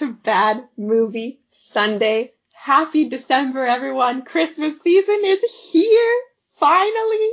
[0.00, 2.32] to Bad Movie Sunday.
[2.54, 4.22] Happy December, everyone.
[4.22, 6.22] Christmas season is here.
[6.54, 7.30] Finally.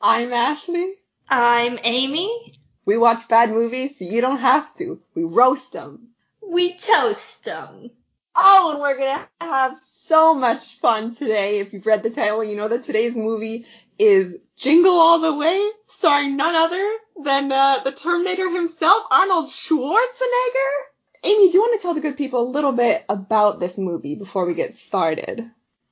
[0.00, 0.94] I'm Ashley.
[1.28, 2.54] I'm Amy.
[2.84, 5.00] We watch bad movies so you don't have to.
[5.14, 6.08] We roast them.
[6.42, 7.92] We toast them.
[8.34, 11.60] Oh, and we're gonna have so much fun today.
[11.60, 13.64] If you've read the title, you know that today's movie
[13.96, 20.88] is Jingle All the Way, starring none other than uh, the Terminator himself, Arnold Schwarzenegger.
[21.28, 24.14] Amy, do you want to tell the good people a little bit about this movie
[24.14, 25.42] before we get started?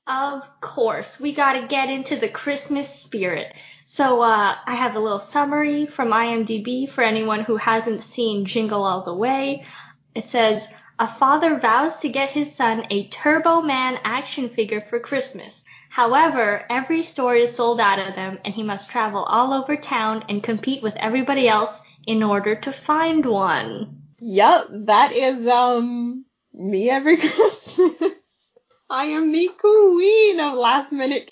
[0.06, 3.54] Of course, we gotta get into the Christmas spirit.
[3.84, 8.82] So, uh, I have a little summary from IMDb for anyone who hasn't seen Jingle
[8.82, 9.66] All the Way.
[10.14, 14.98] It says, a father vows to get his son a Turbo Man action figure for
[14.98, 15.62] Christmas.
[15.90, 20.24] However, every store is sold out of them and he must travel all over town
[20.30, 24.05] and compete with everybody else in order to find one.
[24.18, 28.12] Yep, that is, um, me every Christmas.
[28.88, 31.30] I am the queen of last minute.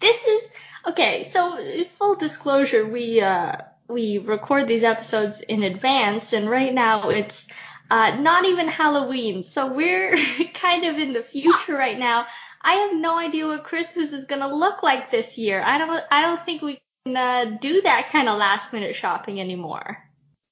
[0.00, 0.50] This is,
[0.86, 1.58] okay, so
[1.98, 3.56] full disclosure, we, uh,
[3.88, 7.48] we record these episodes in advance and right now it's
[7.90, 9.42] uh, not even Halloween.
[9.42, 10.16] So we're
[10.54, 12.26] kind of in the future right now.
[12.60, 15.62] I have no idea what Christmas is gonna look like this year.
[15.62, 16.02] I don't.
[16.10, 20.07] I don't think we can uh, do that kind of last minute shopping anymore.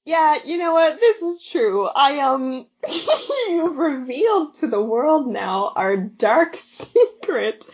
[0.07, 1.01] Yeah, you know what?
[1.01, 1.85] This is true.
[1.93, 2.65] I um,
[3.49, 7.69] you've revealed to the world now our dark secret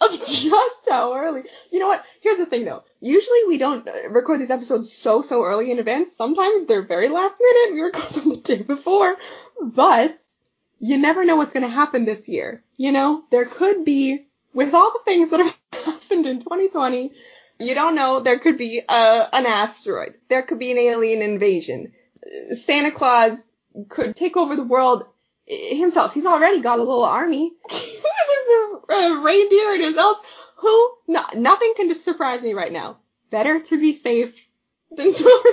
[0.00, 1.42] of just how early.
[1.70, 2.02] You know what?
[2.22, 2.84] Here's the thing though.
[3.02, 6.16] Usually we don't uh, record these episodes so, so early in advance.
[6.16, 7.74] Sometimes they're very last minute.
[7.74, 9.16] We record them the day before.
[9.60, 10.16] But
[10.78, 12.64] you never know what's going to happen this year.
[12.78, 17.12] You know, there could be, with all the things that have happened in 2020,
[17.58, 20.14] you don't know, there could be a, an asteroid.
[20.28, 21.92] There could be an alien invasion.
[22.54, 23.50] Santa Claus
[23.88, 25.06] could take over the world
[25.46, 26.14] himself.
[26.14, 27.52] He's already got a little army.
[27.70, 30.18] There's a, reindeer in his house.
[30.56, 30.92] Who?
[31.08, 32.98] No, nothing can just surprise me right now.
[33.30, 34.46] Better to be safe
[34.90, 35.52] than sorry.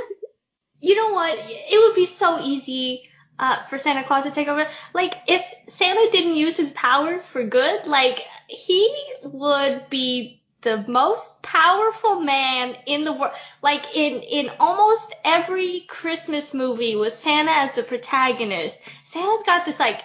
[0.80, 1.38] You know what?
[1.38, 3.04] It would be so easy
[3.38, 4.68] uh, for Santa Claus to take over.
[4.94, 11.42] Like, if Santa didn't use his powers for good, like, he would be the most
[11.42, 13.34] powerful man in the world.
[13.62, 19.80] Like, in, in almost every Christmas movie with Santa as the protagonist, Santa's got this,
[19.80, 20.02] like,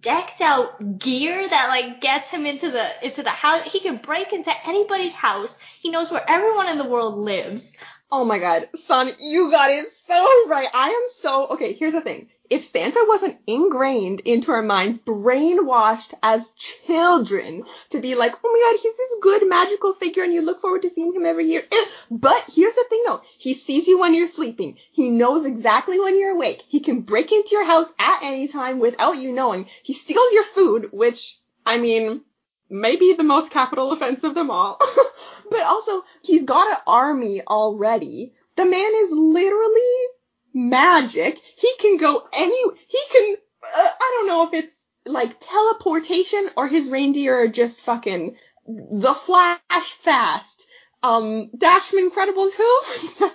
[0.00, 3.62] decked out gear that like gets him into the into the house.
[3.62, 5.58] He can break into anybody's house.
[5.80, 7.74] He knows where everyone in the world lives.
[8.12, 10.68] Oh my god, son, you got it so right.
[10.74, 11.72] I am so okay.
[11.72, 18.16] Here's the thing: if Santa wasn't ingrained into our minds, brainwashed as children to be
[18.16, 21.14] like, oh my god, he's this good magical figure and you look forward to seeing
[21.14, 21.62] him every year.
[21.70, 24.76] Eh, but here's the thing though, he sees you when you're sleeping.
[24.90, 26.64] He knows exactly when you're awake.
[26.66, 29.68] He can break into your house at any time without you knowing.
[29.84, 32.22] He steals your food, which, I mean,
[32.68, 34.80] may be the most capital offense of them all.
[35.50, 38.32] but also, he's got an army already.
[38.56, 40.06] The man is literally
[40.52, 41.40] magic.
[41.56, 46.68] He can go any, he can, uh, I don't know if it's like teleportation or
[46.68, 50.66] his reindeer are just fucking the flash fast.
[51.02, 52.80] Um, Dash from Incredibles who?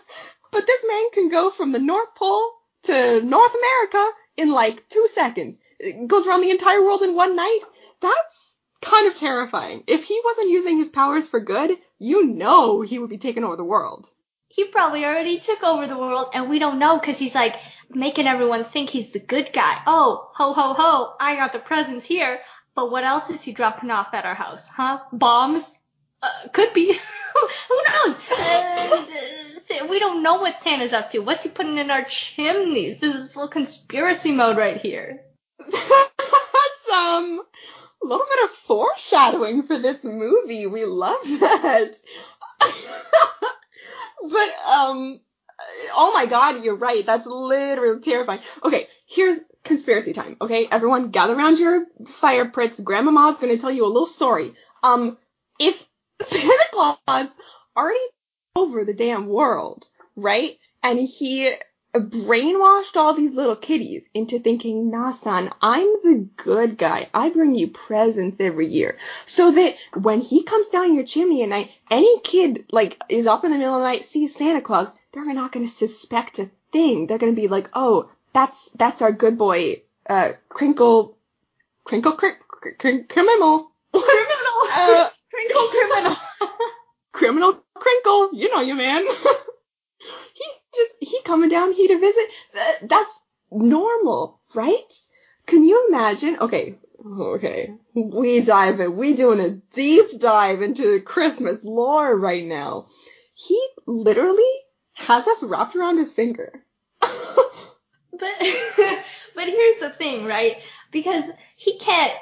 [0.51, 2.51] but this man can go from the North Pole
[2.83, 5.57] to North America in like two seconds.
[5.79, 7.59] It goes around the entire world in one night.
[8.01, 9.83] That's kind of terrifying.
[9.87, 13.55] If he wasn't using his powers for good, you know he would be taking over
[13.55, 14.07] the world
[14.55, 17.57] he probably already took over the world and we don't know because he's like
[17.89, 19.81] making everyone think he's the good guy.
[19.85, 22.39] Oh, ho ho ho, I got the presents here.
[22.73, 24.99] But what else is he dropping off at our house, huh?
[25.11, 25.77] Bombs?
[26.23, 26.93] Uh, could be.
[27.69, 28.17] Who knows?
[28.31, 29.05] Uh,
[29.89, 31.19] we don't know what Santa's up to.
[31.19, 33.01] What's he putting in our chimneys?
[33.01, 35.21] This is full conspiracy mode right here.
[35.59, 37.41] That's um
[38.01, 40.65] a little bit of foreshadowing for this movie.
[40.65, 41.95] We love that.
[44.29, 45.19] But um,
[45.93, 47.05] oh my god, you're right.
[47.05, 48.41] That's literally terrifying.
[48.63, 50.37] Okay, here's conspiracy time.
[50.41, 52.79] Okay, everyone, gather around your fire pits.
[52.79, 54.53] Grandmama's gonna tell you a little story.
[54.83, 55.17] Um,
[55.59, 55.87] if
[56.21, 57.27] Santa Claus
[57.75, 57.99] already
[58.55, 60.57] over the damn world, right?
[60.83, 61.51] And he
[61.99, 67.09] brainwashed all these little kiddies into thinking, nah, son, I'm the good guy.
[67.13, 68.97] I bring you presents every year.
[69.25, 73.45] So that when he comes down your chimney at night, any kid, like, is up
[73.45, 77.07] in the middle of the night, sees Santa Claus, they're not gonna suspect a thing.
[77.07, 81.17] They're gonna be like, oh, that's, that's our good boy, uh, Crinkle,
[81.85, 83.71] Crinkle, cr- cr- cr- Criminal.
[83.91, 84.51] Criminal!
[84.77, 86.17] Uh, crinkle Criminal.
[87.13, 89.05] criminal Crinkle, you know you man.
[90.01, 92.25] just he coming down here to visit.
[92.83, 93.21] That's
[93.51, 94.93] normal, right?
[95.45, 96.37] Can you imagine?
[96.39, 96.77] Okay,
[97.19, 98.95] okay, we dive in.
[98.95, 102.87] We doing a deep dive into the Christmas lore right now.
[103.33, 104.43] He literally
[104.93, 106.63] has us wrapped around his finger.
[108.17, 108.35] But
[109.35, 110.57] but here's the thing, right?
[110.91, 111.25] Because
[111.55, 112.13] he can't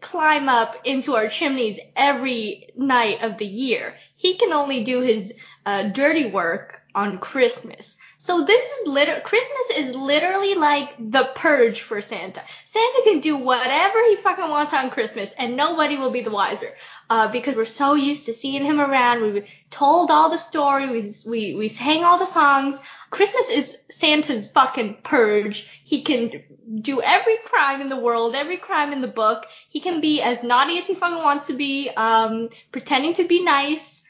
[0.00, 3.96] climb up into our chimneys every night of the year.
[4.16, 5.34] He can only do his
[5.64, 7.98] uh, dirty work on Christmas.
[8.16, 12.42] So this is literally Christmas is literally like the purge for Santa.
[12.64, 16.74] Santa can do whatever he fucking wants on Christmas, and nobody will be the wiser.
[17.08, 19.22] Uh, because we're so used to seeing him around.
[19.22, 21.24] We told all the stories.
[21.24, 22.82] We we sang all the songs.
[23.10, 25.70] Christmas is Santa's fucking purge.
[25.84, 26.42] He can
[26.80, 29.46] do every crime in the world, every crime in the book.
[29.68, 33.44] He can be as naughty as he fucking wants to be, um, pretending to be
[33.44, 34.02] nice.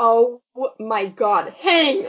[0.00, 0.42] Oh
[0.78, 1.54] my god.
[1.60, 2.06] Hang.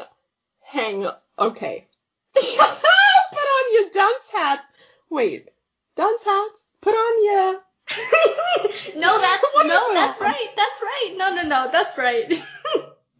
[0.62, 1.08] Hang.
[1.38, 1.88] Okay.
[2.34, 4.68] Put on your dunce hats.
[5.10, 5.50] Wait.
[5.96, 6.74] Dunce hats?
[6.82, 7.62] Put on your.
[8.96, 10.50] no, that's, no, that's right.
[10.56, 11.16] That's right.
[11.18, 12.32] No, no, no, that's right.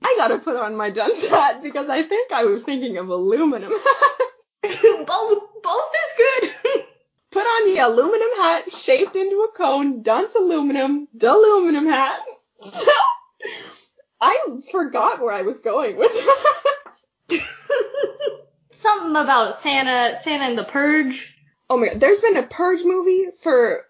[0.02, 3.72] I gotta put on my dunce hat because I think I was thinking of aluminum.
[3.72, 6.54] both, both is good.
[7.32, 12.22] put on the aluminum hat shaped into a cone, dunce aluminum, aluminum hat.
[14.22, 17.40] I forgot where I was going with that.
[18.74, 21.36] Something about Santa, Santa and the Purge.
[21.70, 23.86] Oh my god, there's been a Purge movie for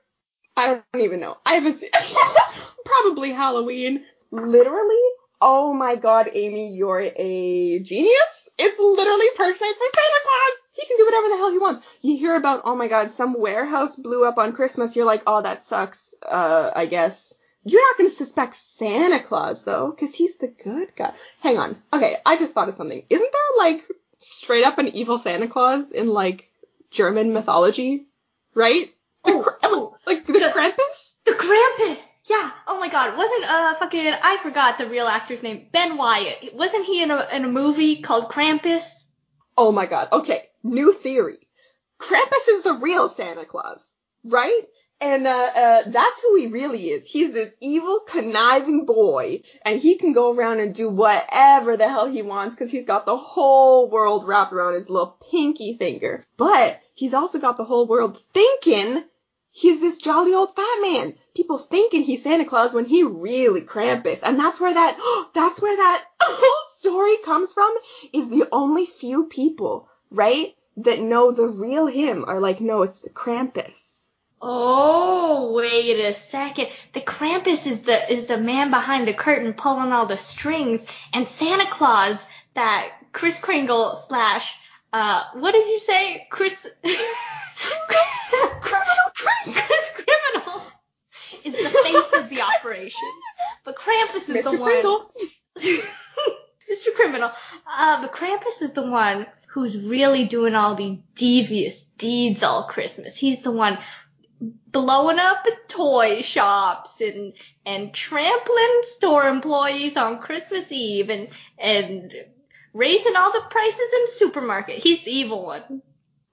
[0.58, 1.38] I don't even know.
[1.46, 1.90] I haven't seen
[2.86, 4.04] probably Halloween.
[4.32, 5.02] Literally,
[5.42, 8.50] oh my god, Amy, you're a genius.
[8.58, 10.58] It's literally Purge night for Santa Claus.
[10.74, 11.88] He can do whatever the hell he wants.
[12.02, 14.96] You hear about oh my god, some warehouse blew up on Christmas.
[14.96, 16.14] You're like, oh that sucks.
[16.28, 17.34] Uh, I guess.
[17.66, 21.14] You're not gonna suspect Santa Claus though, because he's the good guy.
[21.42, 21.82] Hang on.
[21.94, 23.04] Okay, I just thought of something.
[23.10, 23.84] Isn't there like
[24.18, 26.52] straight up an evil Santa Claus in like
[26.92, 28.08] German mythology?
[28.54, 28.94] Right?
[29.26, 31.14] Oh, oh, like the the- Krampus?
[31.26, 32.06] the Krampus.
[32.26, 32.52] Yeah.
[32.68, 33.18] Oh my God.
[33.18, 35.68] Wasn't uh fucking I forgot the real actor's name.
[35.72, 36.54] Ben Wyatt.
[36.54, 39.06] Wasn't he in a in a movie called Krampus?
[39.58, 40.10] Oh my god.
[40.14, 41.40] Okay, new theory.
[42.00, 44.62] Krampus is the real Santa Claus, right?
[45.02, 47.10] And uh, uh, that's who he really is.
[47.10, 52.08] He's this evil, conniving boy, and he can go around and do whatever the hell
[52.08, 56.26] he wants because he's got the whole world wrapped around his little pinky finger.
[56.36, 59.06] But he's also got the whole world thinking
[59.52, 61.16] he's this jolly old fat man.
[61.34, 64.98] People thinking he's Santa Claus when he really Krampus, and that's where that
[65.34, 67.74] that's where that whole story comes from.
[68.12, 73.00] Is the only few people, right, that know the real him are like, no, it's
[73.00, 73.99] the Krampus.
[74.42, 76.70] Oh, wait a second.
[76.94, 81.28] The Krampus is the is the man behind the curtain pulling all the strings, and
[81.28, 84.58] Santa Claus, that Chris Kringle slash
[84.94, 86.68] uh, what did you say, Chris?
[88.62, 90.62] Criminal, Chris Criminal
[91.44, 93.10] is the face of the operation,
[93.66, 94.60] but Krampus is the Mr.
[94.60, 95.06] one.
[96.72, 96.94] Mr.
[96.96, 97.32] Criminal.
[97.68, 103.18] Uh, but Krampus is the one who's really doing all these devious deeds all Christmas.
[103.18, 103.80] He's the one
[104.72, 107.34] blowing up toy shops and
[107.66, 112.14] and trampling store employees on Christmas Eve and and
[112.74, 114.84] raising all the prices in supermarket.
[114.84, 115.82] He's the evil one.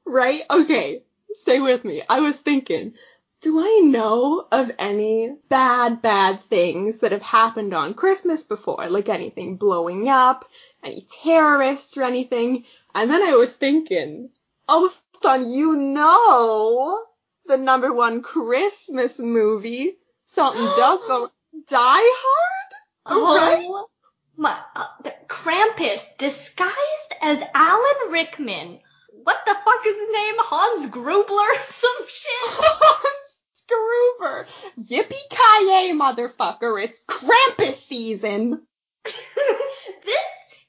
[0.05, 0.43] Right?
[0.51, 1.03] Okay.
[1.33, 2.03] Stay with me.
[2.09, 2.95] I was thinking,
[3.41, 8.89] do I know of any bad, bad things that have happened on Christmas before?
[8.89, 10.47] Like anything blowing up,
[10.83, 12.65] any terrorists or anything?
[12.95, 14.31] And then I was thinking,
[14.69, 14.91] oh
[15.21, 17.05] son, you know
[17.47, 19.97] the number one Christmas movie.
[20.25, 21.31] Something does go
[21.69, 22.73] Die Hard?
[23.07, 23.65] Right?
[23.67, 23.89] Oh
[24.37, 24.59] my!
[24.75, 24.87] Uh,
[25.29, 28.81] Krampus disguised as Alan Rickman.
[29.11, 30.35] What the fuck is his name?
[30.39, 31.67] Hans Grubler?
[31.69, 32.65] Some shit.
[33.67, 34.47] Scroover.
[34.79, 36.83] Yippee-ki-yay, motherfucker.
[36.83, 38.63] It's Krampus season.
[39.05, 40.17] this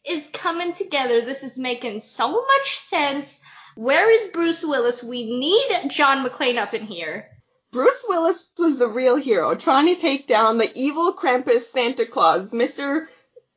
[0.07, 1.21] is coming together.
[1.21, 3.41] This is making so much sense.
[3.77, 5.03] Where is Bruce Willis?
[5.03, 7.29] We need John McClane up in here.
[7.71, 12.53] Bruce Willis was the real hero, trying to take down the evil Krampus Santa Claus,
[12.53, 13.05] Mr.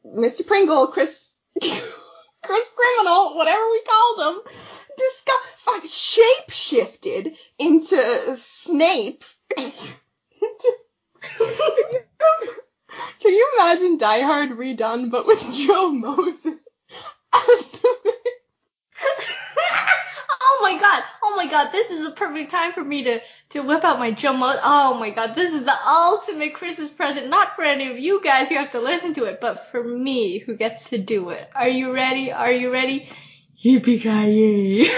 [0.05, 0.47] Mr.
[0.47, 4.43] Pringle, Chris, Chris Criminal, whatever we called him,
[5.57, 9.25] fuck, shape shifted into Snape.
[13.21, 16.69] Can you imagine Die Hard redone, but with Joe Moses
[17.33, 18.15] as the
[20.53, 23.61] oh my god, oh my god, this is a perfect time for me to, to
[23.61, 24.47] whip out my jumbo.
[24.63, 28.49] Oh my god, this is the ultimate Christmas present, not for any of you guys
[28.49, 31.49] who have to listen to it, but for me who gets to do it.
[31.55, 32.33] Are you ready?
[32.33, 33.09] Are you ready?
[33.65, 34.03] Yippee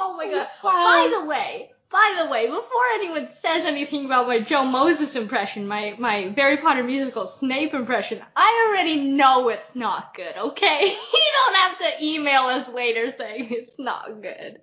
[0.00, 0.48] oh my god!
[0.64, 1.08] Wow.
[1.10, 5.68] By the way, by the way, before anyone says anything about my Joe Moses impression,
[5.68, 10.80] my, my Harry Potter musical Snape impression, I already know it's not good, okay?
[10.84, 14.60] you don't have to email us later saying it's not good.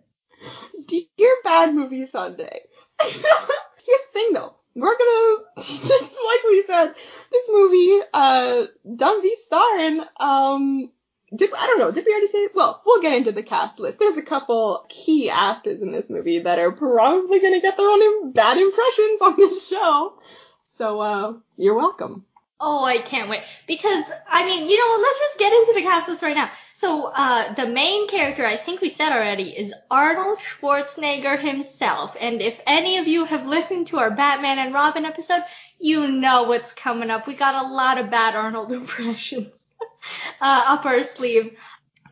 [1.18, 2.62] Dear Bad Movie Sunday.
[3.02, 4.56] Here's the thing though.
[4.76, 6.94] We're gonna, it's like we said,
[7.32, 8.66] this movie, uh,
[8.96, 10.92] Dumb starring, um,
[11.36, 14.00] did, I don't know, did we already say, well, we'll get into the cast list.
[14.00, 18.32] There's a couple key actors in this movie that are probably gonna get their own
[18.32, 20.14] bad impressions on this show.
[20.66, 22.26] So, uh, you're welcome.
[22.66, 23.44] Oh, I can't wait.
[23.68, 26.50] Because, I mean, you know what, let's just get into the cast list right now.
[26.74, 32.16] So, uh, the main character, I think we said already, is Arnold Schwarzenegger himself.
[32.20, 35.44] And if any of you have listened to our Batman and Robin episode,
[35.78, 37.28] you know what's coming up.
[37.28, 39.63] We got a lot of bad Arnold impressions,
[40.42, 41.56] uh, up our sleeve.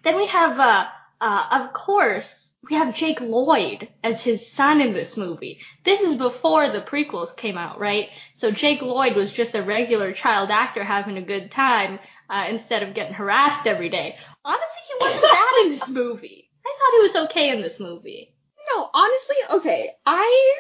[0.03, 0.87] Then we have, uh,
[1.19, 5.59] uh, of course, we have Jake Lloyd as his son in this movie.
[5.83, 8.09] This is before the prequels came out, right?
[8.35, 11.99] So Jake Lloyd was just a regular child actor having a good time
[12.29, 14.15] uh, instead of getting harassed every day.
[14.45, 16.49] Honestly, he wasn't bad in this movie.
[16.65, 18.35] I thought he was okay in this movie.
[18.73, 20.57] No, honestly, okay, I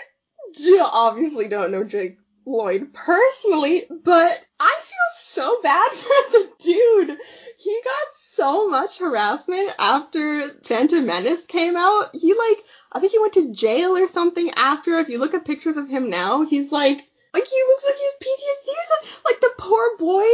[0.55, 7.17] do- obviously don't know Jake Lloyd personally, but I feel so bad for the dude.
[7.57, 12.09] He got so much harassment after Phantom Menace came out.
[12.13, 14.99] He like, I think he went to jail or something after.
[14.99, 18.03] If you look at pictures of him now, he's like, like he looks like he
[18.03, 19.21] has PTSD something.
[19.25, 20.25] Like the poor boy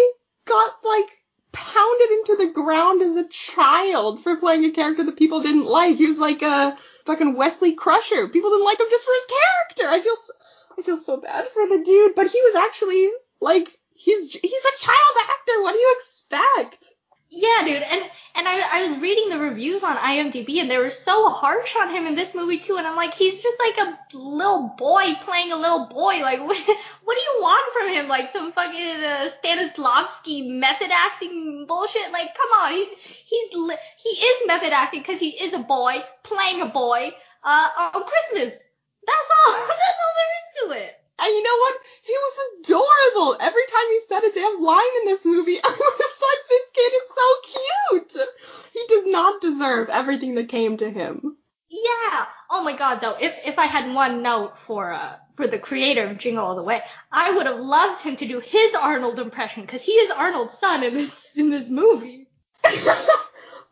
[0.46, 1.10] got like
[1.52, 5.98] pounded into the ground as a child for playing a character that people didn't like.
[5.98, 8.28] He was like a fucking Wesley Crusher.
[8.30, 9.94] People didn't like him just for his character.
[9.94, 10.34] I feel so,
[10.78, 13.10] I feel so bad for the dude, but he was actually
[13.40, 15.62] like he's he's a child actor.
[15.62, 16.86] What do you expect?
[17.30, 18.01] Yeah, dude, and
[18.36, 21.89] and I I was reading the reviews on IMDb and they were so harsh on
[21.94, 25.51] him in this movie too, and I'm like, he's just like a little boy playing
[25.51, 26.22] a little boy.
[26.22, 26.58] Like, what,
[27.04, 28.08] what do you want from him?
[28.08, 32.12] Like some fucking uh, Stanislavski method acting bullshit?
[32.13, 32.89] Like, come on, he's
[33.25, 33.50] he's
[33.98, 37.12] he is method acting because he is a boy playing a boy
[37.44, 38.68] uh on Christmas.
[39.06, 39.54] That's all.
[39.68, 41.07] That's all there is to it.
[41.20, 41.78] And you know what?
[42.04, 43.38] He was adorable.
[43.40, 46.94] Every time he said a damn line in this movie, I was like, this kid
[46.94, 48.28] is so cute.
[48.74, 51.38] He did not deserve everything that came to him.
[51.70, 52.26] Yeah.
[52.50, 56.06] Oh my god, though, if if I had one note for uh for the creator
[56.08, 56.82] of Jingle All the Way,
[57.12, 60.84] I would have loved him to do his Arnold impression because he is Arnold's son
[60.84, 62.28] in this in this movie.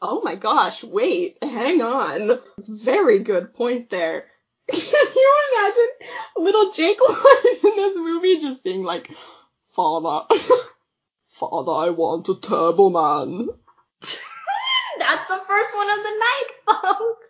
[0.02, 2.40] oh my gosh, wait, hang on.
[2.60, 4.26] Very good point there.
[4.72, 6.08] Can you imagine
[6.38, 9.12] little Jake Lloyd in this movie just being like,
[9.70, 10.26] Father,
[11.28, 13.50] Father, I want a Turbo Man.
[14.98, 17.28] That's the first one of the night, folks.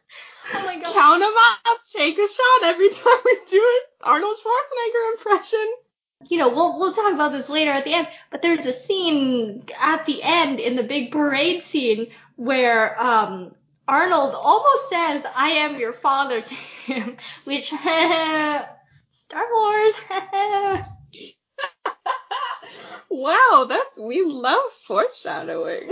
[0.53, 0.93] Oh my god.
[0.93, 1.33] Count 'em
[1.65, 3.83] up, take a shot every time we do it.
[4.03, 5.73] Arnold Schwarzenegger impression.
[6.29, 9.65] You know, we'll we'll talk about this later at the end, but there's a scene
[9.79, 13.55] at the end in the big parade scene where um
[13.87, 17.69] Arnold almost says, I am your father to him, which,
[19.11, 19.93] Star Wars.
[23.09, 25.89] wow, that's, we love foreshadowing.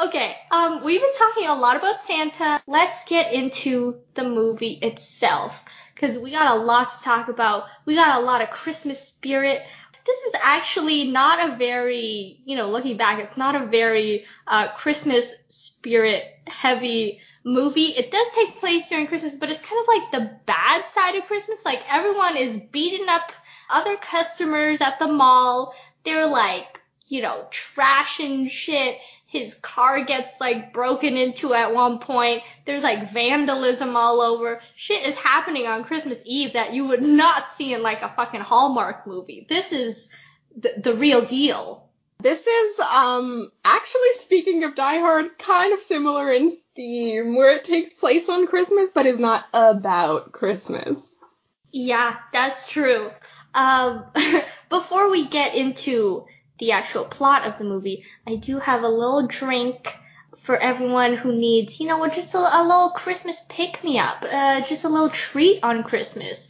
[0.00, 2.60] okay, um, we've been talking a lot about Santa.
[2.66, 5.64] Let's get into the movie itself.
[5.96, 7.64] Cause we got a lot to talk about.
[7.84, 9.62] We got a lot of Christmas spirit.
[10.08, 14.68] This is actually not a very, you know, looking back, it's not a very, uh,
[14.72, 17.88] Christmas spirit heavy movie.
[17.88, 21.26] It does take place during Christmas, but it's kind of like the bad side of
[21.26, 21.62] Christmas.
[21.62, 23.32] Like everyone is beating up
[23.68, 25.74] other customers at the mall.
[26.04, 28.96] They're like, you know, trashing shit.
[29.30, 32.42] His car gets like broken into at one point.
[32.64, 34.62] There's like vandalism all over.
[34.74, 38.40] Shit is happening on Christmas Eve that you would not see in like a fucking
[38.40, 39.44] Hallmark movie.
[39.46, 40.08] This is
[40.56, 41.90] the, the real deal.
[42.20, 47.64] This is, um, actually speaking of Die Hard, kind of similar in theme, where it
[47.64, 51.16] takes place on Christmas, but is not about Christmas.
[51.70, 53.10] Yeah, that's true.
[53.52, 54.06] Um,
[54.70, 56.24] before we get into
[56.58, 59.92] the actual plot of the movie, I do have a little drink
[60.36, 64.60] for everyone who needs, you know, just a, a little Christmas pick me up, uh,
[64.62, 66.48] just a little treat on Christmas.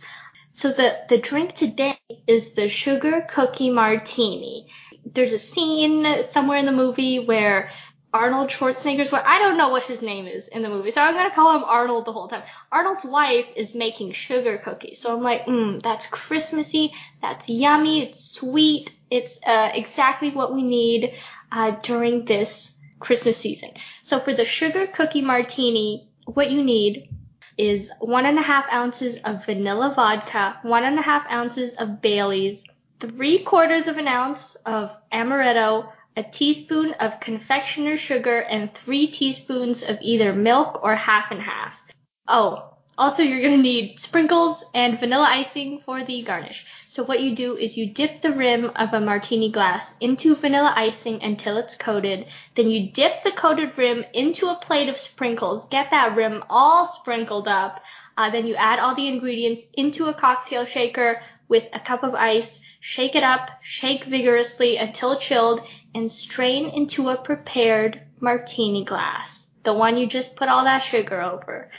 [0.52, 4.68] So the, the drink today is the sugar cookie martini.
[5.04, 7.70] There's a scene somewhere in the movie where
[8.12, 11.14] Arnold Schwarzenegger's wife, I don't know what his name is in the movie, so I'm
[11.14, 12.42] gonna call him Arnold the whole time.
[12.72, 18.32] Arnold's wife is making sugar cookies, so I'm like, mmm, that's Christmassy, that's yummy, it's
[18.32, 21.14] sweet, it's, uh, exactly what we need,
[21.52, 23.70] uh, during this Christmas season.
[24.02, 27.08] So for the sugar cookie martini, what you need
[27.56, 32.00] is one and a half ounces of vanilla vodka, one and a half ounces of
[32.00, 32.64] Bailey's,
[33.00, 39.82] three quarters of an ounce of amaretto, a teaspoon of confectioner's sugar, and three teaspoons
[39.82, 41.80] of either milk or half and half.
[42.26, 42.67] Oh,
[42.98, 46.66] also you're gonna need sprinkles and vanilla icing for the garnish.
[46.88, 50.72] So what you do is you dip the rim of a martini glass into vanilla
[50.74, 52.26] icing until it's coated.
[52.56, 55.68] Then you dip the coated rim into a plate of sprinkles.
[55.68, 57.84] Get that rim all sprinkled up.
[58.16, 62.16] Uh, then you add all the ingredients into a cocktail shaker with a cup of
[62.16, 62.60] ice.
[62.80, 65.60] Shake it up, shake vigorously until chilled,
[65.94, 69.46] and strain into a prepared martini glass.
[69.62, 71.70] The one you just put all that sugar over.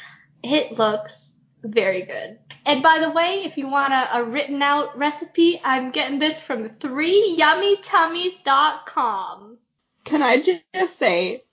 [0.43, 2.37] It looks very good.
[2.65, 6.39] And by the way, if you want a, a written out recipe, I'm getting this
[6.39, 9.57] from 3yummytummies.com.
[10.05, 11.43] Can I just say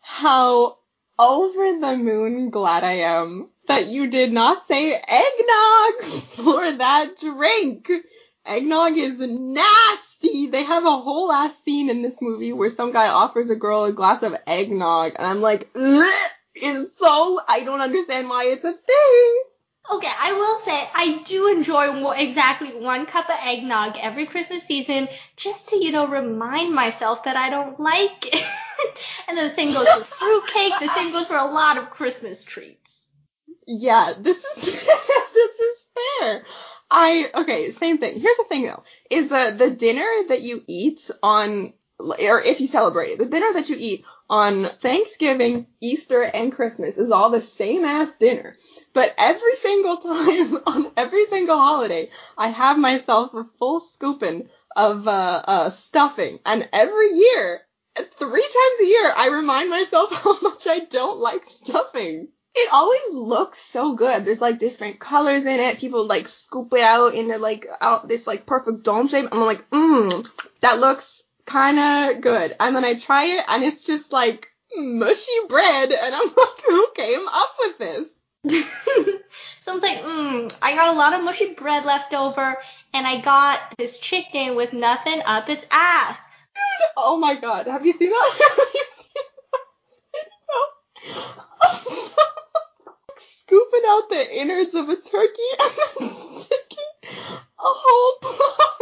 [0.00, 0.78] how
[1.18, 7.90] over the moon glad I am that you did not say eggnog for that drink.
[8.44, 10.46] Eggnog is nasty.
[10.46, 13.84] They have a whole ass scene in this movie where some guy offers a girl
[13.84, 16.30] a glass of eggnog, and I'm like, Ugh!
[16.62, 19.42] Is so I don't understand why it's a thing.
[19.92, 24.64] Okay, I will say I do enjoy more, exactly one cup of eggnog every Christmas
[24.64, 28.44] season, just to you know remind myself that I don't like it.
[29.28, 30.72] and the same goes for fruitcake.
[30.80, 33.08] The same goes for a lot of Christmas treats.
[33.66, 35.88] Yeah, this is this is
[36.20, 36.44] fair.
[36.90, 38.18] I okay, same thing.
[38.18, 42.66] Here's the thing though, is uh, the dinner that you eat on or if you
[42.66, 47.40] celebrate it, the dinner that you eat on Thanksgiving, Easter, and Christmas is all the
[47.40, 48.54] same ass dinner.
[48.92, 55.06] But every single time on every single holiday, I have myself a full scooping of
[55.08, 57.60] uh, uh, stuffing, and every year,
[57.98, 62.28] three times a year, I remind myself how much I don't like stuffing.
[62.58, 64.24] It always looks so good.
[64.24, 65.78] There's like different colors in it.
[65.78, 69.28] People like scoop it out into like out this like perfect dome shape.
[69.30, 70.26] I'm like, mmm,
[70.62, 72.54] that looks kind of good.
[72.60, 76.86] And then I try it and it's just like mushy bread and I'm like, who
[76.94, 78.12] came up with this?
[79.60, 82.56] Someone's like, mmm, I got a lot of mushy bread left over
[82.92, 86.20] and I got this chicken with nothing up its ass.
[86.54, 88.32] Dude, oh my god, have you seen that?
[88.58, 89.22] Have you seen
[91.72, 92.16] that?
[93.16, 98.80] Scooping out the innards of a turkey and then sticking a whole block,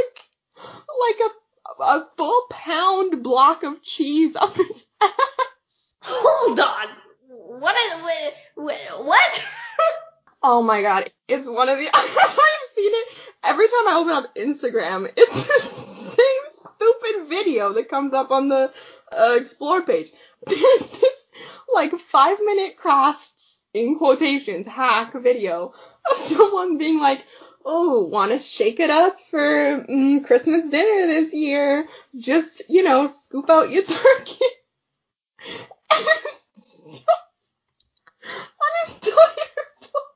[1.01, 1.44] like a
[1.81, 5.95] a full pound block of cheese up its ass.
[6.03, 6.89] Hold on.
[7.29, 7.77] What?
[8.55, 9.05] What?
[9.05, 9.45] what?
[10.43, 11.11] oh my god.
[11.29, 13.09] It's one of the, I've seen it.
[13.43, 18.49] Every time I open up Instagram, it's the same stupid video that comes up on
[18.49, 18.73] the
[19.13, 20.11] uh, explore page.
[20.47, 21.27] There's this
[21.75, 25.73] like five minute crafts in quotations hack video
[26.11, 27.25] of someone being like,
[27.65, 31.87] oh, want to shake it up for mm, Christmas dinner this year?
[32.19, 34.45] Just, you know, scoop out your turkey.
[35.91, 36.05] An
[38.89, 39.21] entire
[39.81, 40.15] block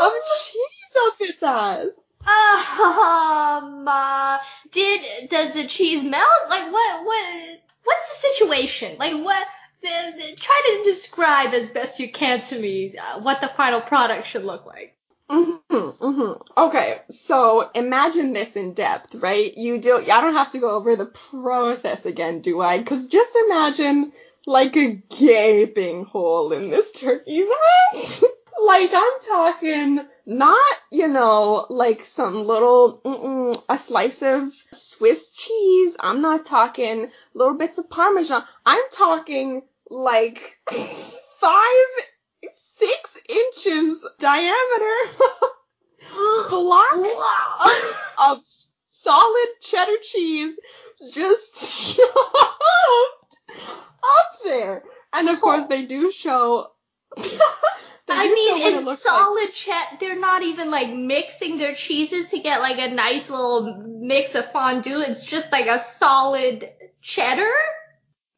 [0.00, 0.12] of
[0.46, 1.86] cheese up its ass.
[2.28, 4.38] Um, uh,
[4.70, 6.28] did does the cheese melt?
[6.50, 7.04] Like what?
[7.04, 7.60] What?
[7.84, 8.96] What's the situation?
[8.98, 9.46] Like what?
[9.80, 13.80] The, the, try to describe as best you can to me uh, what the final
[13.80, 14.97] product should look like.
[15.30, 16.42] Mm-hmm, mm-hmm.
[16.56, 19.56] Okay, so imagine this in depth, right?
[19.56, 19.96] You do.
[19.96, 22.78] I don't have to go over the process again, do I?
[22.78, 24.12] Because just imagine
[24.46, 27.48] like a gaping hole in this turkey's
[27.94, 28.24] ass.
[28.66, 33.02] like I'm talking, not you know, like some little
[33.68, 35.94] a slice of Swiss cheese.
[36.00, 38.44] I'm not talking little bits of Parmesan.
[38.64, 41.86] I'm talking like five
[44.18, 44.94] diameter
[46.50, 47.08] blocks
[47.64, 50.58] of, of solid cheddar cheese
[51.12, 52.06] just shoved
[53.48, 54.82] up there.
[55.12, 56.68] And of course, they do show.
[58.10, 59.54] I mean, it's solid like.
[59.54, 59.96] cheddar.
[60.00, 64.50] They're not even like mixing their cheeses to get like a nice little mix of
[64.50, 65.00] fondue.
[65.00, 66.70] It's just like a solid
[67.02, 67.52] cheddar.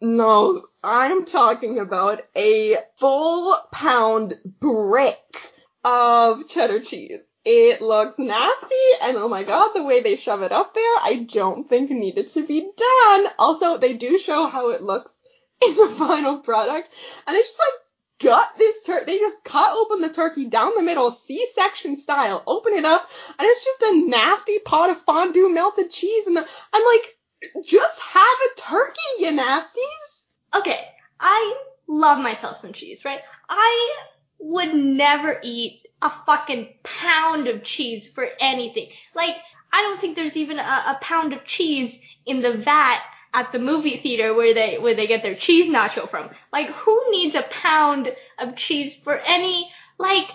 [0.02, 5.52] No, I'm talking about a full pound brick
[5.84, 7.20] of cheddar cheese.
[7.44, 11.26] It looks nasty, and oh my god, the way they shove it up there, I
[11.32, 13.28] don't think needed to be done.
[13.38, 15.16] Also, they do show how it looks
[15.66, 16.90] in the final product,
[17.26, 17.80] and they just like
[18.20, 19.06] gut this turkey.
[19.06, 23.46] They just cut open the turkey down the middle, C-section style, open it up, and
[23.46, 26.26] it's just a nasty pot of fondue melted cheese.
[26.26, 30.24] And I'm like, just have a turkey, you nasties.
[30.54, 30.88] Okay,
[31.18, 31.56] I
[31.88, 33.20] love myself some cheese, right?
[33.48, 33.96] I
[34.40, 38.88] would never eat a fucking pound of cheese for anything.
[39.14, 39.36] Like,
[39.72, 43.58] I don't think there's even a, a pound of cheese in the vat at the
[43.58, 46.30] movie theater where they where they get their cheese nacho from.
[46.52, 50.28] Like, who needs a pound of cheese for any like?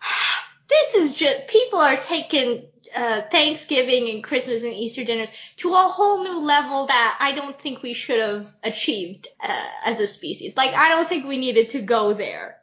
[0.68, 2.62] This is just people are taking
[2.94, 7.60] uh, Thanksgiving and Christmas and Easter dinners to a whole new level that I don't
[7.60, 10.56] think we should have achieved uh, as a species.
[10.56, 12.59] Like, I don't think we needed to go there.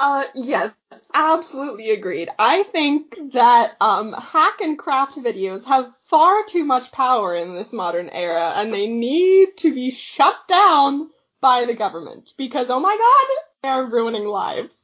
[0.00, 0.72] Uh, yes,
[1.12, 2.28] absolutely agreed.
[2.38, 7.72] I think that, um, hack and craft videos have far too much power in this
[7.72, 12.96] modern era and they need to be shut down by the government because, oh my
[12.96, 14.76] god, they're ruining lives.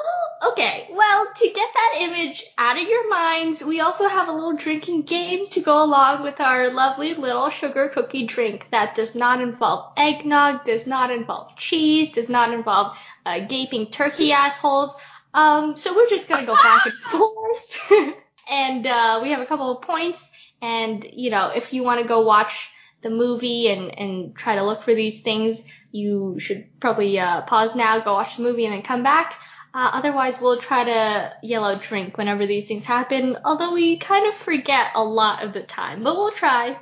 [0.44, 4.56] Okay, well, to get that image out of your minds, we also have a little
[4.56, 9.40] drinking game to go along with our lovely little sugar cookie drink that does not
[9.40, 14.94] involve eggnog, does not involve cheese, does not involve uh, gaping turkey assholes.
[15.34, 18.16] Um, so we're just gonna go back and forth.
[18.50, 20.30] and uh, we have a couple of points,
[20.60, 22.70] and you know, if you want to go watch
[23.02, 27.74] the movie and and try to look for these things, you should probably uh, pause
[27.74, 29.38] now, go watch the movie, and then come back.
[29.74, 34.26] Uh, otherwise, we'll try to yell out drink whenever these things happen, although we kind
[34.26, 36.78] of forget a lot of the time, but we'll try.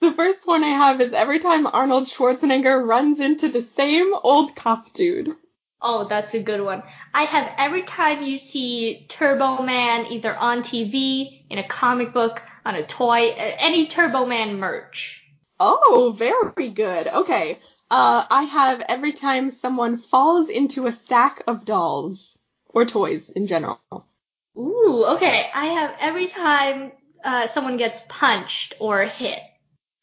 [0.00, 4.54] The first one I have is every time Arnold Schwarzenegger runs into the same old
[4.54, 5.34] cop dude.
[5.80, 6.82] Oh, that's a good one.
[7.14, 12.42] I have every time you see Turbo Man either on TV, in a comic book,
[12.64, 15.22] on a toy, any Turbo Man merch.
[15.60, 17.06] Oh, very good.
[17.06, 17.60] Okay.
[17.90, 22.36] Uh, I have every time someone falls into a stack of dolls
[22.68, 23.80] or toys in general.
[24.56, 25.48] Ooh, okay.
[25.54, 26.92] I have every time
[27.24, 29.40] uh, someone gets punched or hit.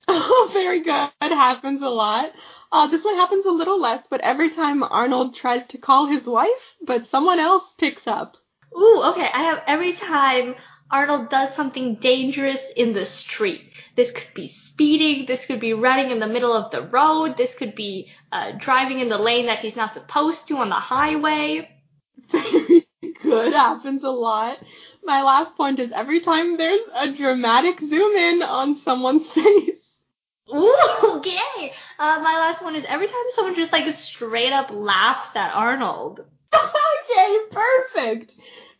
[0.08, 1.10] Oh, very good.
[1.22, 2.32] It happens a lot.
[2.72, 6.28] Uh, this one happens a little less, but every time Arnold tries to call his
[6.28, 8.38] wife, but someone else picks up.
[8.78, 9.30] Ooh, okay.
[9.34, 10.56] I have every time
[10.91, 13.72] Arnold does something dangerous in the street.
[13.96, 15.26] This could be speeding.
[15.26, 17.38] This could be running in the middle of the road.
[17.38, 20.76] This could be uh, driving in the lane that he's not supposed to on the
[20.76, 21.70] highway.
[22.32, 22.86] Very
[23.24, 23.54] good.
[23.54, 24.60] Happens a lot.
[25.04, 29.85] My last point is every time there's a dramatic zoom in on someone's face.
[30.54, 31.74] Ooh, okay.
[32.00, 36.22] Uh, my last one is every time someone just like straight up laughs at Arnold.
[36.56, 38.36] okay, perfect.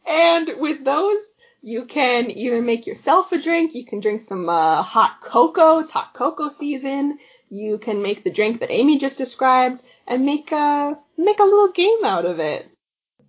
[0.08, 4.84] And with those, you can either make yourself a drink, you can drink some uh,
[4.84, 7.18] hot cocoa, it's hot cocoa season.
[7.50, 11.72] You can make the drink that Amy just described and make a make a little
[11.72, 12.70] game out of it.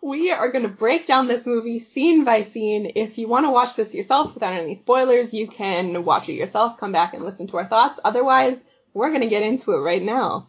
[0.06, 2.92] We are going to break down this movie scene by scene.
[2.94, 6.78] If you want to watch this yourself without any spoilers, you can watch it yourself,
[6.78, 7.98] come back and listen to our thoughts.
[8.04, 10.46] Otherwise, we're going to get into it right now.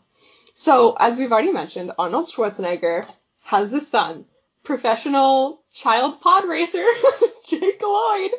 [0.53, 3.11] So, as we've already mentioned, Arnold Schwarzenegger
[3.45, 4.25] has a son,
[4.63, 6.85] professional child pod racer,
[7.47, 8.31] Jake Lloyd,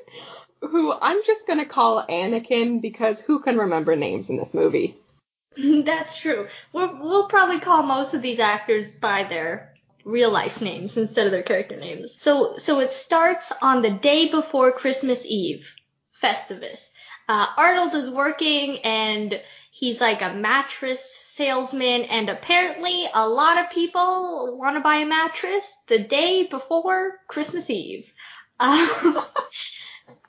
[0.60, 4.94] who I'm just going to call Anakin because who can remember names in this movie?
[5.56, 6.46] That's true.
[6.72, 9.74] We'll, we'll probably call most of these actors by their
[10.08, 12.16] real life names instead of their character names.
[12.20, 15.74] So, so it starts on the day before Christmas Eve,
[16.22, 16.90] Festivus.
[17.28, 19.40] Uh, Arnold is working and
[19.70, 25.06] he's like a mattress salesman and apparently a lot of people want to buy a
[25.06, 28.12] mattress the day before Christmas Eve.
[28.58, 28.88] Um,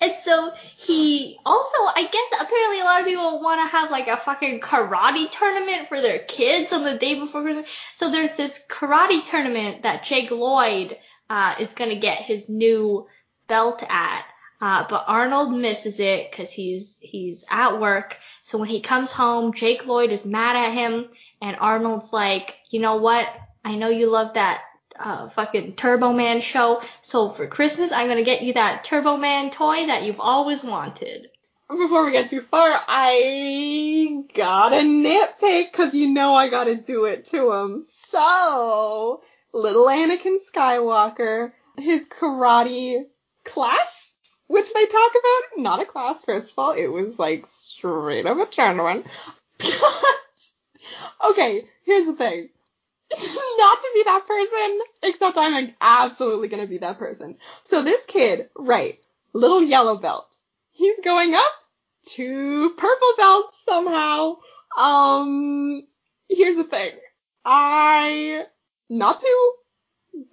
[0.01, 4.07] and so he also, I guess apparently a lot of people want to have like
[4.07, 7.69] a fucking karate tournament for their kids on the day before Christmas.
[7.95, 10.97] So there's this karate tournament that Jake Lloyd,
[11.29, 13.07] uh, is gonna get his new
[13.47, 14.25] belt at.
[14.61, 18.17] Uh, but Arnold misses it because he's he's at work.
[18.41, 21.09] So when he comes home, Jake Lloyd is mad at him,
[21.41, 23.29] and Arnold's like, you know what?
[23.63, 24.61] I know you love that
[24.99, 26.81] uh, fucking Turbo Man show.
[27.01, 31.29] So for Christmas, I'm gonna get you that Turbo Man toy that you've always wanted.
[31.69, 37.25] Before we get too far, I gotta nitpick because you know I gotta do it
[37.25, 37.83] to him.
[37.87, 39.21] So,
[39.53, 43.03] little Anakin Skywalker, his karate
[43.43, 44.13] class,
[44.47, 48.37] which they talk about, not a class, first of all, it was like straight up
[48.39, 49.05] a tournament.
[51.29, 52.49] okay, here's the thing.
[53.57, 57.37] not to be that person, except I'm absolutely gonna be that person.
[57.63, 58.99] So this kid, right,
[59.33, 60.35] little yellow belt,
[60.71, 61.53] he's going up
[62.09, 64.37] to purple belt somehow.
[64.77, 65.83] Um,
[66.29, 66.91] here's the thing.
[67.45, 68.45] I,
[68.89, 69.51] not to,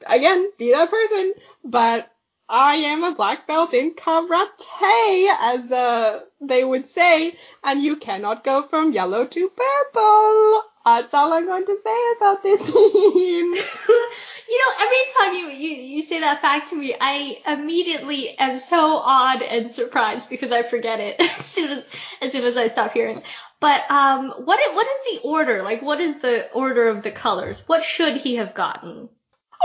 [0.07, 1.35] again, be that person,
[1.65, 2.11] but
[2.49, 8.45] I am a black belt in karate, as uh, they would say, and you cannot
[8.45, 10.63] go from yellow to purple.
[10.85, 13.53] That's all I'm going to say about this scene.
[14.49, 18.59] you know, every time you, you, you say that fact to me, I immediately am
[18.61, 21.91] so awed and surprised because I forget it as soon as,
[22.23, 23.25] as soon as I stop hearing.
[23.59, 25.63] But, um, what, what is the order?
[25.63, 27.67] Like, what is the order of the colors?
[27.67, 29.09] What should he have gotten?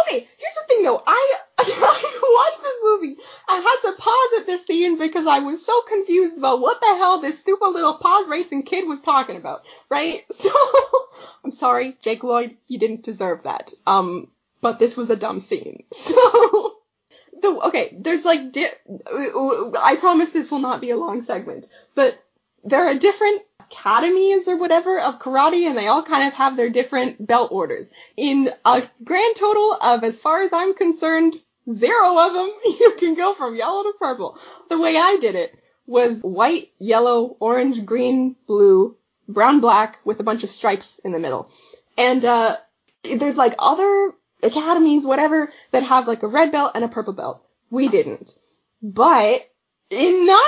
[0.01, 1.01] Okay, here's the thing though.
[1.05, 3.17] I, I watched this movie.
[3.47, 6.87] I had to pause at this scene because I was so confused about what the
[6.87, 10.21] hell this stupid little pod racing kid was talking about, right?
[10.31, 10.49] So,
[11.43, 13.71] I'm sorry, Jake Lloyd, you didn't deserve that.
[13.85, 15.83] Um, but this was a dumb scene.
[15.93, 16.77] So,
[17.41, 18.69] the, okay, there's like, di-
[19.81, 22.23] I promise this will not be a long segment, but
[22.63, 26.69] there are different academies or whatever of karate and they all kind of have their
[26.69, 27.89] different belt orders.
[28.17, 31.35] In a grand total of, as far as I'm concerned,
[31.71, 34.37] zero of them, you can go from yellow to purple.
[34.69, 38.95] The way I did it was white, yellow, orange, green, blue,
[39.27, 41.49] brown, black with a bunch of stripes in the middle.
[41.97, 42.57] And, uh,
[43.03, 47.43] there's like other academies, whatever, that have like a red belt and a purple belt.
[47.69, 48.37] We didn't.
[48.81, 49.41] But
[49.91, 50.39] in none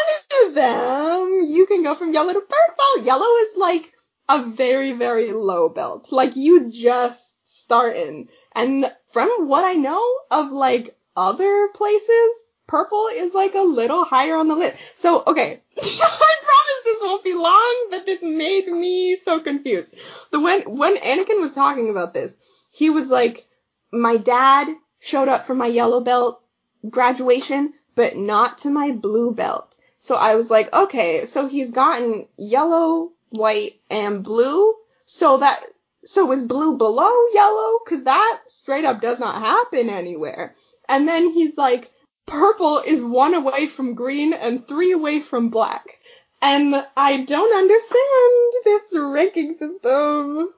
[0.45, 3.05] of them, you can go from yellow to purple.
[3.05, 3.91] Yellow is like
[4.29, 6.11] a very, very low belt.
[6.11, 8.29] Like you just start in.
[8.55, 14.37] And from what I know of like other places, purple is like a little higher
[14.37, 14.77] on the list.
[14.95, 15.61] So, okay.
[15.77, 19.95] I promise this won't be long, but this made me so confused.
[20.31, 22.37] The when, when Anakin was talking about this,
[22.71, 23.45] he was like,
[23.91, 24.67] my dad
[24.99, 26.41] showed up for my yellow belt
[26.89, 29.77] graduation, but not to my blue belt.
[29.99, 34.75] So I was like, okay, so he's gotten yellow, white, and blue.
[35.05, 35.63] So that,
[36.03, 37.79] so is blue below yellow?
[37.87, 40.53] Cause that straight up does not happen anywhere.
[40.89, 41.91] And then he's like,
[42.25, 45.99] purple is one away from green and three away from black.
[46.41, 50.49] And I don't understand this ranking system.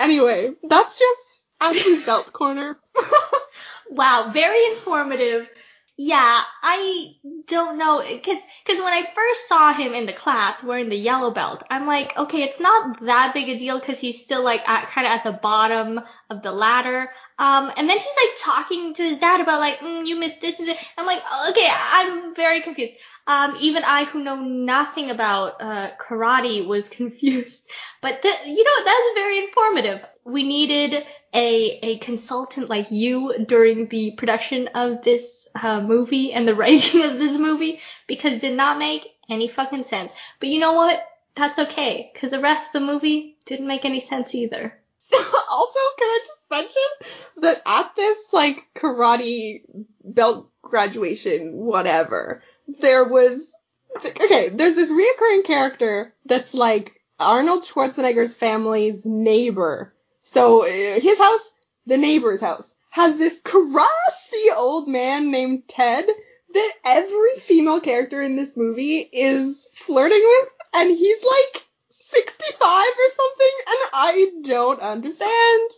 [0.00, 2.78] Anyway, that's just Ashley's belt corner.
[3.90, 5.48] wow, very informative.
[5.96, 7.12] Yeah, I
[7.46, 11.30] don't know, cause, cause when I first saw him in the class wearing the yellow
[11.30, 14.90] belt, I'm like, okay, it's not that big a deal cause he's still like at,
[14.90, 17.10] kinda at the bottom of the ladder.
[17.38, 20.58] Um, and then he's like talking to his dad about like, mm, you missed this
[20.58, 20.84] and this.
[20.98, 22.94] I'm like, okay, I'm very confused.
[23.28, 27.68] Um, even I who know nothing about, uh, karate was confused.
[28.02, 30.00] But the, you know, that's very informative.
[30.24, 31.04] We needed
[31.34, 37.04] a a consultant like you during the production of this uh, movie and the writing
[37.04, 40.12] of this movie because it did not make any fucking sense.
[40.40, 41.04] But you know what?
[41.34, 44.78] That's okay because the rest of the movie didn't make any sense either.
[45.12, 49.62] also, can I just mention that at this like karate
[50.04, 52.42] belt graduation, whatever,
[52.80, 53.52] there was
[53.96, 54.50] okay.
[54.50, 59.93] There's this reoccurring character that's like Arnold Schwarzenegger's family's neighbor
[60.24, 61.52] so uh, his house,
[61.86, 66.06] the neighbor's house, has this crusty old man named Ted
[66.52, 73.10] that every female character in this movie is flirting with, and he's like 65 or
[73.12, 75.70] something, and I don't understand.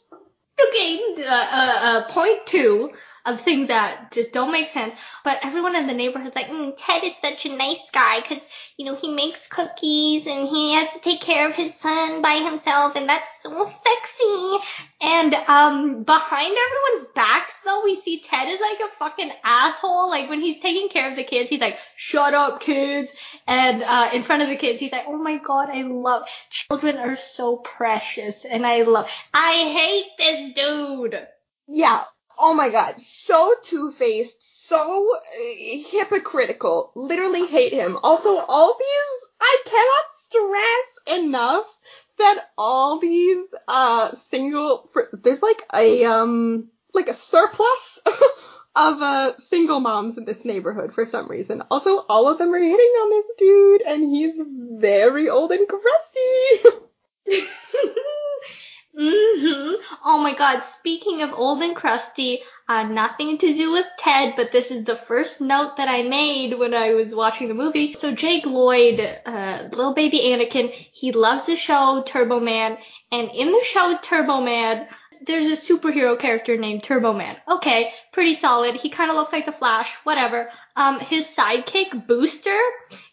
[0.68, 2.92] Okay, uh, uh, uh, point two
[3.26, 4.94] of things that just don't make sense.
[5.24, 8.84] But everyone in the neighborhood's like, mm, Ted is such a nice guy because, you
[8.84, 12.94] know, he makes cookies and he has to take care of his son by himself
[12.96, 14.56] and that's so sexy.
[15.00, 20.08] And, um, behind everyone's backs though, we see Ted is like a fucking asshole.
[20.08, 23.12] Like when he's taking care of the kids, he's like, shut up kids.
[23.46, 26.96] And, uh, in front of the kids, he's like, oh my god, I love, children
[26.98, 31.26] are so precious and I love, I hate this dude.
[31.68, 32.04] Yeah,
[32.38, 36.92] Oh my god, so two-faced, so uh, hypocritical.
[36.94, 37.98] Literally hate him.
[38.02, 41.80] Also, all these, I cannot stress enough
[42.18, 48.00] that all these, uh, single, there's like a, um, like a surplus
[48.76, 51.62] of, uh, single moms in this neighborhood for some reason.
[51.70, 54.40] Also, all of them are hitting on this dude, and he's
[54.78, 56.80] very old and crusty.
[58.98, 59.74] Mm-hmm.
[60.06, 64.52] Oh my god, speaking of old and crusty, uh, nothing to do with Ted, but
[64.52, 67.92] this is the first note that I made when I was watching the movie.
[67.92, 72.78] So Jake Lloyd, uh, little baby Anakin, he loves the show Turbo Man,
[73.12, 74.88] and in the show Turbo Man,
[75.26, 77.36] there's a superhero character named Turbo Man.
[77.48, 78.76] Okay, pretty solid.
[78.76, 80.50] He kind of looks like the Flash, whatever.
[80.74, 82.58] Um, his sidekick, Booster,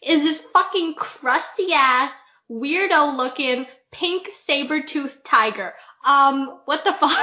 [0.02, 2.12] is this fucking crusty ass,
[2.50, 5.72] weirdo looking, pink saber-toothed tiger.
[6.04, 7.14] Um, what the fuck?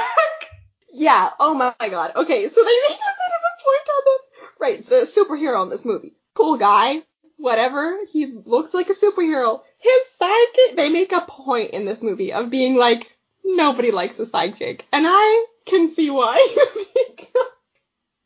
[0.92, 2.12] Yeah, oh my god.
[2.16, 4.22] Okay, so they make a bit of a point on this
[4.60, 6.14] right, so the superhero in this movie.
[6.34, 7.02] Cool guy,
[7.36, 9.60] whatever, he looks like a superhero.
[9.78, 14.24] His sidekick, they make a point in this movie of being like, nobody likes a
[14.24, 14.82] sidekick.
[14.92, 16.36] And I can see why.
[17.16, 17.48] because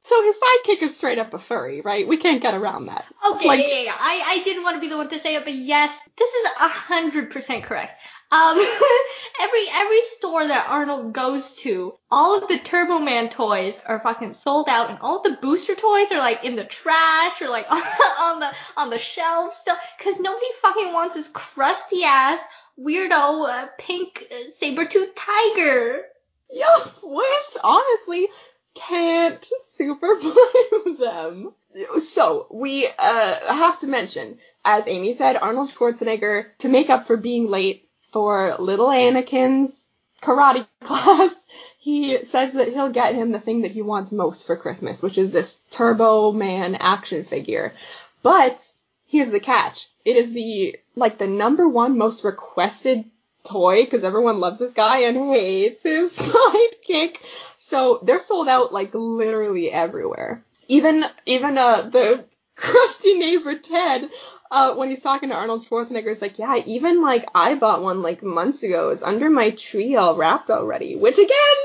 [0.04, 2.06] so his sidekick is straight up a furry, right?
[2.06, 3.06] We can't get around that.
[3.28, 3.96] Okay, like, yeah, yeah, yeah.
[3.98, 6.44] I, I didn't want to be the one to say it, but yes, this is
[6.60, 8.00] a hundred percent correct.
[8.36, 8.58] Um,
[9.40, 14.34] every every store that Arnold goes to, all of the Turbo Man toys are fucking
[14.34, 18.40] sold out, and all the booster toys are like in the trash or like on
[18.40, 22.38] the on the shelves still, because nobody fucking wants this crusty ass
[22.78, 26.02] weirdo uh, pink uh, saber tooth tiger.
[26.50, 28.28] Yeah, which honestly
[28.74, 31.52] can't super blame them.
[32.00, 37.16] So we uh, have to mention, as Amy said, Arnold Schwarzenegger to make up for
[37.16, 39.86] being late for little Anakin's
[40.22, 41.44] karate class.
[41.78, 45.18] He says that he'll get him the thing that he wants most for Christmas, which
[45.18, 47.74] is this Turbo Man action figure.
[48.22, 48.72] But
[49.06, 53.04] here's the catch: it is the like the number one most requested
[53.44, 57.18] toy because everyone loves this guy and hates his sidekick.
[57.58, 60.42] So they're sold out like literally everywhere.
[60.68, 62.24] Even even uh the
[62.56, 64.10] crusty neighbor Ted,
[64.50, 68.02] uh when he's talking to Arnold Schwarzenegger, is like, yeah, even like I bought one
[68.02, 68.90] like months ago.
[68.90, 70.96] It's under my tree all wrapped already.
[70.96, 71.56] Which again,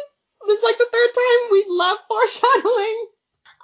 [0.48, 3.08] this is like the third time we love foreshadowing.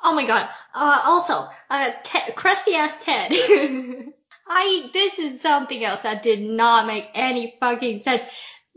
[0.04, 0.50] Oh my god.
[0.74, 3.32] Uh, also, uh, Ted, crusty ass Ted.
[4.50, 8.24] I, this is something else that did not make any fucking sense.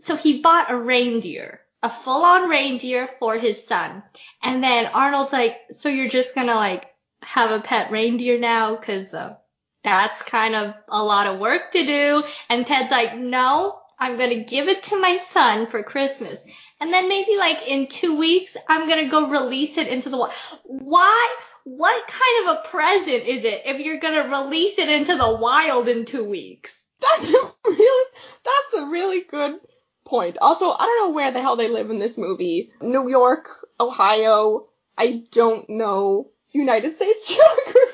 [0.00, 4.02] So he bought a reindeer, a full on reindeer for his son.
[4.42, 6.86] And then Arnold's like, so you're just gonna like
[7.22, 8.76] have a pet reindeer now?
[8.76, 9.36] Cause, uh,
[9.82, 12.22] that's kind of a lot of work to do.
[12.48, 16.44] And Ted's like, no, I'm gonna give it to my son for Christmas.
[16.80, 20.32] And then maybe like in two weeks, I'm gonna go release it into the wild.
[20.64, 21.36] Why?
[21.64, 25.88] what kind of a present is it if you're gonna release it into the wild
[25.88, 26.86] in two weeks?
[27.00, 28.10] That's a really,
[28.44, 29.60] that's a really good
[30.04, 30.38] point.
[30.40, 32.72] Also, I don't know where the hell they live in this movie.
[32.80, 34.66] New York, Ohio.
[34.98, 37.28] I don't know United States
[37.66, 37.89] geography,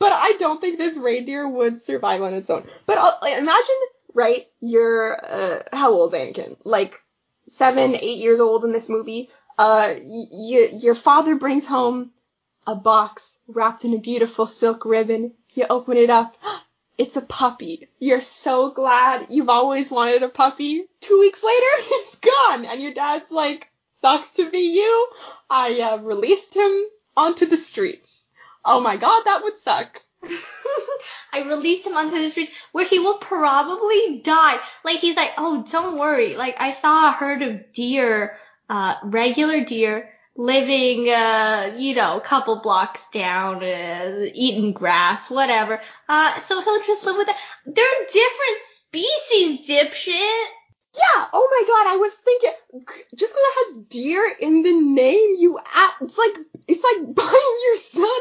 [0.00, 2.66] but I don't think this reindeer would survive on its own.
[2.86, 3.80] But uh, imagine,
[4.14, 4.46] right?
[4.60, 6.56] You're uh, how old, Anakin?
[6.64, 6.94] Like
[7.48, 9.30] seven, eight years old in this movie.
[9.58, 12.10] Uh, y- y- your father brings home
[12.66, 15.32] a box wrapped in a beautiful silk ribbon.
[15.54, 16.36] You open it up.
[16.98, 17.88] It's a puppy.
[17.98, 20.86] You're so glad you've always wanted a puppy.
[21.02, 22.64] Two weeks later, it's gone.
[22.64, 25.08] And your dad's like, sucks to be you.
[25.50, 26.72] I uh, released him
[27.14, 28.25] onto the streets.
[28.66, 30.02] Oh my god, that would suck.
[31.32, 34.58] I release him onto the streets where he will probably die.
[34.84, 36.36] Like he's like, oh, don't worry.
[36.36, 38.36] Like I saw a herd of deer,
[38.68, 45.80] uh, regular deer living, uh, you know, a couple blocks down, uh, eating grass, whatever.
[46.08, 47.36] Uh, so he'll just live with it.
[47.64, 50.44] They're different species, dipshit.
[50.96, 51.26] Yeah.
[51.32, 51.92] Oh my god.
[51.92, 52.50] I was thinking,
[53.14, 56.36] just because it has deer in the name, you act, it's like
[56.68, 58.20] it's like buying your son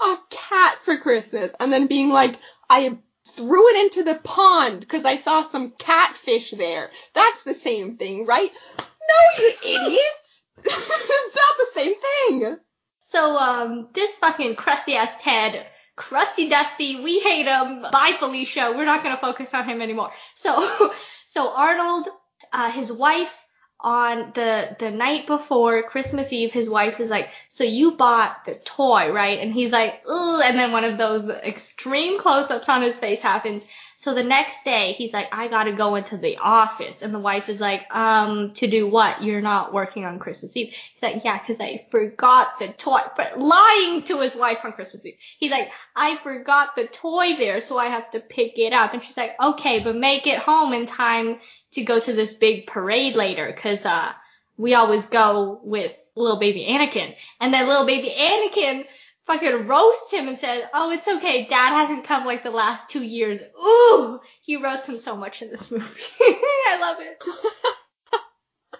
[0.00, 2.38] a cat for Christmas and then being like,
[2.70, 6.90] I threw it into the pond because I saw some catfish there.
[7.14, 8.50] That's the same thing, right?
[8.78, 10.24] No, you idiot
[10.64, 12.56] it's not the same thing.
[13.00, 17.82] So, um, this fucking crusty ass Ted, crusty dusty, we hate him.
[17.92, 18.72] Bye, Felicia.
[18.74, 20.10] We're not gonna focus on him anymore.
[20.34, 20.92] So,
[21.26, 22.08] so Arnold,
[22.52, 23.40] uh, his wife,
[23.80, 28.54] on the the night before Christmas Eve, his wife is like, "So you bought the
[28.64, 32.98] toy, right?" And he's like, "Ugh," and then one of those extreme close-ups on his
[32.98, 33.64] face happens,
[34.04, 37.00] so the next day, he's like, I gotta go into the office.
[37.00, 39.22] And the wife is like, um, to do what?
[39.22, 40.74] You're not working on Christmas Eve.
[40.92, 45.06] He's like, yeah, cause I forgot the toy, but lying to his wife on Christmas
[45.06, 45.16] Eve.
[45.38, 48.92] He's like, I forgot the toy there, so I have to pick it up.
[48.92, 51.38] And she's like, okay, but make it home in time
[51.70, 54.12] to go to this big parade later, cause, uh,
[54.58, 57.14] we always go with little baby Anakin.
[57.40, 58.84] And then little baby Anakin
[59.26, 61.46] fucking roast him and said, "Oh, it's okay.
[61.46, 65.50] Dad hasn't come like the last two years." Ooh, he roasts him so much in
[65.50, 66.00] this movie.
[66.20, 67.22] I love it.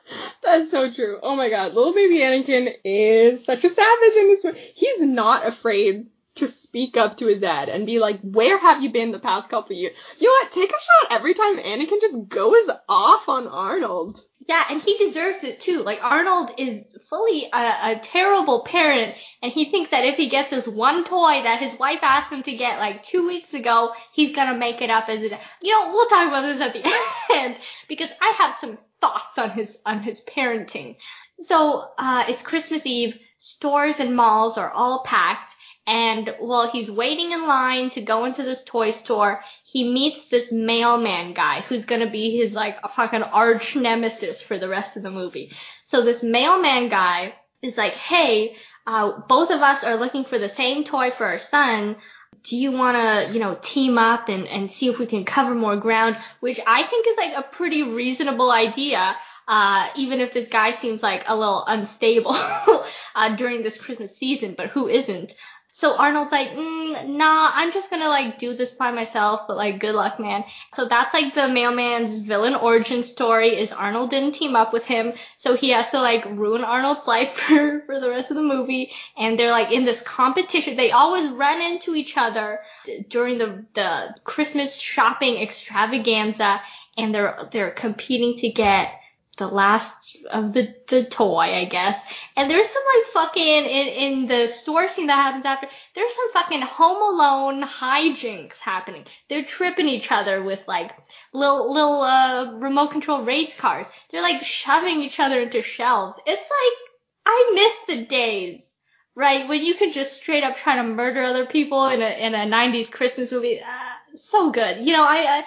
[0.43, 1.19] That's so true.
[1.23, 4.61] Oh my god, little baby Anakin is such a savage in this movie.
[4.75, 8.91] He's not afraid to speak up to his dad and be like, "Where have you
[8.91, 10.51] been the past couple years?" You know what?
[10.53, 14.21] Take a shot every time Anakin just goes off on Arnold.
[14.47, 15.83] Yeah, and he deserves it too.
[15.83, 20.51] Like Arnold is fully a, a, terrible parent, and he thinks that if he gets
[20.51, 24.35] this one toy that his wife asked him to get like two weeks ago, he's
[24.35, 25.39] gonna make it up as a.
[25.63, 26.83] You know, we'll talk about this at the
[27.35, 27.57] end
[27.89, 30.97] because I have some thoughts on his on his parenting.
[31.41, 33.19] So uh, it's Christmas Eve.
[33.39, 35.55] Stores and malls are all packed,
[35.87, 40.51] and while he's waiting in line to go into this toy store, he meets this
[40.51, 45.11] mailman guy who's gonna be his like fucking arch nemesis for the rest of the
[45.11, 45.53] movie.
[45.85, 48.57] So this mailman guy is like, hey,
[48.87, 51.97] uh, both of us are looking for the same toy for our son.
[52.43, 55.55] Do you want to, you know, team up and, and see if we can cover
[55.55, 56.17] more ground?
[56.41, 59.17] Which I think is like a pretty reasonable idea.
[59.47, 62.35] Uh, even if this guy seems like a little unstable,
[63.15, 65.35] uh, during this Christmas season, but who isn't?
[65.77, 69.81] So Arnold's like, mm, nah, I'm just gonna like do this by myself, but like
[69.81, 70.45] good luck, man.
[70.73, 75.15] So that's like the mailman's villain origin story is Arnold didn't team up with him,
[75.35, 78.93] so he has to like ruin Arnold's life for, for the rest of the movie.
[79.17, 80.77] And they're like in this competition.
[80.77, 82.61] They always run into each other
[83.09, 86.61] during the, the Christmas shopping extravaganza
[86.97, 89.01] and they're, they're competing to get
[89.37, 92.05] the last of the the toy, I guess.
[92.37, 95.69] And there's some like fucking in in the store scene that happens after.
[95.95, 99.07] There's some fucking Home Alone hijinks happening.
[99.29, 100.93] They're tripping each other with like
[101.33, 103.87] little little uh remote control race cars.
[104.11, 106.21] They're like shoving each other into shelves.
[106.27, 106.79] It's like
[107.27, 108.71] I miss the days.
[109.17, 112.35] Right, when you could just straight up try to murder other people in a in
[112.35, 114.85] a '90s Christmas movie, uh, so good.
[114.85, 115.45] You know, I, I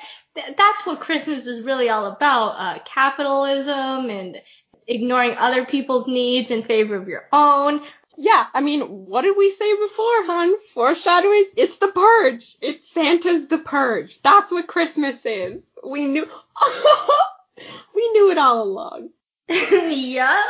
[0.58, 2.50] that's what Christmas is really all about.
[2.52, 4.38] Uh, capitalism and
[4.88, 7.82] ignoring other people's needs in favor of your own.
[8.20, 10.60] Yeah, I mean, what did we say before, hon?
[10.74, 11.46] Foreshadowing?
[11.56, 12.58] It's the purge.
[12.62, 14.22] It's Santa's the purge.
[14.24, 15.76] That's what Christmas is.
[15.86, 16.26] We knew,
[17.96, 19.10] we knew it all along.
[19.50, 20.42] yeah.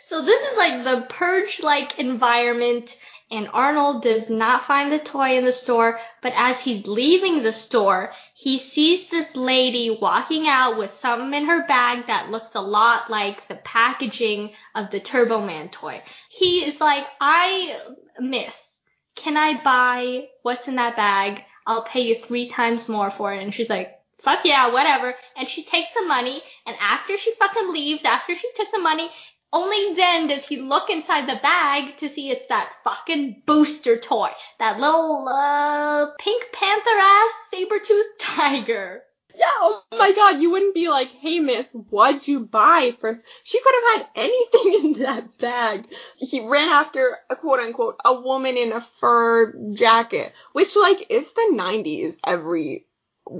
[0.00, 2.98] So this is like the purge-like environment
[3.30, 7.52] and Arnold does not find the toy in the store, but as he's leaving the
[7.52, 12.60] store, he sees this lady walking out with something in her bag that looks a
[12.60, 16.02] lot like the packaging of the Turbo Man toy.
[16.28, 17.78] He is like, I
[18.18, 18.80] miss,
[19.14, 21.44] can I buy what's in that bag?
[21.66, 23.42] I'll pay you three times more for it.
[23.42, 25.14] And she's like, fuck yeah, whatever.
[25.36, 29.08] And she takes the money, and after she fucking leaves, after she took the money,
[29.52, 34.30] only then does he look inside the bag to see it's that fucking booster toy.
[34.58, 39.02] That little, uh, Pink Panther ass saber-toothed tiger.
[39.34, 43.24] Yeah, oh my god, you wouldn't be like, hey miss, what'd you buy first?
[43.42, 45.86] She could have had anything in that bag.
[46.18, 51.32] He ran after a quote unquote, a woman in a fur jacket, which like is
[51.32, 52.16] the 90s.
[52.26, 52.86] Every,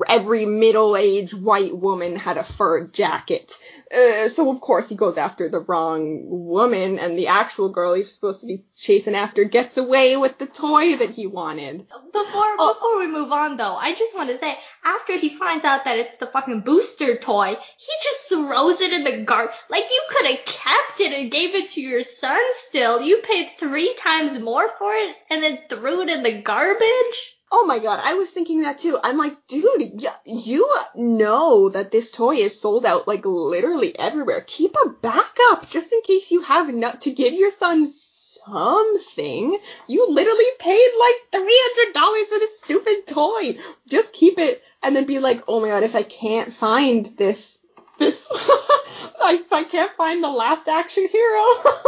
[0.09, 3.53] every middle-aged white woman had a fur jacket.
[3.93, 8.13] Uh, so of course he goes after the wrong woman, and the actual girl he's
[8.13, 11.79] supposed to be chasing after gets away with the toy that he wanted.
[12.13, 12.75] Before oh.
[12.75, 15.99] before we move on though, I just want to say after he finds out that
[15.99, 19.57] it's the fucking booster toy, he just throws it in the garbage.
[19.69, 22.41] Like you could have kept it and gave it to your son.
[22.53, 27.37] Still, you paid three times more for it and then threw it in the garbage.
[27.53, 28.97] Oh my god, I was thinking that too.
[29.03, 34.45] I'm like, dude, you know that this toy is sold out like literally everywhere.
[34.47, 39.59] Keep a backup just in case you have enough to give your son something.
[39.89, 43.59] You literally paid like $300 for this stupid toy.
[43.89, 47.59] Just keep it and then be like, oh my god, if I can't find this,
[47.99, 51.45] this, if I can't find the last action hero,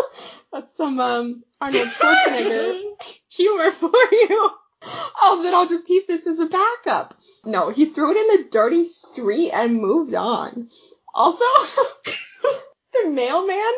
[0.53, 2.81] that's some, um, Arnold Schwarzenegger
[3.29, 4.51] humor for you
[4.85, 7.15] oh, then I'll just keep this as a backup.
[7.45, 10.69] No, he threw it in the dirty street and moved on.
[11.15, 11.45] Also,
[12.93, 13.75] the mailman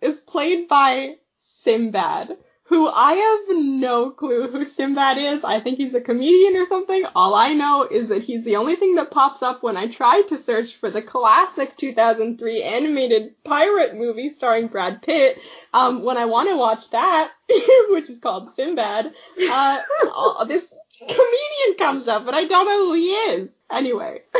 [0.00, 2.36] is played by Sinbad
[2.68, 5.42] who I have no clue who Sinbad is.
[5.42, 7.02] I think he's a comedian or something.
[7.16, 10.20] All I know is that he's the only thing that pops up when I try
[10.28, 15.38] to search for the classic 2003 animated pirate movie starring Brad Pitt.
[15.72, 17.32] Um, when I want to watch that,
[17.88, 19.12] which is called Sinbad,
[19.50, 23.50] uh, this comedian comes up, but I don't know who he is.
[23.70, 24.20] Anyway.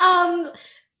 [0.00, 0.52] um,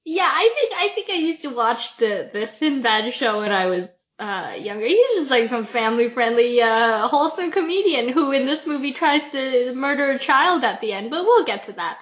[0.04, 3.66] yeah, I think I think I used to watch the the Sinbad show when I
[3.66, 3.88] was
[4.20, 4.86] uh, younger.
[4.86, 9.74] He's just like some family friendly, uh, wholesome comedian who in this movie tries to
[9.74, 11.98] murder a child at the end, but we'll get to that.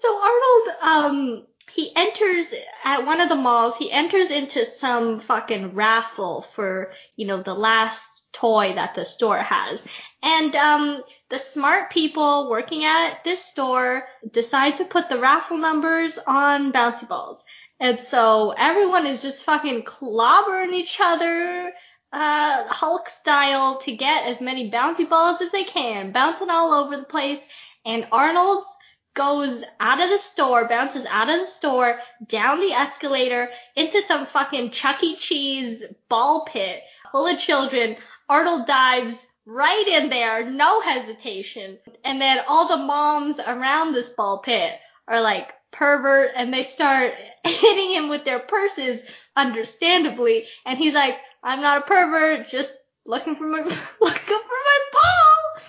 [0.00, 2.52] So Arnold, um, he enters
[2.84, 7.54] at one of the malls, he enters into some fucking raffle for, you know, the
[7.54, 9.86] last toy that the store has.
[10.22, 16.18] And, um, the smart people working at this store decide to put the raffle numbers
[16.26, 17.44] on bouncy balls.
[17.80, 21.72] And so everyone is just fucking clobbering each other,
[22.12, 26.96] uh, Hulk style to get as many bouncy balls as they can, bouncing all over
[26.96, 27.46] the place.
[27.84, 28.68] And Arnold's
[29.14, 34.26] goes out of the store, bounces out of the store, down the escalator, into some
[34.26, 35.16] fucking Chuck E.
[35.16, 36.82] Cheese ball pit
[37.16, 37.96] full of children,
[38.28, 41.78] Arnold dives right in there, no hesitation.
[42.04, 44.74] And then all the moms around this ball pit
[45.08, 47.12] are like pervert and they start
[47.44, 49.04] hitting him with their purses,
[49.36, 50.46] understandably.
[50.64, 53.58] And he's like, I'm not a pervert, just looking for my,
[54.00, 55.62] looking for my ball.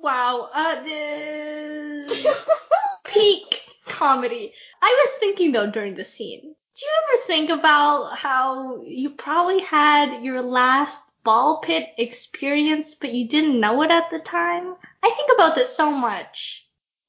[0.00, 0.50] Wow.
[0.52, 2.26] Uh, this
[3.04, 4.52] peak comedy.
[4.82, 9.60] I was thinking though during the scene, do you ever think about how you probably
[9.60, 14.74] had your last ball pit experience, but you didn't know it at the time?
[15.02, 16.66] I think about this so much.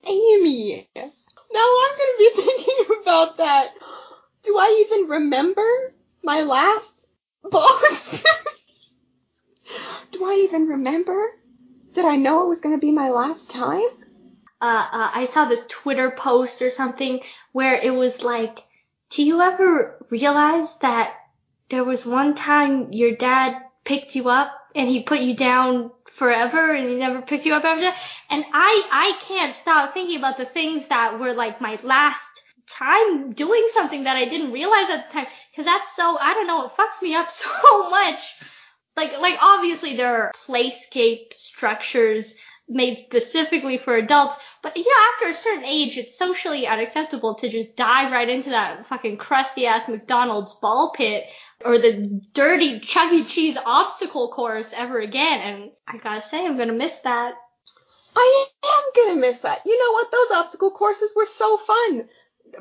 [0.07, 0.87] Amy,
[1.51, 3.71] now I'm gonna be thinking about that.
[4.43, 5.93] Do I even remember
[6.23, 7.09] my last
[7.43, 8.45] ball experience?
[10.11, 11.31] Do I even remember?
[11.93, 13.87] Did I know it was gonna be my last time?
[14.61, 17.21] Uh, uh, I saw this Twitter post or something
[17.51, 18.59] where it was like,
[19.09, 21.15] do you ever realize that
[21.69, 26.73] there was one time your dad picked you up and he put you down forever
[26.73, 27.97] and he never picked you up after that?
[28.29, 33.31] And I, I can't stop thinking about the things that were like my last time
[33.31, 35.27] doing something that I didn't realize at the time.
[35.55, 38.35] Cause that's so, I don't know, it fucks me up so much.
[38.95, 42.35] Like, like obviously there are playscape structures
[42.67, 47.49] made specifically for adults, but you know, after a certain age, it's socially unacceptable to
[47.49, 51.25] just dive right into that fucking crusty ass McDonald's ball pit
[51.63, 53.23] or the dirty Chuck E.
[53.23, 55.41] Cheese obstacle course ever again.
[55.41, 57.35] And I gotta say, I'm gonna miss that.
[58.15, 59.61] I am gonna miss that.
[59.65, 60.11] You know what?
[60.11, 62.09] Those obstacle courses were so fun.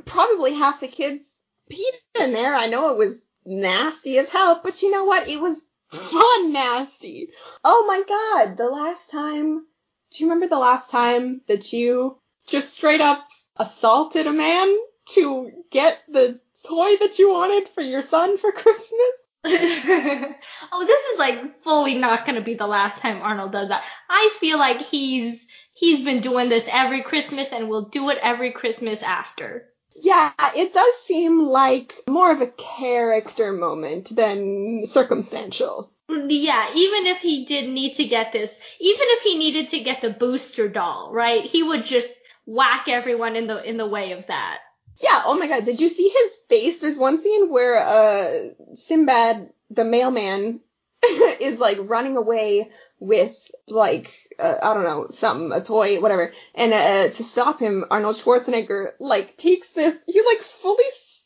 [0.04, 1.40] Probably half the kids
[1.70, 2.54] peed in there.
[2.54, 5.28] I know it was nasty as hell, but you know what?
[5.28, 7.30] It was fun nasty.
[7.62, 9.66] Oh my god, the last time,
[10.14, 14.72] do you remember the last time that you just straight up assaulted a man
[15.06, 19.28] to get the toy that you wanted for your son for Christmas?
[19.46, 23.82] oh, this is like fully not gonna be the last time Arnold does that.
[24.08, 28.52] I feel like he's he's been doing this every Christmas and will do it every
[28.52, 29.68] Christmas after.
[30.00, 35.90] Yeah, it does seem like more of a character moment than circumstantial.
[36.08, 40.02] Yeah, even if he did need to get this, even if he needed to get
[40.02, 41.44] the booster doll, right?
[41.44, 42.12] He would just
[42.46, 44.58] whack everyone in the in the way of that.
[45.02, 46.80] Yeah, oh my god, did you see his face?
[46.80, 50.60] There's one scene where uh Sinbad, the mailman,
[51.04, 53.36] is like running away with
[53.66, 56.32] like uh, I don't know, something, a toy, whatever.
[56.54, 60.84] And uh to stop him, Arnold Schwarzenegger like takes this he like fully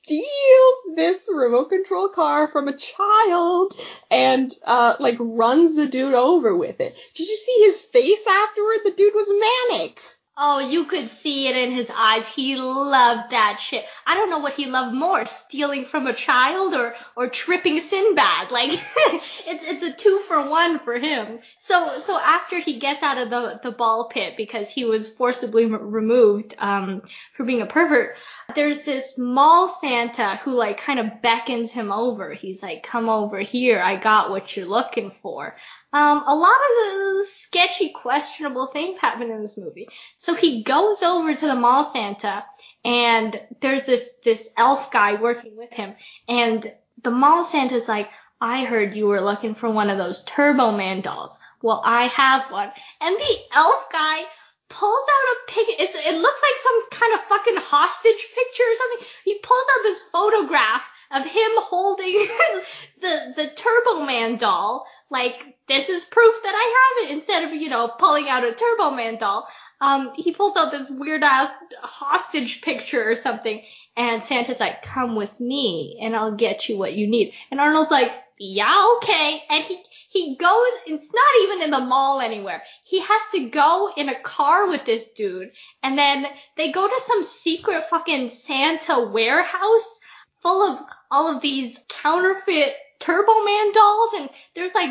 [0.09, 3.75] steals this remote control car from a child
[4.11, 6.97] and uh like runs the dude over with it.
[7.15, 8.79] Did you see his face afterward?
[8.85, 10.01] The dude was manic.
[10.41, 12.33] Oh, you could see it in his eyes.
[12.33, 13.85] He loved that shit.
[14.07, 18.53] I don't know what he loved more, stealing from a child or, or tripping Sinbad.
[18.59, 21.41] Like, it's, it's a two for one for him.
[21.61, 25.67] So, so after he gets out of the, the ball pit because he was forcibly
[25.67, 27.03] removed, um,
[27.35, 28.17] for being a pervert,
[28.55, 32.33] there's this mall Santa who like kind of beckons him over.
[32.33, 33.81] He's like, come over here.
[33.81, 35.57] I got what you're looking for.
[35.93, 39.89] Um, a lot of sketchy, questionable things happen in this movie.
[40.19, 42.45] So he goes over to the mall Santa
[42.85, 45.95] and there's this, this elf guy working with him
[46.29, 46.71] and
[47.03, 48.11] the mall Santa's like,
[48.41, 51.39] I heard you were looking for one of those Turbo Man dolls.
[51.63, 52.71] Well, I have one.
[53.01, 54.25] And the elf guy
[54.69, 55.81] pulls out a pic.
[55.81, 59.09] It's, it looks like some kind of fucking hostage picture or something.
[59.25, 62.13] He pulls out this photograph of him holding
[63.01, 64.87] the the Turbo Man doll.
[65.11, 67.17] Like this is proof that I have it.
[67.17, 69.49] Instead of you know pulling out a Turbo Man doll,
[69.81, 71.51] um, he pulls out this weird ass
[71.83, 73.63] hostage picture or something.
[73.97, 77.91] And Santa's like, "Come with me, and I'll get you what you need." And Arnold's
[77.91, 80.73] like, "Yeah, okay." And he he goes.
[80.87, 82.63] It's not even in the mall anywhere.
[82.85, 85.53] He has to go in a car with this dude,
[85.83, 90.01] and then they go to some secret fucking Santa warehouse
[90.41, 90.81] full of
[91.11, 94.91] all of these counterfeit Turbo Man dolls, and there's like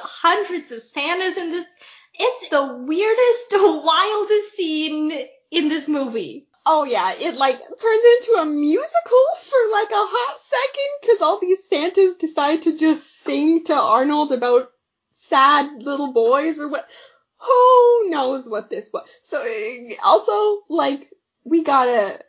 [0.00, 1.66] hundreds of Santas in this.
[2.14, 5.12] It's the weirdest, wildest scene
[5.50, 6.46] in this movie.
[6.66, 11.40] Oh yeah, it like turns into a musical for like a hot second because all
[11.40, 14.70] these Santas decide to just sing to Arnold about
[15.12, 16.86] sad little boys or what.
[17.38, 19.08] Who knows what this was?
[19.22, 21.10] So uh, also like
[21.44, 22.20] we gotta.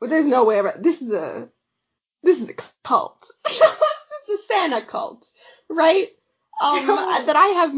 [0.00, 1.48] There's no way about this is a
[2.22, 3.30] this is a cult.
[4.28, 5.30] a Santa cult,
[5.68, 6.08] right?
[6.60, 6.86] Um,
[7.26, 7.74] that I have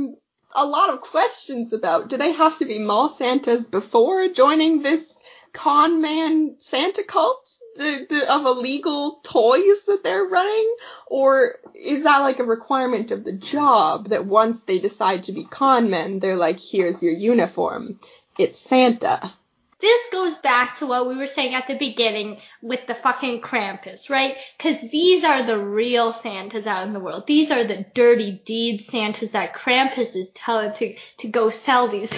[0.55, 2.09] a lot of questions about.
[2.09, 5.19] Do they have to be mall Santas before joining this
[5.53, 10.77] con man Santa cult the, the, of illegal toys that they're running?
[11.07, 15.45] Or is that like a requirement of the job that once they decide to be
[15.45, 17.99] con men, they're like, here's your uniform.
[18.39, 19.35] It's Santa.
[19.81, 24.11] This goes back to what we were saying at the beginning with the fucking Krampus,
[24.11, 24.37] right?
[24.59, 27.29] Cause these are the real Santas out in the world.
[27.29, 32.11] These are the dirty deed Santas that Krampus is telling to, to go sell these,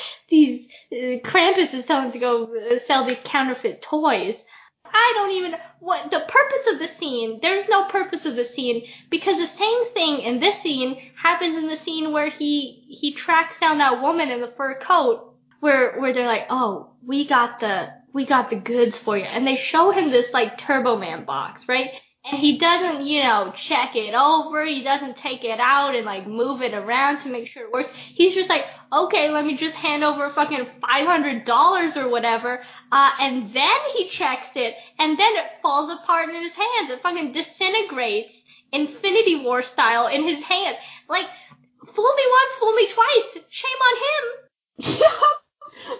[0.28, 4.44] these, uh, Krampus is telling to go uh, sell these counterfeit toys.
[4.84, 8.86] I don't even, what, the purpose of the scene, there's no purpose of the scene
[9.10, 13.58] because the same thing in this scene happens in the scene where he, he tracks
[13.58, 15.27] down that woman in the fur coat
[15.60, 19.46] where where they're like, oh, we got the we got the goods for you, and
[19.46, 21.90] they show him this like Turbo Man box, right?
[22.30, 24.64] And he doesn't, you know, check it over.
[24.64, 27.90] He doesn't take it out and like move it around to make sure it works.
[27.94, 32.62] He's just like, okay, let me just hand over fucking five hundred dollars or whatever.
[32.92, 36.90] Uh, and then he checks it, and then it falls apart in his hands.
[36.90, 40.76] It fucking disintegrates, Infinity War style, in his hand.
[41.08, 41.26] Like,
[41.86, 43.38] fool me once, fool me twice.
[43.48, 45.02] Shame on him.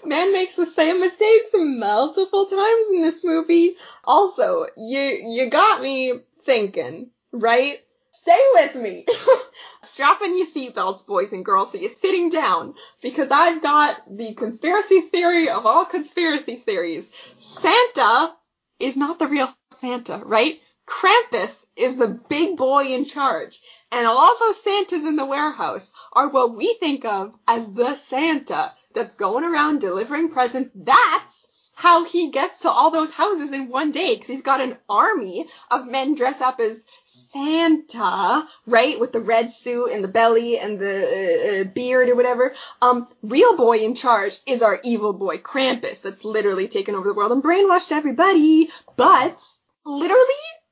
[0.05, 3.77] Man makes the same mistakes multiple times in this movie.
[4.05, 7.79] Also, you you got me thinking, right?
[8.11, 9.07] Stay with me.
[9.83, 14.35] Strap in your seatbelts, boys and girls, so you're sitting down, because I've got the
[14.35, 17.13] conspiracy theory of all conspiracy theories.
[17.39, 18.35] Santa
[18.81, 20.61] is not the real Santa, right?
[20.89, 23.61] Krampus is the big boy in charge.
[23.93, 28.75] And all those Santas in the warehouse are what we think of as the Santa
[28.99, 30.71] that's going around delivering presents.
[30.75, 34.77] That's how he gets to all those houses in one day because he's got an
[34.89, 40.59] army of men dressed up as Santa, right, with the red suit and the belly
[40.59, 42.53] and the uh, uh, beard or whatever.
[42.83, 47.15] Um, real boy in charge is our evil boy Krampus that's literally taken over the
[47.15, 48.71] world and brainwashed everybody.
[48.97, 49.41] But
[49.87, 50.25] literally,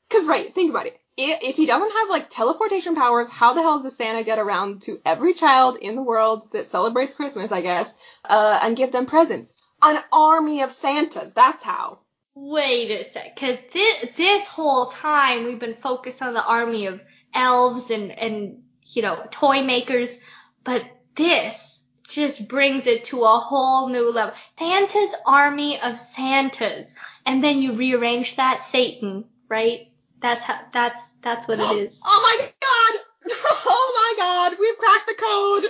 [0.08, 1.00] because right, think about it.
[1.16, 5.00] If he doesn't have like teleportation powers, how the hell does Santa get around to
[5.06, 7.96] every child in the world that celebrates Christmas, I guess,
[8.28, 9.54] uh, and give them presents?
[9.82, 12.00] An army of Santas, that's how.
[12.34, 17.00] Wait a sec, because this, this whole time we've been focused on the army of
[17.34, 20.18] elves and, and, you know, toy makers,
[20.64, 24.34] but this just brings it to a whole new level.
[24.58, 26.94] Santa's army of Santas.
[27.24, 29.92] And then you rearrange that Satan, right?
[30.20, 32.00] That's how, that's, that's what it is.
[32.04, 33.00] Oh my god!
[33.68, 35.64] Oh my god, we've cracked the code!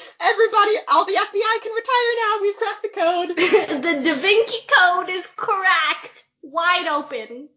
[0.20, 3.28] Everybody, all the FBI can retire now, we've cracked the code!
[3.82, 6.24] the Da Vinci Code is cracked!
[6.42, 7.48] Wide open.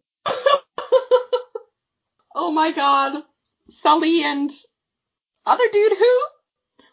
[2.36, 3.24] oh my god.
[3.70, 4.52] Sully and
[5.46, 6.22] other dude who?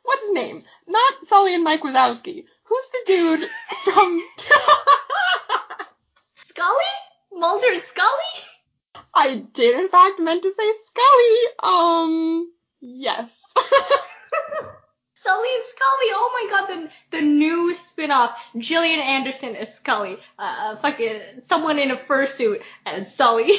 [0.04, 0.62] What's his name?
[0.86, 2.44] Not Sully and Mike Wazowski.
[2.64, 3.48] Who's the dude
[3.84, 4.22] from
[6.44, 6.92] Scully?
[7.32, 8.44] Mulder and Scully?
[9.14, 11.36] I did in fact meant to say Scully.
[11.62, 13.42] Um yes.
[15.24, 16.10] Sully and Scully.
[16.12, 18.36] Oh my god, the the new spin-off.
[18.58, 20.18] Gillian Anderson as Scully.
[20.38, 23.52] Uh, fucking someone in a fursuit as Sully.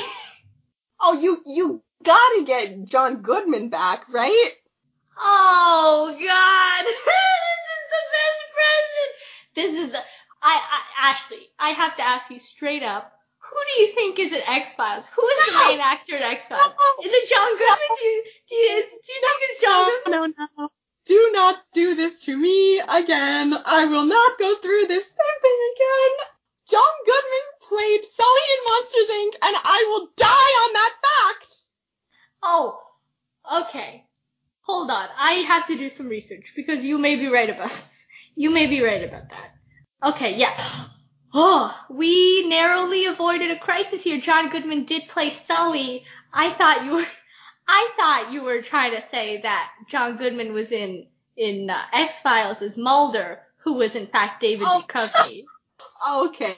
[1.02, 4.52] oh, you you gotta get John Goodman back, right?
[5.20, 6.96] Oh god, this
[7.74, 9.12] is the best present.
[9.56, 10.00] This is the.
[10.44, 13.12] I, I Ashley, I have to ask you straight up.
[13.56, 15.08] Who do you think is in X Files?
[15.16, 16.74] Who is the main actor in X Files?
[17.06, 17.96] Is it John Goodman?
[17.98, 20.34] Do you do you, do you think it's John Goodman?
[20.38, 20.70] No, no.
[21.06, 23.56] Do not do this to me again.
[23.66, 26.28] I will not go through this same thing again.
[26.68, 29.48] John Goodman played Sully in Monsters Inc.
[29.48, 31.56] and I will die on that fact.
[32.44, 32.82] Oh,
[33.62, 34.04] okay.
[34.64, 35.08] Hold on.
[35.18, 38.02] I have to do some research because you may be right about this.
[38.38, 40.10] You may be right about that.
[40.10, 40.88] Okay, yeah.
[41.38, 44.20] Oh, we narrowly avoided a crisis here.
[44.20, 46.06] John Goodman did play Sully.
[46.34, 47.06] I thought you were,
[47.68, 52.62] I thought you were trying to say that John Goodman was in, in uh, X-Files
[52.62, 54.84] as Mulder, who was in fact David Oh.
[54.88, 55.44] Duchovny.
[56.08, 56.58] Okay,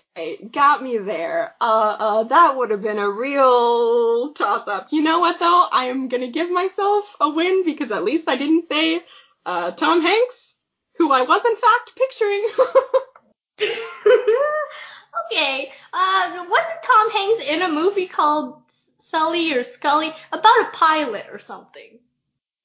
[0.51, 1.53] got me there.
[1.61, 4.87] Uh, uh, that would have been a real toss up.
[4.91, 5.67] You know what though?
[5.71, 9.01] I am gonna give myself a win because at least I didn't say,
[9.45, 10.55] uh, Tom Hanks,
[10.97, 12.45] who I was in fact picturing.
[15.25, 18.61] okay, uh, wasn't Tom Hanks in a movie called
[18.97, 21.99] Sully or Scully about a pilot or something?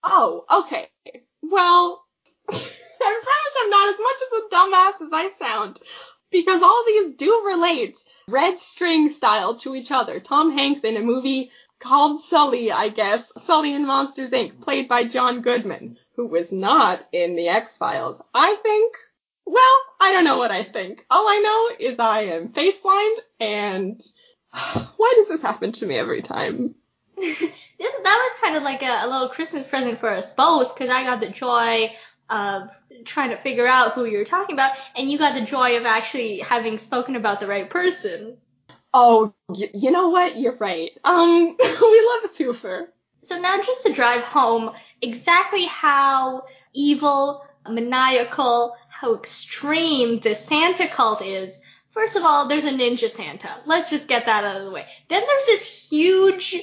[0.04, 0.88] oh, okay.
[1.42, 2.04] Well,
[2.48, 5.80] I promise I'm not as much as a dumbass as I sound.
[6.30, 10.18] Because all these do relate red string style to each other.
[10.18, 13.32] Tom Hanks in a movie called Sully, I guess.
[13.36, 18.22] Sully in Monsters Inc., played by John Goodman, who was not in the X-Files.
[18.34, 18.96] I think
[19.46, 21.04] Well, I don't know what I think.
[21.10, 24.00] All I know is I am face blind and
[24.96, 26.74] why does this happen to me every time?
[27.16, 27.52] that
[28.02, 31.20] was kind of like a, a little Christmas present for us both because I got
[31.20, 31.92] the joy
[32.30, 32.70] of
[33.04, 36.38] trying to figure out who you're talking about, and you got the joy of actually
[36.38, 38.36] having spoken about the right person.
[38.94, 40.36] Oh, y- you know what?
[40.36, 40.90] You're right.
[41.04, 42.86] Um, we love a twofer.
[43.22, 44.70] So now just to drive home
[45.00, 51.58] exactly how evil, maniacal, how extreme the Santa cult is.
[51.90, 53.60] First of all, there's a ninja Santa.
[53.66, 54.86] Let's just get that out of the way.
[55.08, 56.62] Then there's this huge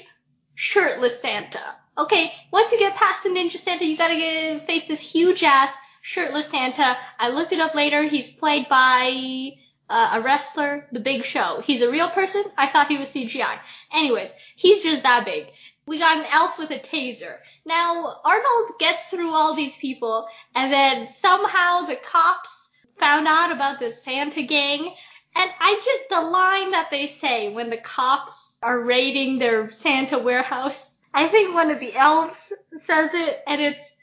[0.56, 1.76] shirtless Santa.
[1.98, 5.76] Okay, once you get past the ninja Santa, you gotta get, face this huge ass
[6.02, 6.98] shirtless Santa.
[7.20, 8.04] I looked it up later.
[8.04, 9.52] He's played by
[9.90, 11.62] uh, a wrestler, The Big Show.
[11.66, 12.46] He's a real person.
[12.58, 13.60] I thought he was CGI.
[13.92, 15.48] Anyways, he's just that big.
[15.86, 17.40] We got an elf with a taser.
[17.70, 23.80] Now, Arnold gets through all these people, and then somehow the cops found out about
[23.80, 24.96] the Santa gang.
[25.36, 30.18] And I just, the line that they say when the cops are raiding their Santa
[30.18, 33.94] warehouse, I think one of the elves says it, and it's,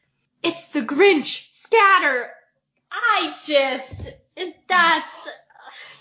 [0.44, 2.30] it's the Grinch, scatter.
[2.92, 4.12] I just,
[4.68, 5.28] that's,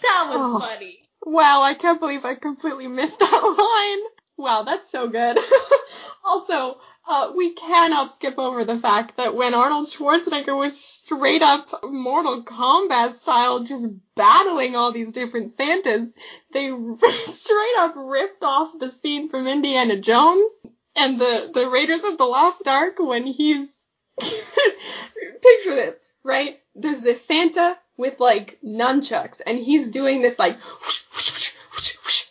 [0.04, 0.60] that was Oh.
[0.60, 1.00] funny.
[1.26, 3.32] Wow, I can't believe I completely missed that
[4.06, 4.12] line.
[4.38, 5.40] Wow, that's so good.
[6.24, 6.78] also,
[7.08, 12.44] uh, we cannot skip over the fact that when Arnold Schwarzenegger was straight up Mortal
[12.44, 16.14] Kombat style just battling all these different Santas,
[16.52, 16.70] they
[17.26, 20.52] straight up ripped off the scene from Indiana Jones
[20.96, 23.86] and the, the Raiders of the Lost Ark when he's,
[24.20, 26.60] picture this, right?
[26.74, 30.58] There's this Santa with like nunchucks and he's doing this like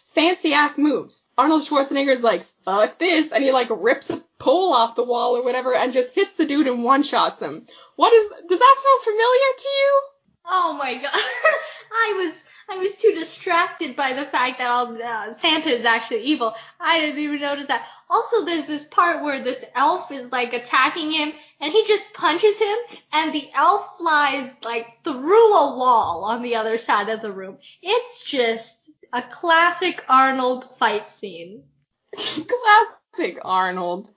[0.09, 1.24] fancy ass moves.
[1.37, 5.45] Arnold Schwarzenegger's like, fuck this, and he like rips a pole off the wall or
[5.45, 7.66] whatever and just hits the dude and one shots him.
[7.97, 10.03] What is, does that sound familiar to you?
[10.47, 11.12] Oh my god.
[11.93, 16.22] I was I was too distracted by the fact that all, uh, Santa is actually
[16.22, 16.55] evil.
[16.80, 17.87] I didn't even notice that.
[18.09, 22.59] Also, there's this part where this elf is like attacking him, and he just punches
[22.59, 22.76] him,
[23.12, 27.59] and the elf flies like through a wall on the other side of the room.
[27.82, 31.62] It's just a classic Arnold fight scene.
[32.12, 34.11] Classic Arnold.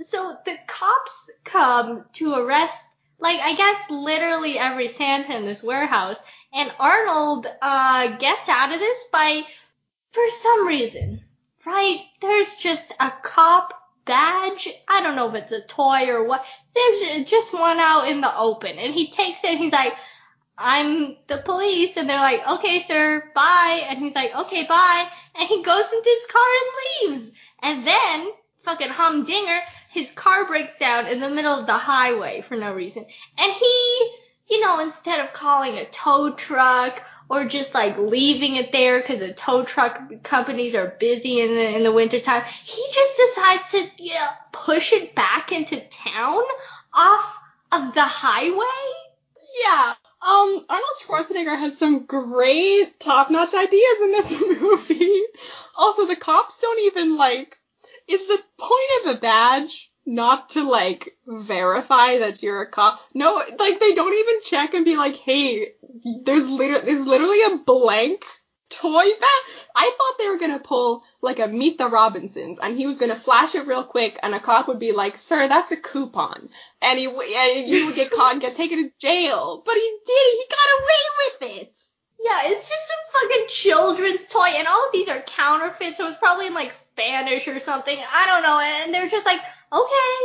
[0.00, 2.84] So the cops come to arrest,
[3.20, 6.20] like, I guess literally every Santa in this warehouse,
[6.52, 9.42] and Arnold, uh, gets out of this by,
[10.10, 11.22] for some reason,
[11.64, 12.00] right?
[12.20, 13.72] There's just a cop
[14.06, 14.68] badge.
[14.88, 16.44] I don't know if it's a toy or what.
[16.74, 19.94] There's just one out in the open, and he takes it and he's like,
[20.58, 23.86] I'm the police, and they're like, okay, sir, bye.
[23.88, 25.08] And he's like, okay, bye.
[25.38, 27.32] And he goes into his car and leaves.
[27.62, 28.30] And then,
[28.62, 33.04] fucking humdinger, his car breaks down in the middle of the highway for no reason.
[33.38, 34.12] And he,
[34.48, 39.18] you know, instead of calling a tow truck or just like leaving it there because
[39.18, 43.90] the tow truck companies are busy in the in the wintertime, he just decides to
[43.98, 46.42] yeah, push it back into town
[46.94, 47.40] off
[47.72, 48.64] of the highway.
[49.64, 49.94] Yeah.
[50.26, 55.22] Um, Arnold Schwarzenegger has some great top-notch ideas in this movie.
[55.76, 57.56] Also, the cops don't even like,
[58.08, 63.00] is the point of the badge not to like verify that you're a cop?
[63.14, 65.74] No, like they don't even check and be like, hey,
[66.24, 68.24] there's literally, there's literally a blank
[68.68, 69.65] toy badge.
[69.78, 73.14] I thought they were gonna pull like a Meet the Robinsons and he was gonna
[73.14, 76.48] flash it real quick and a cop would be like, sir, that's a coupon.
[76.80, 79.62] And he, and would get caught and get taken to jail.
[79.64, 81.78] But he did, he got away with it.
[82.18, 86.16] Yeah, it's just some fucking children's toy, and all of these are counterfeit, so it's
[86.16, 87.96] probably in like Spanish or something.
[87.96, 89.40] I don't know, and they're just like,
[89.72, 90.16] okay,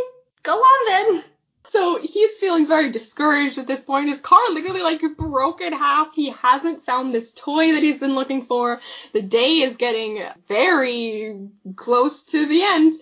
[0.41, 1.23] go on then.
[1.69, 4.09] So he's feeling very discouraged at this point.
[4.09, 6.13] His car literally like broke in half.
[6.13, 8.81] He hasn't found this toy that he's been looking for.
[9.13, 12.93] The day is getting very close to the end.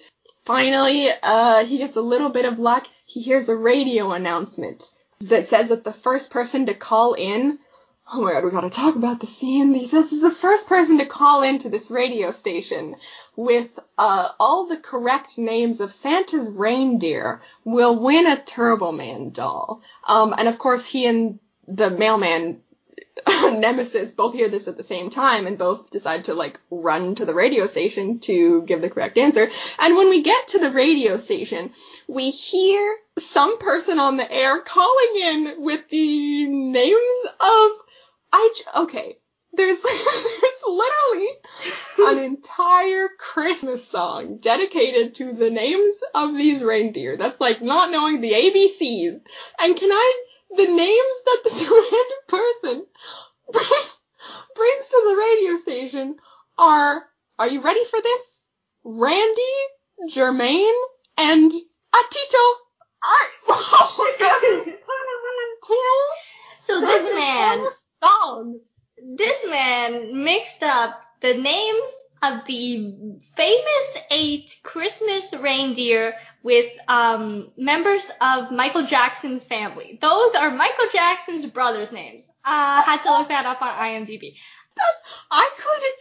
[0.45, 2.87] Finally, uh, he gets a little bit of luck.
[3.05, 4.91] He hears a radio announcement
[5.21, 7.59] that says that the first person to call in
[8.11, 9.71] Oh my god, we gotta talk about the scene.
[9.75, 12.95] He says he's the first person to call into this radio station
[13.39, 19.81] with uh, all the correct names of Santa's reindeer will win a Turbo Man doll.
[20.05, 22.59] Um, and of course, he and the mailman
[23.29, 27.25] Nemesis both hear this at the same time and both decide to like run to
[27.25, 29.49] the radio station to give the correct answer.
[29.79, 31.71] And when we get to the radio station,
[32.09, 37.71] we hear some person on the air calling in with the names of
[38.33, 39.18] I okay.
[39.53, 41.27] There's, there's literally
[41.99, 47.17] an entire Christmas song dedicated to the names of these reindeer.
[47.17, 49.17] That's like not knowing the ABCs.
[49.61, 50.23] And can I,
[50.55, 52.85] the names that this random person
[54.55, 56.17] brings to the radio station
[56.57, 57.05] are,
[57.37, 58.41] are you ready for this?
[58.83, 59.41] Randy,
[60.09, 60.79] Jermaine,
[61.17, 62.53] and Atito.
[63.51, 64.75] Oh my god!
[65.65, 67.67] Tim, so this man
[68.01, 68.59] song
[69.03, 71.91] this man mixed up the names
[72.21, 72.93] of the
[73.35, 79.97] famous eight Christmas reindeer with um, members of Michael Jackson's family.
[80.01, 82.27] Those are Michael Jackson's brothers' names.
[82.43, 84.35] Uh, had to look that up on IMDb.
[85.31, 85.95] I couldn't.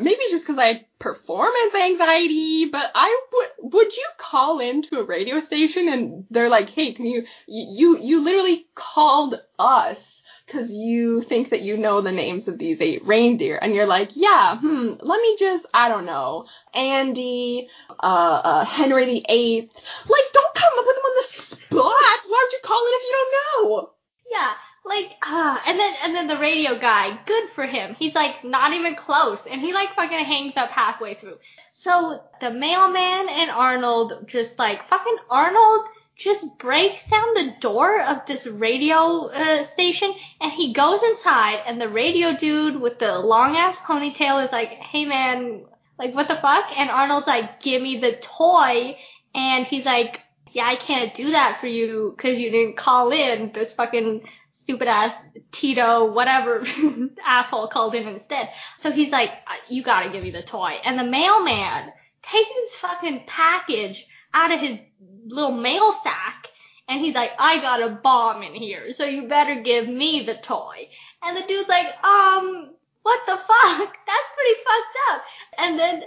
[0.00, 3.74] Maybe just because I had performance anxiety, but I would.
[3.74, 7.26] Would you call into a radio station and they're like, "Hey, can you?
[7.46, 12.80] You you literally called us because you think that you know the names of these
[12.80, 18.40] eight reindeer, and you're like, yeah, hmm, let me just, I don't know, Andy, uh,
[18.42, 19.74] uh Henry the Eighth.
[20.08, 22.20] Like, don't come up with them on the spot.
[22.28, 23.90] Why would you call it if you don't know?
[24.30, 24.52] Yeah,
[24.86, 27.94] like, uh, and then and then the radio guy, good for him.
[27.98, 31.38] He's like not even close, and he like fucking hangs up halfway through.
[31.72, 35.88] So the mailman and Arnold just like fucking Arnold
[36.18, 41.80] just breaks down the door of this radio uh, station, and he goes inside, and
[41.80, 45.64] the radio dude with the long ass ponytail is like, "Hey man,
[45.98, 48.98] like what the fuck?" And Arnold's like, "Give me the toy,"
[49.34, 50.20] and he's like.
[50.50, 53.52] Yeah, I can't do that for you because you didn't call in.
[53.52, 56.64] This fucking stupid ass Tito, whatever
[57.26, 58.48] asshole called in instead.
[58.78, 60.78] So he's like, "Uh, you gotta give me the toy.
[60.84, 61.92] And the mailman
[62.22, 64.78] takes his fucking package out of his
[65.26, 66.48] little mail sack
[66.88, 70.34] and he's like, I got a bomb in here, so you better give me the
[70.34, 70.88] toy.
[71.22, 72.70] And the dude's like, um,
[73.02, 73.96] what the fuck?
[74.06, 75.22] That's pretty fucked up.
[75.58, 76.02] And then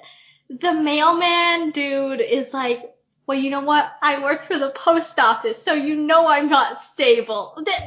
[0.59, 2.95] the mailman dude is like,
[3.27, 3.93] well, you know what?
[4.01, 7.53] I work for the post office, so you know I'm not stable.
[7.57, 7.77] Literally,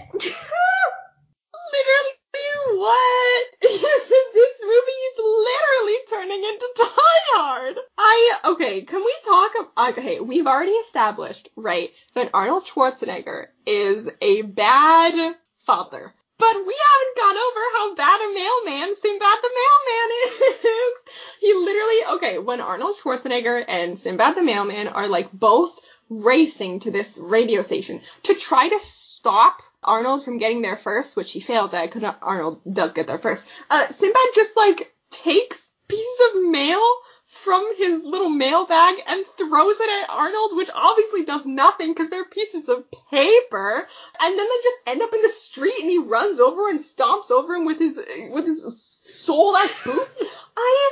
[2.77, 3.47] what?
[3.63, 7.77] this, this movie is literally turning into Die Hard.
[7.99, 9.53] I, okay, can we talk,
[9.91, 16.15] okay, we've already established, right, that Arnold Schwarzenegger is a bad father.
[16.37, 20.95] But we haven't gone over how bad a mailman Sinbad the mailman is.
[21.41, 25.79] He literally, okay, when Arnold Schwarzenegger and Sinbad the mailman are like both
[26.09, 31.33] racing to this radio station to try to stop Arnold from getting there first, which
[31.33, 33.49] he fails at because Arnold does get there first.
[33.71, 36.83] Uh, Sinbad just like takes pieces of mail
[37.25, 42.11] from his little mail bag and throws it at Arnold, which obviously does nothing because
[42.11, 43.89] they're pieces of paper.
[44.23, 47.31] And then they just end up in the street and he runs over and stomps
[47.31, 47.97] over him with his
[48.31, 50.17] with his soul ass boots.
[50.57, 50.91] I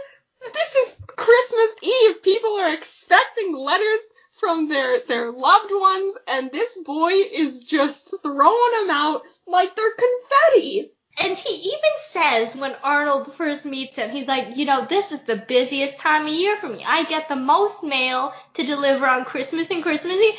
[0.53, 2.23] this is Christmas Eve.
[2.23, 4.01] People are expecting letters
[4.43, 9.95] from their their loved ones, and this boy is just throwing them out like they're
[9.95, 10.91] confetti.
[11.17, 15.23] And he even says when Arnold first meets him, he's like, you know, this is
[15.23, 16.83] the busiest time of year for me.
[16.85, 20.35] I get the most mail to deliver on Christmas and Christmas Eve.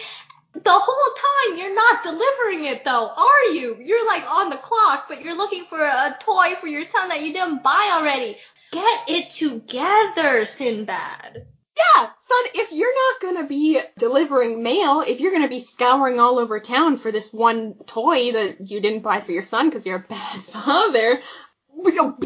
[0.53, 1.15] The whole
[1.47, 3.77] time you're not delivering it though, are you?
[3.79, 7.21] You're like on the clock, but you're looking for a toy for your son that
[7.21, 8.37] you didn't buy already.
[8.73, 11.45] Get it together, Sinbad.
[11.75, 16.37] Yeah, son, if you're not gonna be delivering mail, if you're gonna be scouring all
[16.37, 19.97] over town for this one toy that you didn't buy for your son because you're
[19.97, 21.19] a bad father,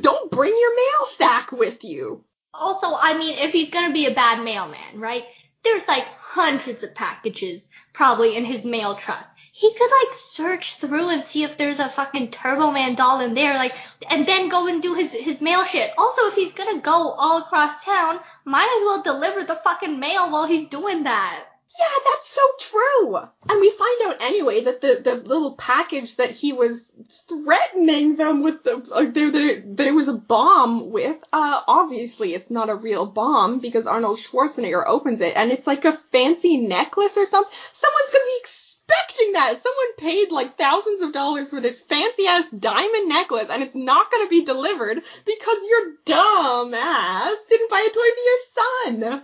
[0.01, 2.23] don't bring your mail sack with you.
[2.53, 5.23] Also, I mean, if he's gonna be a bad mailman, right?
[5.63, 9.25] There's like hundreds of packages probably in his mail truck.
[9.51, 13.33] He could like search through and see if there's a fucking Turbo Man doll in
[13.33, 13.73] there, like,
[14.07, 15.93] and then go and do his, his mail shit.
[15.97, 20.29] Also, if he's gonna go all across town, might as well deliver the fucking mail
[20.29, 21.45] while he's doing that.
[21.77, 23.17] Yeah, that's so true.
[23.49, 26.93] And we find out anyway that the, the little package that he was
[27.27, 29.13] threatening them with the like
[29.93, 31.17] was a bomb with.
[31.33, 35.83] Uh, obviously it's not a real bomb because Arnold Schwarzenegger opens it and it's like
[35.83, 37.53] a fancy necklace or something.
[37.73, 39.59] Someone's gonna be expecting that.
[39.59, 44.09] Someone paid like thousands of dollars for this fancy ass diamond necklace and it's not
[44.09, 49.23] gonna be delivered because your dumb ass didn't buy a toy for your son.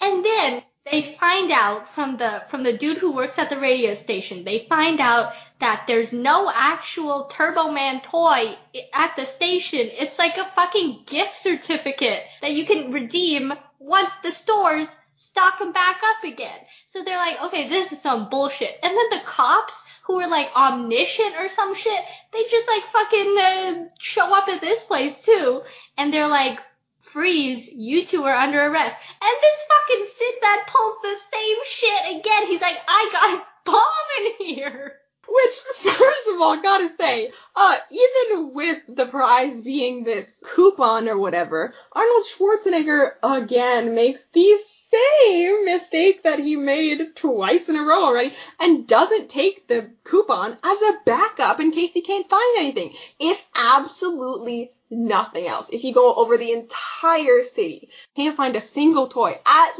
[0.00, 3.94] And then they find out from the from the dude who works at the radio
[3.94, 4.44] station.
[4.44, 8.56] They find out that there's no actual Turbo Man toy
[8.92, 9.88] at the station.
[9.92, 15.72] It's like a fucking gift certificate that you can redeem once the stores stock them
[15.72, 16.58] back up again.
[16.88, 18.76] So they're like, okay, this is some bullshit.
[18.82, 23.36] And then the cops who are like omniscient or some shit, they just like fucking
[23.38, 25.62] uh, show up at this place too,
[25.96, 26.58] and they're like,
[27.02, 28.96] freeze, you two are under arrest.
[29.20, 32.46] And this fucking Sinbad pulls the same shit again.
[32.46, 34.98] He's like, I got a bomb in here.
[35.28, 41.16] Which, first of all, gotta say, uh, even with the prize being this coupon or
[41.16, 48.04] whatever, Arnold Schwarzenegger again makes the same mistake that he made twice in a row
[48.04, 52.92] already and doesn't take the coupon as a backup in case he can't find anything.
[53.18, 55.70] If absolutely nothing else.
[55.70, 59.72] If you go over the entire city, can't find a single toy, at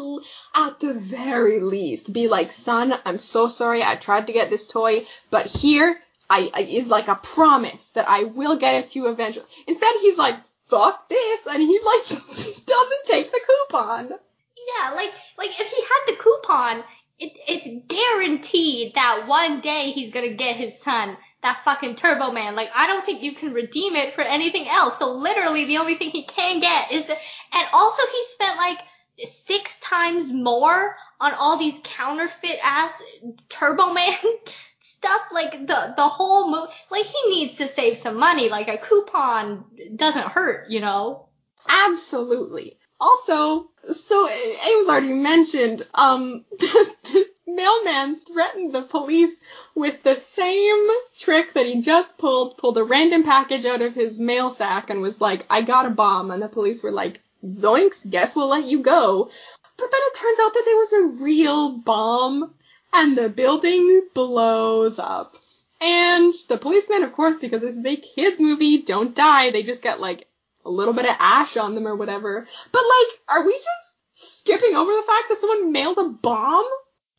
[0.54, 3.84] at the very least, be like, son, I'm so sorry.
[3.84, 6.00] I tried to get this toy, but here
[6.30, 9.46] I, I is like a promise that I will get it to you eventually.
[9.66, 10.36] Instead, he's like,
[10.68, 12.08] fuck this, and he like
[12.66, 14.08] doesn't take the coupon.
[14.08, 16.84] Yeah, like like if he had the coupon,
[17.18, 22.54] it, it's guaranteed that one day he's gonna get his son that fucking Turbo Man.
[22.54, 24.98] Like, I don't think you can redeem it for anything else.
[24.98, 28.78] So literally the only thing he can get is, and also he spent like
[29.18, 33.02] six times more on all these counterfeit ass
[33.48, 34.14] Turbo Man
[34.80, 35.22] stuff.
[35.32, 38.48] Like the, the whole movie, like he needs to save some money.
[38.48, 39.64] Like a coupon
[39.96, 41.28] doesn't hurt, you know?
[41.68, 42.78] Absolutely.
[43.00, 46.44] Also, so it was already mentioned, um,
[47.54, 49.38] mailman threatened the police
[49.74, 50.88] with the same
[51.18, 55.00] trick that he just pulled, pulled a random package out of his mail sack and
[55.00, 56.30] was like, I got a bomb.
[56.30, 59.30] And the police were like, zoinks, guess we'll let you go.
[59.76, 62.54] But then it turns out that there was a real bomb
[62.92, 65.36] and the building blows up.
[65.80, 69.50] And the policemen, of course, because this is a kids movie, don't die.
[69.50, 70.28] They just get like
[70.64, 72.46] a little bit of ash on them or whatever.
[72.70, 76.64] But like, are we just skipping over the fact that someone mailed a bomb?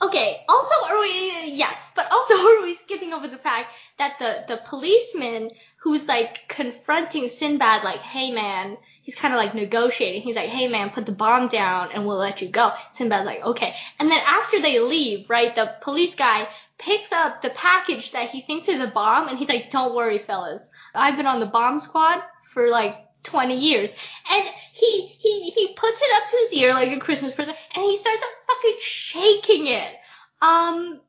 [0.01, 4.43] Okay, also are we, yes, but also are we skipping over the fact that the,
[4.47, 10.21] the policeman who's like confronting Sinbad like, hey man, he's kind of like negotiating.
[10.21, 12.71] He's like, hey man, put the bomb down and we'll let you go.
[12.93, 13.75] Sinbad's like, okay.
[13.99, 18.41] And then after they leave, right, the police guy picks up the package that he
[18.41, 20.67] thinks is a bomb and he's like, don't worry fellas.
[20.95, 22.21] I've been on the bomb squad
[22.53, 23.93] for like 20 years.
[24.31, 27.83] And he, he, he puts it up to his ear like a Christmas present and
[27.83, 29.95] he starts fucking shaking it.
[30.41, 30.99] Um,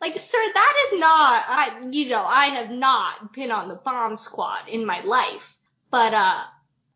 [0.00, 4.16] like, sir, that is not, I, you know, I have not been on the bomb
[4.16, 5.56] squad in my life.
[5.90, 6.40] But, uh,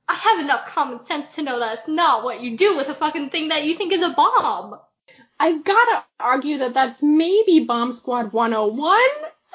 [0.07, 3.31] I have enough common sense to know that's not what you do with a fucking
[3.31, 4.79] thing that you think is a bomb.
[5.41, 9.01] I gotta argue that that's maybe Bomb Squad 101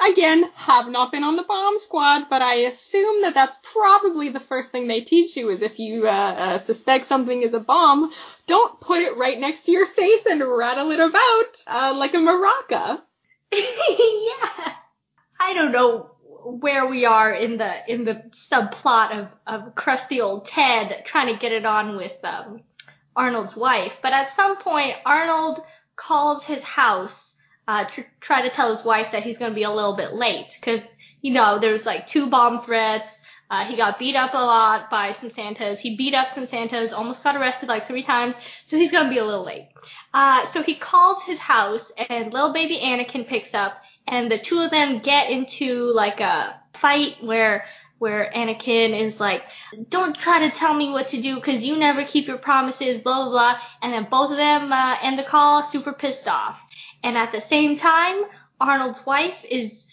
[0.02, 4.40] again, have not been on the bomb squad, but I assume that that's probably the
[4.40, 8.12] first thing they teach you is if you uh, uh, suspect something is a bomb,
[8.48, 12.18] don't put it right next to your face and rattle it about uh, like a
[12.18, 13.02] maraca.
[13.52, 14.74] yeah.
[15.42, 16.12] I don't know
[16.46, 21.40] where we are in the in the subplot of of crusty old Ted trying to
[21.40, 22.62] get it on with um,
[23.16, 25.60] Arnold's wife, but at some point Arnold
[25.96, 27.36] calls his house
[27.70, 30.14] uh, tr- try to tell his wife that he's going to be a little bit
[30.14, 30.84] late because
[31.22, 33.22] you know there's like two bomb threats.
[33.52, 35.80] Uh, he got beat up a lot by some Santas.
[35.80, 39.20] He beat up some Santas, almost got arrested like three times, so he's gonna be
[39.20, 39.68] a little late.
[40.16, 44.60] Uh, so he calls his house, and little baby Anakin picks up, and the two
[44.62, 47.66] of them get into like a fight where
[48.00, 49.44] where Anakin is like,
[49.90, 53.26] "Don't try to tell me what to do, cause you never keep your promises." Blah
[53.26, 56.66] blah blah, and then both of them uh, end the call super pissed off.
[57.04, 58.24] And at the same time,
[58.60, 59.88] Arnold's wife is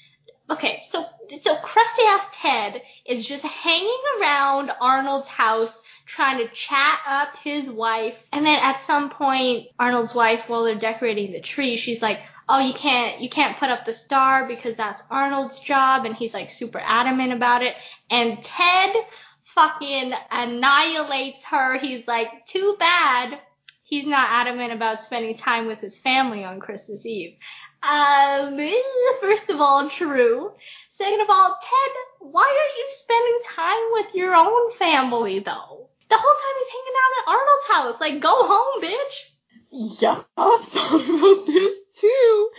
[0.51, 0.83] okay.
[0.89, 1.07] So
[1.41, 7.69] so crusty ass Ted is just hanging around Arnold's house trying to chat up his
[7.69, 8.25] wife.
[8.33, 12.61] And then at some point, Arnold's wife, while they're decorating the tree, she's like, "Oh,
[12.61, 16.51] you can't you can't put up the star because that's Arnold's job." And he's like
[16.51, 17.77] super adamant about it.
[18.11, 18.95] And Ted
[19.43, 21.79] fucking annihilates her.
[21.79, 23.41] He's like, "Too bad."
[23.87, 27.37] He's not adamant about spending time with his family on Christmas Eve.
[27.83, 28.59] Um,
[29.21, 30.53] first of all, true.
[30.91, 35.89] Second of all, Ted, why are you spending time with your own family though?
[36.09, 38.01] The whole time he's hanging out at Arnold's house.
[38.01, 40.03] Like, go home, bitch.
[40.03, 42.51] Yeah, I've thought about this too.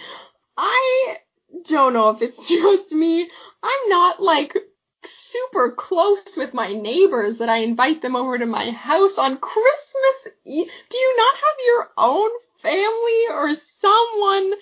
[0.57, 1.17] I
[1.67, 3.29] don't know if it's just me.
[3.63, 4.55] I'm not like
[5.07, 10.27] super close with my neighbors that I invite them over to my house on Christmas
[10.45, 10.71] Eve.
[10.89, 14.53] Do you not have your own family or someone,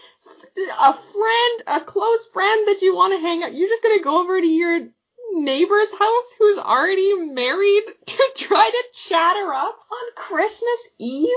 [0.82, 3.54] a friend, a close friend that you want to hang out?
[3.54, 4.88] You're just gonna go over to your
[5.34, 11.30] neighbor's house who's already married to try to chat her up on Christmas Eve?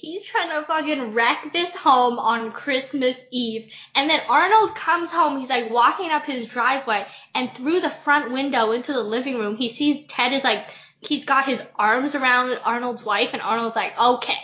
[0.00, 3.70] He's trying to fucking wreck this home on Christmas Eve.
[3.94, 8.32] And then Arnold comes home, he's like walking up his driveway, and through the front
[8.32, 10.68] window into the living room, he sees Ted is like,
[11.00, 14.38] he's got his arms around Arnold's wife, and Arnold's like, okay,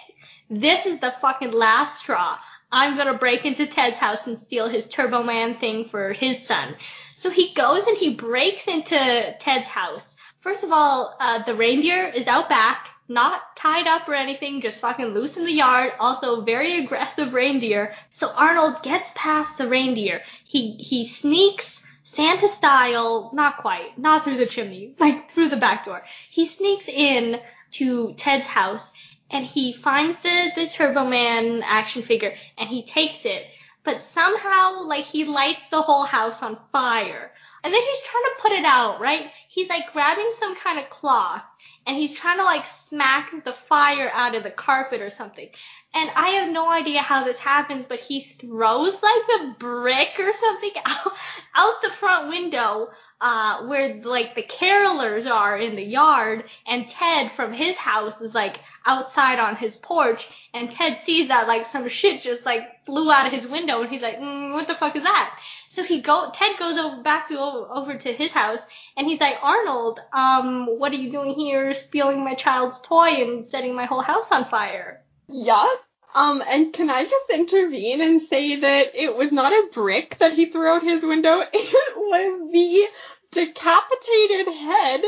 [0.50, 2.36] this is the fucking last straw.
[2.70, 6.74] I'm gonna break into Ted's house and steal his Turbo Man thing for his son.
[7.14, 10.16] So he goes and he breaks into Ted's house.
[10.40, 14.80] First of all, uh, the reindeer is out back, not tied up or anything, just
[14.80, 15.92] fucking loose in the yard.
[15.98, 17.94] Also, very aggressive reindeer.
[18.12, 20.22] So Arnold gets past the reindeer.
[20.44, 25.84] He he sneaks Santa style, not quite, not through the chimney, like through the back
[25.84, 26.04] door.
[26.30, 27.40] He sneaks in
[27.72, 28.92] to Ted's house
[29.30, 33.46] and he finds the, the Turbo Man action figure and he takes it.
[33.82, 37.32] But somehow, like, he lights the whole house on fire.
[37.62, 39.30] And then he's trying to put it out, right?
[39.48, 41.44] He's like grabbing some kind of cloth
[41.86, 45.48] and he's trying to like smack the fire out of the carpet or something.
[45.94, 50.32] And I have no idea how this happens, but he throws like a brick or
[50.32, 51.12] something out,
[51.54, 57.32] out the front window, uh, where like the carolers are in the yard and Ted
[57.32, 61.88] from his house is like outside on his porch and Ted sees that like some
[61.88, 64.96] shit just like flew out of his window and he's like, mm, what the fuck
[64.96, 65.40] is that?
[65.68, 69.38] So he go, Ted goes over back to over to his house and he's like,
[69.42, 74.00] Arnold, um, what are you doing here stealing my child's toy and setting my whole
[74.00, 75.02] house on fire?
[75.28, 75.68] Yup.
[76.14, 80.32] Um, and can I just intervene and say that it was not a brick that
[80.32, 82.86] he threw out his window, it was the
[83.32, 85.02] decapitated head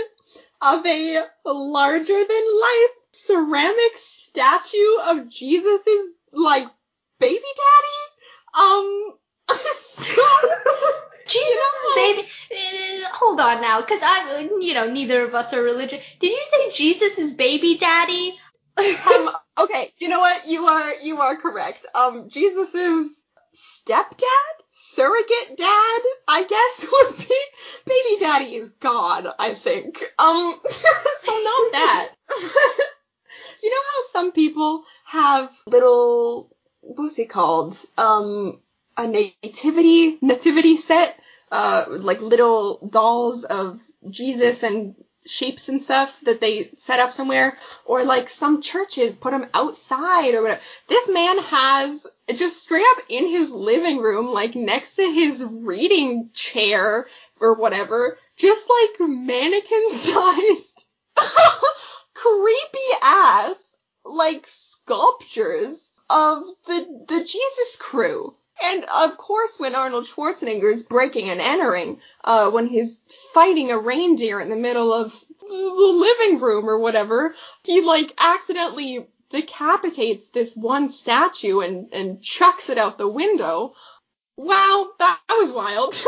[0.61, 5.80] of a larger than life ceramic statue of Jesus'
[6.32, 6.66] like
[7.18, 8.64] baby daddy.
[8.66, 9.18] Um,
[11.28, 12.22] Jesus, know, baby.
[12.22, 16.03] Uh, hold on now, because I'm, you know, neither of us are religious.
[16.20, 18.38] Did you say Jesus is baby daddy?
[18.78, 20.46] um, okay, you know what?
[20.46, 21.84] You are you are correct.
[21.94, 23.22] Um, Jesus is
[23.55, 27.34] stepdad, surrogate dad, I guess would be
[27.84, 29.26] baby daddy is God.
[29.38, 30.03] I think.
[30.18, 32.09] Um, so not that.
[33.62, 37.76] you know how some people have little what's it called?
[37.96, 38.61] Um,
[38.99, 41.18] a nativity nativity set,
[41.53, 43.80] uh, like little dolls of
[44.11, 49.30] Jesus and shapes and stuff that they set up somewhere, or like some churches put
[49.30, 50.61] them outside or whatever.
[50.88, 56.30] This man has just straight up in his living room, like next to his reading
[56.34, 57.07] chair
[57.40, 60.84] or whatever, just like mannequin sized,
[62.14, 68.34] creepy ass, like sculptures of the the Jesus crew.
[68.64, 73.00] And of course, when Arnold Schwarzenegger is breaking and entering, uh, when he's
[73.32, 77.34] fighting a reindeer in the middle of the living room or whatever,
[77.64, 83.74] he like accidentally decapitates this one statue and, and chucks it out the window.
[84.36, 85.94] Wow, that, was wild.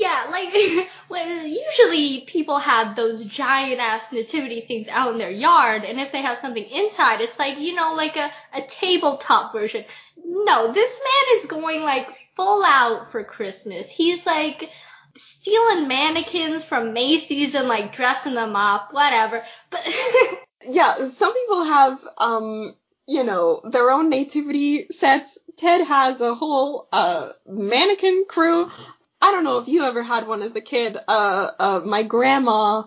[0.00, 5.84] Yeah, like well, usually people have those giant ass nativity things out in their yard,
[5.84, 9.84] and if they have something inside, it's like you know, like a a tabletop version.
[10.16, 13.90] No, this man is going like full out for Christmas.
[13.90, 14.70] He's like
[15.16, 19.44] stealing mannequins from Macy's and like dressing them up, whatever.
[19.70, 19.82] But
[20.68, 22.74] yeah, some people have um
[23.06, 25.38] you know their own nativity sets.
[25.56, 28.70] Ted has a whole uh mannequin crew.
[29.24, 30.98] I don't know if you ever had one as a kid.
[31.08, 32.82] Uh, uh, my grandma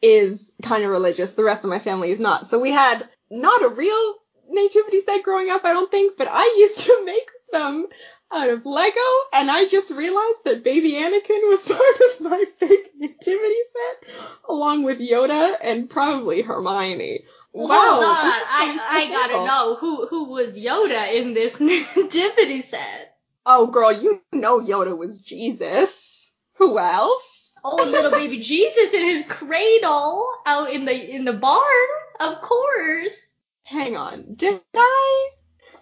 [0.00, 1.34] is kind of religious.
[1.34, 2.46] The rest of my family is not.
[2.46, 4.14] So we had not a real
[4.48, 7.86] nativity set growing up, I don't think, but I used to make them
[8.32, 9.00] out of Lego,
[9.32, 14.14] and I just realized that Baby Anakin was part of my fake nativity set,
[14.48, 17.24] along with Yoda and probably Hermione.
[17.52, 23.16] wow, on, I I gotta know who who was Yoda in this nativity set.
[23.46, 26.32] Oh, girl, you know Yoda was Jesus.
[26.54, 27.52] Who else?
[27.62, 31.88] Oh, little baby Jesus in his cradle out in the in the barn,
[32.20, 33.33] of course.
[33.64, 34.34] Hang on.
[34.34, 35.30] Did I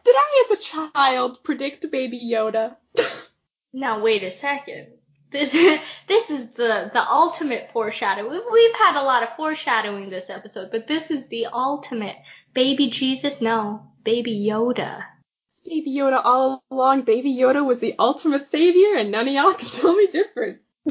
[0.05, 2.77] did I as a child predict baby Yoda?
[3.75, 4.89] Now wait a second.
[5.31, 5.53] This
[6.09, 8.31] this is the the ultimate foreshadowing.
[8.31, 12.17] We've, we've had a lot of foreshadowing this episode, but this is the ultimate.
[12.53, 15.05] Baby Jesus, no, baby Yoda.
[15.49, 17.03] It's baby Yoda all along.
[17.03, 20.59] Baby Yoda was the ultimate savior and none of y'all can tell me different.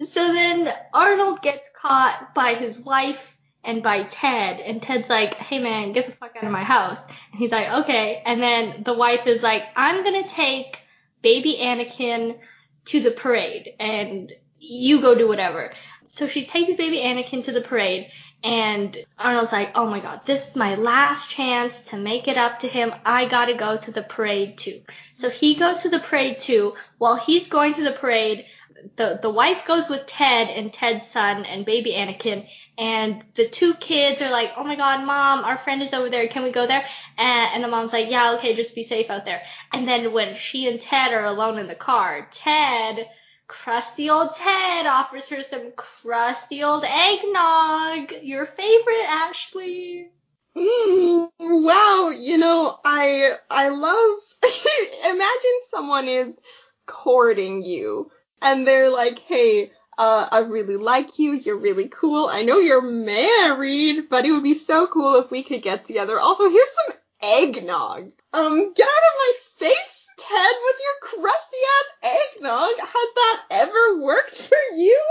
[0.00, 3.35] so then Arnold gets caught by his wife
[3.66, 7.06] and by Ted, and Ted's like, "Hey man, get the fuck out of my house."
[7.06, 10.80] And he's like, "Okay." And then the wife is like, "I'm gonna take
[11.20, 12.38] baby Anakin
[12.86, 15.72] to the parade, and you go do whatever."
[16.06, 18.10] So she takes baby Anakin to the parade,
[18.44, 22.60] and Arnold's like, "Oh my god, this is my last chance to make it up
[22.60, 22.94] to him.
[23.04, 24.80] I gotta go to the parade too."
[25.14, 26.74] So he goes to the parade too.
[26.98, 28.46] While he's going to the parade,
[28.94, 32.46] the the wife goes with Ted and Ted's son and baby Anakin,
[32.78, 36.28] and the two kids are like, "Oh my God, mom, our friend is over there.
[36.28, 36.86] Can we go there?"
[37.18, 39.42] And, and the mom's like, "Yeah, okay, just be safe out there."
[39.72, 43.08] And then when she and Ted are alone in the car, Ted,
[43.48, 50.10] crusty old Ted, offers her some crusty old eggnog, your favorite, Ashley.
[50.56, 54.18] Mm, wow, you know, I I love
[55.10, 56.38] imagine someone is
[56.86, 58.10] courting you
[58.42, 61.32] and they're like, "Hey, uh, I really like you.
[61.32, 62.26] You're really cool.
[62.26, 66.18] I know you're married, but it would be so cool if we could get together.
[66.18, 68.12] Also, here's some eggnog.
[68.32, 72.78] Um, get out of my face, Ted, with your crusty ass eggnog.
[72.78, 75.02] Has that ever worked for you?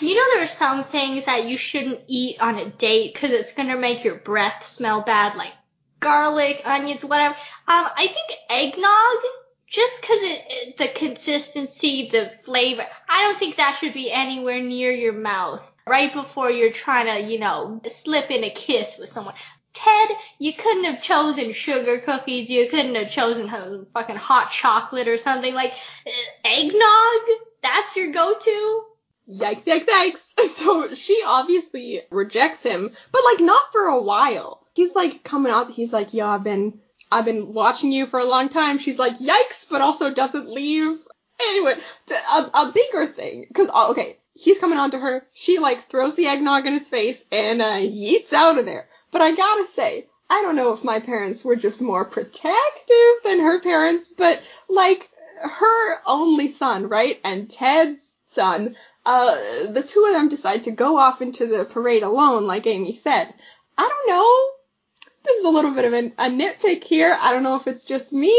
[0.00, 3.52] You know there are some things that you shouldn't eat on a date because it's
[3.52, 5.52] gonna make your breath smell bad, like
[6.00, 7.34] garlic, onions, whatever.
[7.34, 9.24] Um, I think eggnog,
[9.70, 10.20] just because
[10.78, 16.12] the consistency, the flavor, I don't think that should be anywhere near your mouth right
[16.12, 19.34] before you're trying to, you know, slip in a kiss with someone.
[19.74, 22.50] Ted, you couldn't have chosen sugar cookies.
[22.50, 23.48] You couldn't have chosen
[23.92, 25.72] fucking hot chocolate or something like
[26.06, 26.10] eh,
[26.44, 27.38] eggnog.
[27.62, 28.84] That's your go-to
[29.30, 30.32] yikes, yikes, yikes.
[30.48, 34.66] So she obviously rejects him, but like not for a while.
[34.74, 36.80] He's like coming out, he's like, "Yo, I've been,
[37.10, 38.78] I've been watching you for a long time.
[38.78, 40.98] She's like, yikes, but also doesn't leave.
[41.50, 41.74] Anyway,
[42.54, 46.26] a, bigger thing, cause, uh, okay, he's coming on to her, she like throws the
[46.26, 48.88] eggnog in his face and, uh, yeets out of there.
[49.12, 53.38] But I gotta say, I don't know if my parents were just more protective than
[53.38, 55.10] her parents, but like,
[55.40, 57.20] her only son, right?
[57.22, 58.74] And Ted's son
[59.08, 59.34] uh,
[59.70, 63.32] the two of them decide to go off into the parade alone, like Amy said.
[63.78, 64.50] I don't know.
[65.24, 67.16] This is a little bit of an, a nitpick here.
[67.20, 68.34] I don't know if it's just me.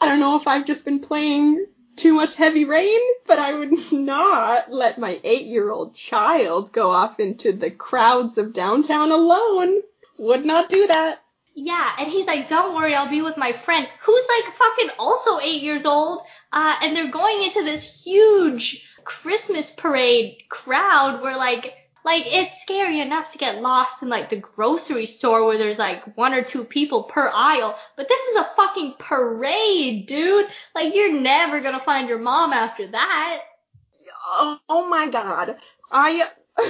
[0.00, 3.72] I don't know if I've just been playing too much heavy rain, but I would
[3.92, 9.82] not let my eight-year-old child go off into the crowds of downtown alone.
[10.18, 11.22] Would not do that.
[11.54, 15.40] Yeah, and he's like, don't worry, I'll be with my friend, who's like fucking also
[15.40, 16.20] eight years old,
[16.52, 21.74] uh, and they're going into this huge Christmas parade crowd where like
[22.04, 26.16] like it's scary enough to get lost in like the grocery store where there's like
[26.16, 30.46] one or two people per aisle, but this is a fucking parade, dude.
[30.74, 33.42] Like you're never gonna find your mom after that.
[34.26, 35.56] Oh, oh my god.
[35.90, 36.26] I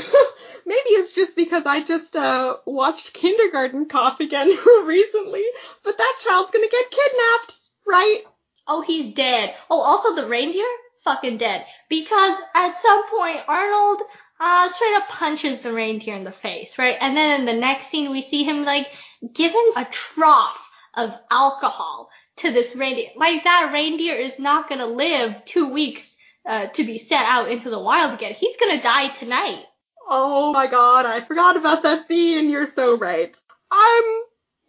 [0.66, 4.48] maybe it's just because I just uh watched Kindergarten Cop again
[4.84, 5.44] recently,
[5.82, 8.22] but that child's gonna get kidnapped, right?
[8.66, 9.54] Oh, he's dead.
[9.70, 10.66] Oh, also the reindeer?
[11.08, 11.64] fucking dead.
[11.88, 14.02] Because at some point, Arnold
[14.40, 16.96] uh, straight up punches the reindeer in the face, right?
[17.00, 18.88] And then in the next scene, we see him like
[19.34, 23.10] given a trough of alcohol to this reindeer.
[23.16, 26.16] Like that reindeer is not gonna live two weeks
[26.46, 28.34] uh, to be set out into the wild again.
[28.34, 29.64] He's gonna die tonight.
[30.08, 32.48] Oh my god, I forgot about that scene.
[32.48, 33.36] You're so right.
[33.70, 34.04] I'm,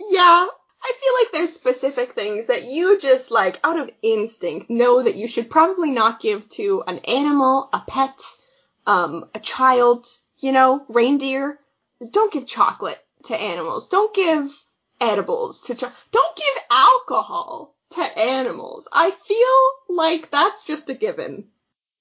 [0.10, 0.48] yeah,
[0.82, 5.16] I feel like there's specific things that you just like out of instinct know that
[5.16, 8.20] you should probably not give to an animal, a pet,
[8.90, 10.08] um, a child,
[10.40, 11.60] you know, reindeer.
[12.12, 13.88] Don't give chocolate to animals.
[13.88, 14.52] Don't give
[15.00, 18.88] edibles to ch- don't give alcohol to animals.
[18.92, 21.50] I feel like that's just a given.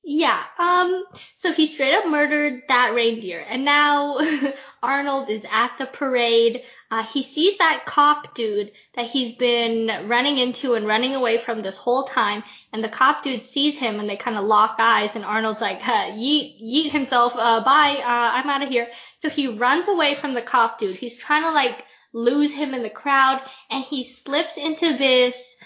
[0.02, 1.04] Yeah, um,
[1.34, 4.18] so he straight up murdered that reindeer, and now
[4.82, 6.62] Arnold is at the parade.
[6.90, 11.60] Uh, he sees that cop dude that he's been running into and running away from
[11.60, 12.42] this whole time,
[12.72, 15.82] and the cop dude sees him and they kind of lock eyes, and Arnold's like,
[15.82, 18.88] huh, yeet, yeet himself, uh, bye, uh, I'm out of here.
[19.18, 20.96] So he runs away from the cop dude.
[20.96, 21.84] He's trying to like
[22.14, 25.56] lose him in the crowd, and he slips into this,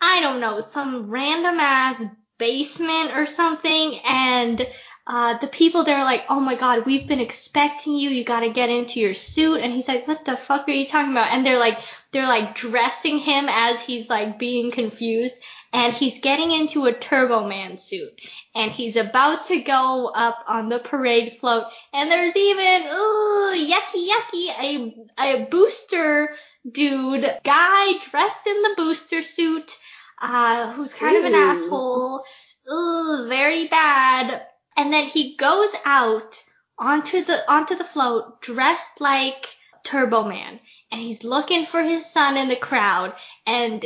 [0.00, 2.04] I don't know, some random ass
[2.38, 4.64] basement or something and
[5.08, 8.10] uh, the people there are like, oh my god, we've been expecting you.
[8.10, 9.62] You got to get into your suit.
[9.62, 11.32] And he's like, what the fuck are you talking about?
[11.32, 11.78] And they're like,
[12.12, 15.34] they're like dressing him as he's like being confused.
[15.72, 18.20] And he's getting into a Turbo Man suit.
[18.54, 21.64] And he's about to go up on the parade float.
[21.94, 26.36] And there's even, ooh, yucky, yucky, a, a booster
[26.70, 29.78] dude, guy dressed in the booster suit
[30.20, 31.20] uh, who's kind Ooh.
[31.20, 32.24] of an asshole.
[32.70, 34.42] Ooh, very bad.
[34.78, 36.40] And then he goes out
[36.78, 39.44] onto the onto the float dressed like
[39.82, 40.60] Turbo Man,
[40.92, 43.12] and he's looking for his son in the crowd.
[43.44, 43.84] And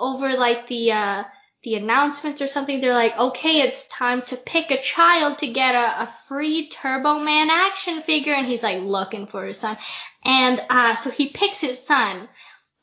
[0.00, 1.24] over like the uh,
[1.62, 5.74] the announcements or something, they're like, okay, it's time to pick a child to get
[5.74, 8.32] a, a free Turbo Man action figure.
[8.32, 9.76] And he's like looking for his son.
[10.24, 12.26] And uh, so he picks his son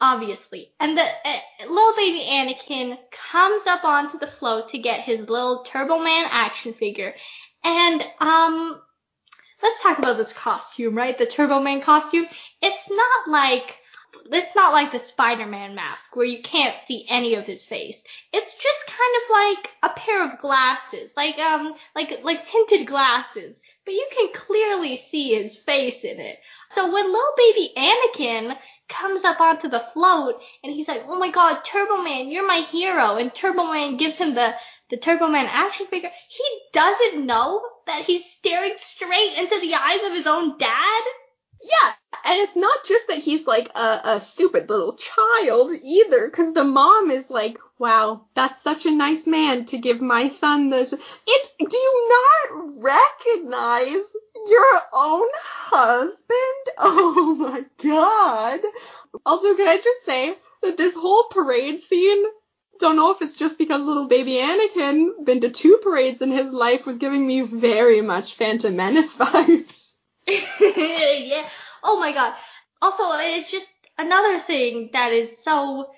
[0.01, 0.71] obviously.
[0.79, 5.63] And the uh, little baby Anakin comes up onto the float to get his little
[5.63, 7.13] Turbo Man action figure.
[7.63, 8.81] And, um,
[9.61, 11.17] let's talk about this costume, right?
[11.17, 12.25] The Turbo Man costume.
[12.61, 13.79] It's not like,
[14.31, 18.03] it's not like the Spider-Man mask where you can't see any of his face.
[18.33, 23.61] It's just kind of like a pair of glasses, like, um, like, like tinted glasses.
[23.85, 26.39] But you can clearly see his face in it.
[26.69, 28.57] So when little baby Anakin
[28.89, 32.57] comes up onto the float and he's like, Oh my god, Turbo Man, you're my
[32.57, 33.15] hero.
[33.15, 34.55] And Turbo Man gives him the,
[34.89, 36.11] the Turbo Man action figure.
[36.27, 36.43] He
[36.73, 41.03] doesn't know that he's staring straight into the eyes of his own dad.
[41.63, 41.93] Yeah,
[42.25, 46.63] and it's not just that he's like a, a stupid little child either, because the
[46.65, 51.51] mom is like, "Wow, that's such a nice man to give my son this." It
[51.59, 54.13] do you not recognize
[54.47, 56.29] your own husband?
[56.77, 58.61] Oh my god!
[59.25, 62.23] Also, can I just say that this whole parade scene
[62.79, 66.51] don't know if it's just because little baby Anakin been to two parades in his
[66.51, 69.88] life was giving me very much Phantom Menace vibes.
[70.29, 71.47] Yeah.
[71.83, 72.33] Oh my god.
[72.81, 75.91] Also, it's just another thing that is so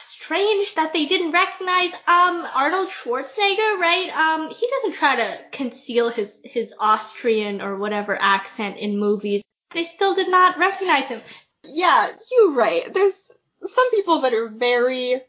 [0.00, 4.10] strange that they didn't recognize um Arnold Schwarzenegger, right?
[4.14, 9.42] Um he doesn't try to conceal his his Austrian or whatever accent in movies.
[9.72, 11.20] They still did not recognize him.
[11.64, 12.92] Yeah, you're right.
[12.92, 13.30] There's
[13.64, 15.22] some people that are very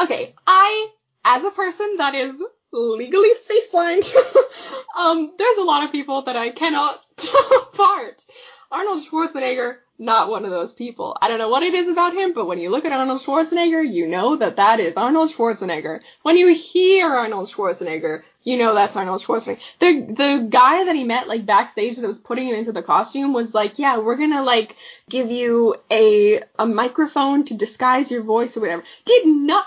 [0.00, 0.34] okay.
[0.46, 0.88] I,
[1.24, 2.40] as a person that is
[2.72, 4.02] legally face blind,
[4.98, 8.24] um, there's a lot of people that I cannot tell apart.
[8.70, 11.16] Arnold Schwarzenegger, not one of those people.
[11.20, 13.82] I don't know what it is about him, but when you look at Arnold Schwarzenegger,
[13.82, 16.00] you know that that is Arnold Schwarzenegger.
[16.22, 19.58] When you hear Arnold Schwarzenegger, you know that's Arnold Schwarzenegger.
[19.78, 23.32] The the guy that he met like backstage that was putting him into the costume
[23.32, 24.76] was like, yeah, we're gonna like
[25.08, 28.84] give you a a microphone to disguise your voice or whatever.
[29.06, 29.66] Did not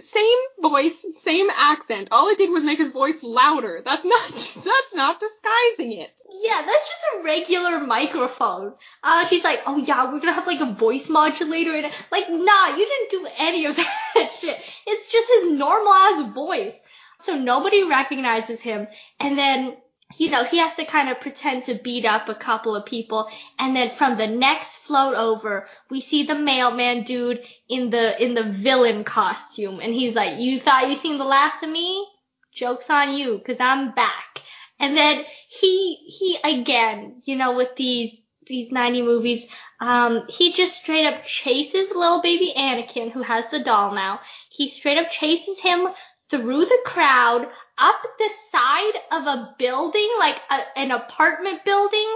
[0.00, 2.08] same voice, same accent.
[2.12, 3.80] All it did was make his voice louder.
[3.84, 6.20] That's not that's not disguising it.
[6.42, 8.74] Yeah, that's just a regular microphone.
[9.02, 12.76] Uh, he's like, oh yeah, we're gonna have like a voice modulator and like, nah,
[12.76, 14.60] you didn't do any of that shit.
[14.86, 16.82] It's just his normal ass voice.
[17.18, 18.88] So nobody recognizes him,
[19.20, 19.76] and then
[20.16, 23.28] you know, he has to kind of pretend to beat up a couple of people.
[23.58, 28.34] And then from the next float over, we see the mailman dude in the, in
[28.34, 29.80] the villain costume.
[29.80, 32.06] And he's like, you thought you seen the last of me?
[32.52, 34.42] Joke's on you, cause I'm back.
[34.78, 39.46] And then he, he again, you know, with these, these 90 movies,
[39.80, 44.20] um, he just straight up chases little baby Anakin, who has the doll now.
[44.50, 45.88] He straight up chases him
[46.32, 47.46] through the crowd
[47.78, 52.08] up the side of a building, like a, an apartment building,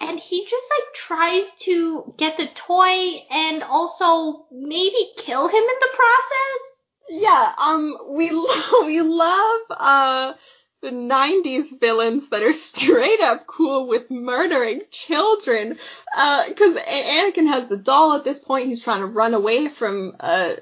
[0.00, 5.76] and he just like tries to get the toy and also maybe kill him in
[5.80, 6.82] the process.
[7.10, 10.34] Yeah, um, we lo- we love uh
[10.82, 15.78] the 90s villains that are straight up cool with murdering children.
[16.16, 18.66] Uh, cause Anakin has the doll at this point.
[18.68, 20.54] He's trying to run away from, uh,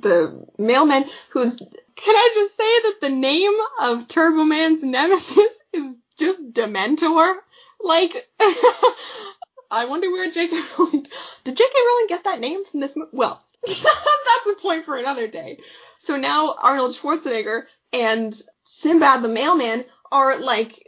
[0.00, 1.56] the mailman who's
[1.96, 7.34] can I just say that the name of Turbo Man's nemesis is just Dementor?
[7.80, 8.28] Like,
[9.70, 10.58] I wonder where J.K.
[10.78, 11.06] Rowling
[11.44, 11.74] did J.K.
[11.86, 13.10] Rowling get that name from this movie?
[13.12, 15.58] Well, that's a point for another day.
[15.98, 20.86] So now Arnold Schwarzenegger and Sinbad the Mailman are like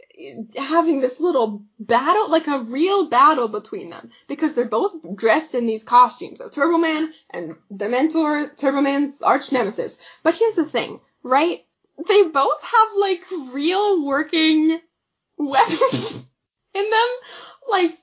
[0.57, 5.65] having this little battle, like a real battle between them, because they're both dressed in
[5.65, 9.99] these costumes of Turbo Man and the Dementor, Turbo Man's arch nemesis.
[10.23, 11.65] But here's the thing, right?
[12.07, 13.23] They both have like
[13.53, 14.79] real working
[15.37, 16.27] weapons
[16.73, 17.09] in them.
[17.67, 17.97] Like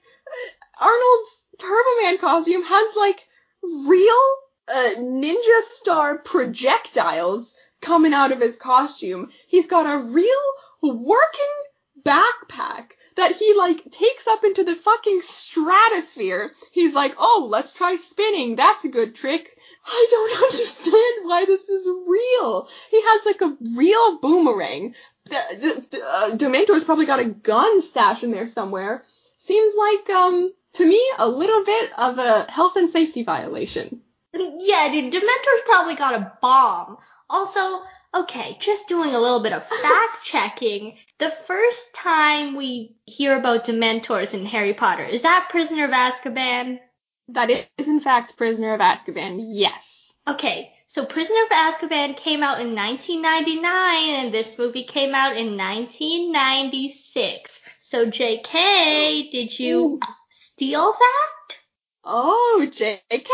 [0.80, 3.26] Arnold's Turbo Man costume has like
[3.62, 4.36] real
[4.68, 9.30] uh, ninja star projectiles coming out of his costume.
[9.46, 10.42] He's got a real
[10.82, 11.54] working
[12.04, 16.52] backpack that he like takes up into the fucking stratosphere.
[16.72, 18.56] He's like, oh, let's try spinning.
[18.56, 19.56] That's a good trick.
[19.86, 22.68] I don't understand why this is real.
[22.90, 24.94] He has like a real boomerang.
[25.30, 29.04] Uh, Dementor's probably got a gun stashed in there somewhere.
[29.38, 34.00] Seems like, um, to me, a little bit of a health and safety violation.
[34.34, 36.96] Yeah, dude, Dementor's probably got a bomb.
[37.28, 37.82] Also,
[38.14, 40.96] okay, just doing a little bit of fact checking.
[41.22, 46.80] The first time we hear about Dementors in Harry Potter, is that Prisoner of Azkaban?
[47.28, 50.12] That is, in fact, Prisoner of Azkaban, yes.
[50.26, 55.56] Okay, so Prisoner of Azkaban came out in 1999, and this movie came out in
[55.56, 57.60] 1996.
[57.78, 60.00] So, JK, did you Ooh.
[60.28, 61.58] steal that?
[62.02, 63.30] Oh, JK,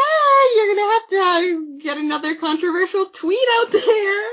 [0.56, 1.40] you're gonna have to uh,
[1.80, 4.28] get another controversial tweet out there.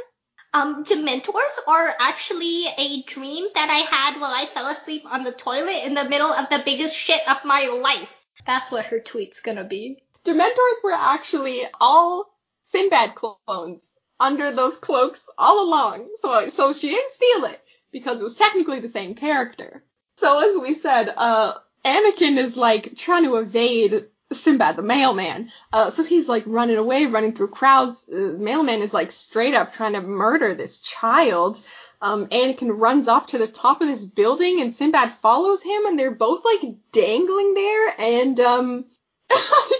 [0.56, 5.34] Um, Dementors are actually a dream that I had while I fell asleep on the
[5.34, 8.14] toilet in the middle of the biggest shit of my life.
[8.46, 10.02] That's what her tweet's gonna be.
[10.24, 16.08] Dementors were actually all Sinbad clones under those cloaks all along.
[16.22, 17.62] So, so she didn't steal it
[17.92, 19.84] because it was technically the same character.
[20.16, 25.52] So as we said, uh, Anakin is like trying to evade Sinbad the mailman.
[25.74, 28.06] Uh, so he's like running away, running through crowds.
[28.06, 31.62] The mailman is like straight up trying to murder this child.
[32.02, 35.98] Um, Anakin runs up to the top of this building and Sinbad follows him and
[35.98, 38.86] they're both like dangling there and, um,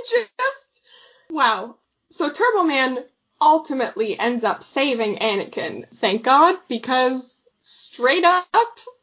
[0.10, 0.84] just,
[1.30, 1.76] wow.
[2.10, 3.04] So Turbo Man
[3.42, 8.48] ultimately ends up saving Anakin, thank God, because straight up,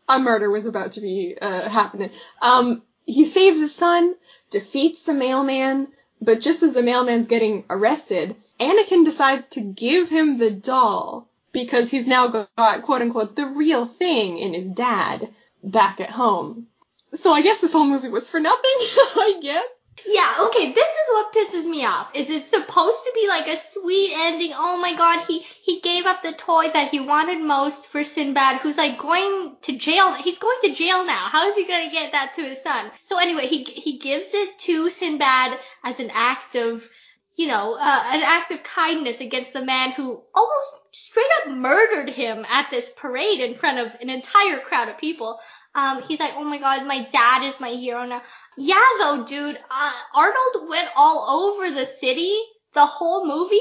[0.09, 2.11] a murder was about to be, uh, happening.
[2.41, 4.15] Um, he saves his son,
[4.53, 5.89] defeats the mailman,
[6.21, 11.91] but just as the mailman's getting arrested, Anakin decides to give him the doll because
[11.91, 15.29] he's now got quote unquote the real thing in his dad
[15.65, 16.69] back at home.
[17.15, 19.65] So I guess this whole movie was for nothing, I guess.
[20.07, 22.11] Yeah, okay, this is what pisses me off.
[22.15, 24.53] Is it supposed to be like a sweet ending?
[24.55, 28.61] Oh my god, he he gave up the toy that he wanted most for Sinbad,
[28.61, 30.15] who's like going to jail.
[30.15, 31.29] He's going to jail now.
[31.29, 32.91] How is he to get that to his son?
[33.05, 36.89] So anyway, he he gives it to Sinbad as an act of
[37.37, 42.11] you know, uh, an act of kindness against the man who almost straight up murdered
[42.11, 45.39] him at this parade in front of an entire crowd of people.
[45.75, 48.23] Um, he's like, oh my god, my dad is my hero now.
[48.57, 52.39] Yeah, though, dude, uh, Arnold went all over the city
[52.75, 53.59] the whole movie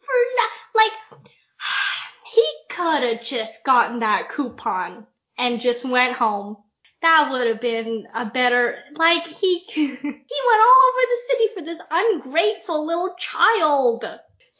[0.00, 0.92] for not, like,
[2.34, 5.06] he could have just gotten that coupon
[5.38, 6.56] and just went home.
[7.00, 11.62] That would have been a better, like, he, he went all over the city for
[11.62, 14.04] this ungrateful little child.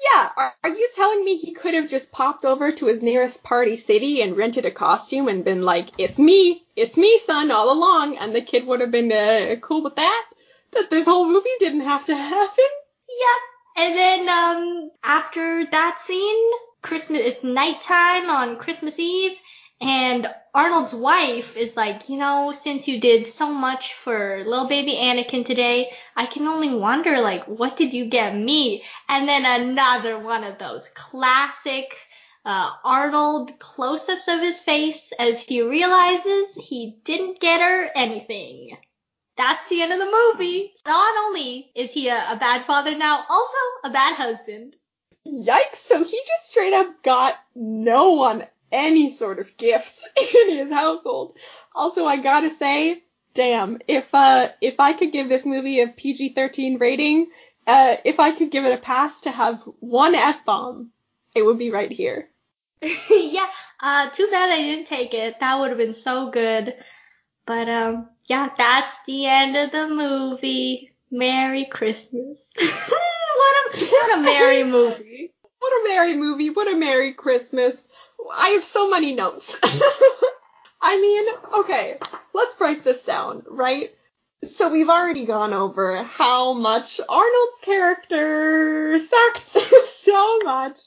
[0.02, 3.44] Yeah, are, are you telling me he could have just popped over to his nearest
[3.44, 7.70] party city and rented a costume and been like, it's me, it's me, son, all
[7.72, 10.26] along, and the kid would have been uh, cool with that?
[10.72, 12.64] That this whole movie didn't have to happen?
[13.08, 13.38] Yep.
[13.76, 16.50] And then, um, after that scene,
[16.82, 19.36] Christmas, it's nighttime on Christmas Eve,
[19.82, 24.92] and Arnold's wife is like, you know, since you did so much for little baby
[24.92, 28.84] Anakin today, I can only wonder, like, what did you get me?
[29.08, 31.96] And then another one of those classic,
[32.44, 38.76] uh, Arnold close-ups of his face as he realizes he didn't get her anything.
[39.36, 40.74] That's the end of the movie.
[40.86, 44.76] Not only is he a, a bad father now, also a bad husband.
[45.26, 50.72] Yikes, so he just straight up got no one any sort of gifts in his
[50.72, 51.34] household.
[51.74, 53.04] Also, I gotta say,
[53.34, 57.26] damn, if uh if I could give this movie a PG-13 rating,
[57.66, 60.90] uh if I could give it a pass to have one F-bomb,
[61.34, 62.28] it would be right here.
[62.82, 63.46] yeah,
[63.80, 65.38] uh too bad I didn't take it.
[65.40, 66.74] That would have been so good.
[67.46, 70.92] But um yeah, that's the end of the movie.
[71.10, 72.48] Merry Christmas.
[72.56, 75.32] what a what a merry movie.
[75.58, 76.50] What a merry movie.
[76.50, 77.86] What a merry Christmas.
[78.30, 79.58] I have so many notes.
[80.82, 81.26] I mean,
[81.60, 81.98] okay,
[82.34, 83.90] let's break this down, right?
[84.44, 89.38] So we've already gone over how much Arnold's character sucked
[89.88, 90.80] so much.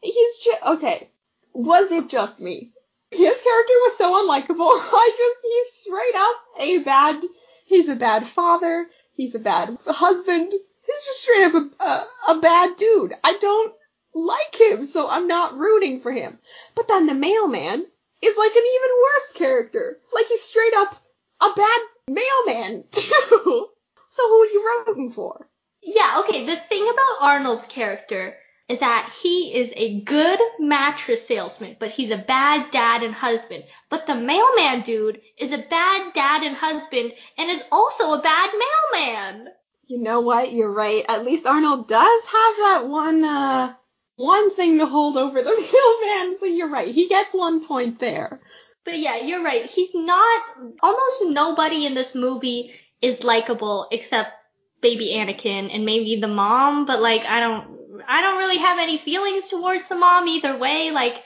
[0.00, 1.10] He's just, okay,
[1.52, 2.72] was it just me?
[3.10, 4.70] His character was so unlikable.
[4.92, 7.22] I just, he's straight up a bad,
[7.66, 12.06] he's a bad father, he's a bad husband, he's just straight up a, a,
[12.36, 13.14] a bad dude.
[13.24, 13.74] I don't
[14.14, 16.38] like him, so I'm not rooting for him.
[16.74, 17.86] But then the mailman
[18.22, 19.98] is like an even worse character.
[20.14, 20.96] Like he's straight up
[21.40, 23.68] a bad mailman too.
[24.10, 25.48] so who are you rooting for?
[25.82, 28.36] Yeah, okay, the thing about Arnold's character
[28.68, 33.64] is that he is a good mattress salesman, but he's a bad dad and husband.
[33.90, 38.50] But the mailman dude is a bad dad and husband and is also a bad
[38.52, 39.48] mailman.
[39.86, 40.52] You know what?
[40.52, 41.04] You're right.
[41.06, 43.74] At least Arnold does have that one uh
[44.16, 45.50] one thing to hold over the
[46.04, 46.94] mailman, so you're right.
[46.94, 48.40] He gets one point there.
[48.84, 49.64] But yeah, you're right.
[49.66, 50.42] He's not,
[50.82, 54.32] almost nobody in this movie is likable except
[54.80, 58.98] baby Anakin and maybe the mom, but like, I don't, I don't really have any
[58.98, 60.90] feelings towards the mom either way.
[60.90, 61.22] Like,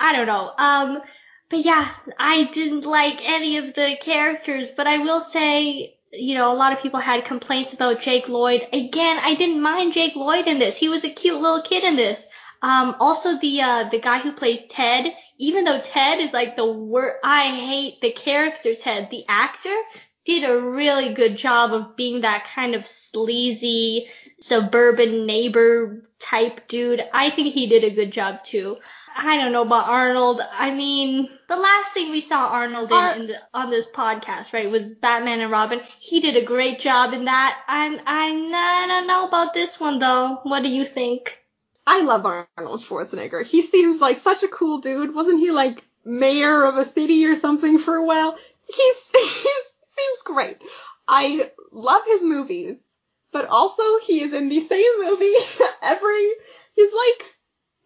[0.00, 0.52] I don't know.
[0.56, 1.02] Um,
[1.50, 1.86] but yeah,
[2.18, 6.72] I didn't like any of the characters, but I will say, you know, a lot
[6.72, 8.66] of people had complaints about Jake Lloyd.
[8.72, 10.76] Again, I didn't mind Jake Lloyd in this.
[10.76, 12.28] He was a cute little kid in this.
[12.60, 16.70] Um, also the, uh, the guy who plays Ted, even though Ted is like the
[16.70, 19.74] worst, I hate the character Ted, the actor.
[20.24, 24.06] did a really good job of being that kind of sleazy
[24.40, 27.02] suburban neighbor type dude.
[27.12, 28.76] I think he did a good job too.
[29.16, 30.40] I don't know about Arnold.
[30.52, 34.52] I mean, the last thing we saw Arnold in, Ar- in the, on this podcast,
[34.52, 35.80] right, was Batman and Robin.
[35.98, 37.62] He did a great job in that.
[37.68, 40.40] I'm, I'm, I don't know about this one though.
[40.42, 41.38] What do you think?
[41.86, 43.44] I love Arnold Schwarzenegger.
[43.44, 45.14] He seems like such a cool dude.
[45.14, 48.36] Wasn't he like mayor of a city or something for a while?
[48.66, 49.50] He's, he
[49.84, 50.58] seems great.
[51.08, 52.82] I love his movies,
[53.32, 55.34] but also he is in the same movie
[55.82, 56.30] every,
[56.74, 57.24] he's like,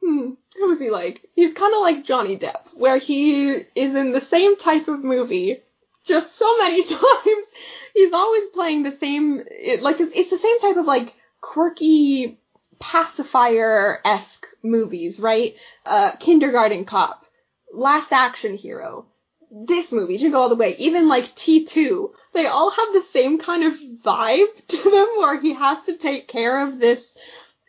[0.03, 1.27] hmm, who is he like?
[1.35, 5.63] He's kind of like Johnny Depp, where he is in the same type of movie
[6.05, 7.53] just so many times.
[7.95, 12.39] He's always playing the same, it, like it's, it's the same type of like quirky
[12.79, 15.55] pacifier-esque movies, right?
[15.85, 17.25] Uh, Kindergarten Cop,
[17.73, 19.07] Last Action Hero,
[19.51, 23.65] this movie, Jingle All the Way, even like T2, they all have the same kind
[23.65, 23.75] of
[24.05, 27.17] vibe to them where he has to take care of this,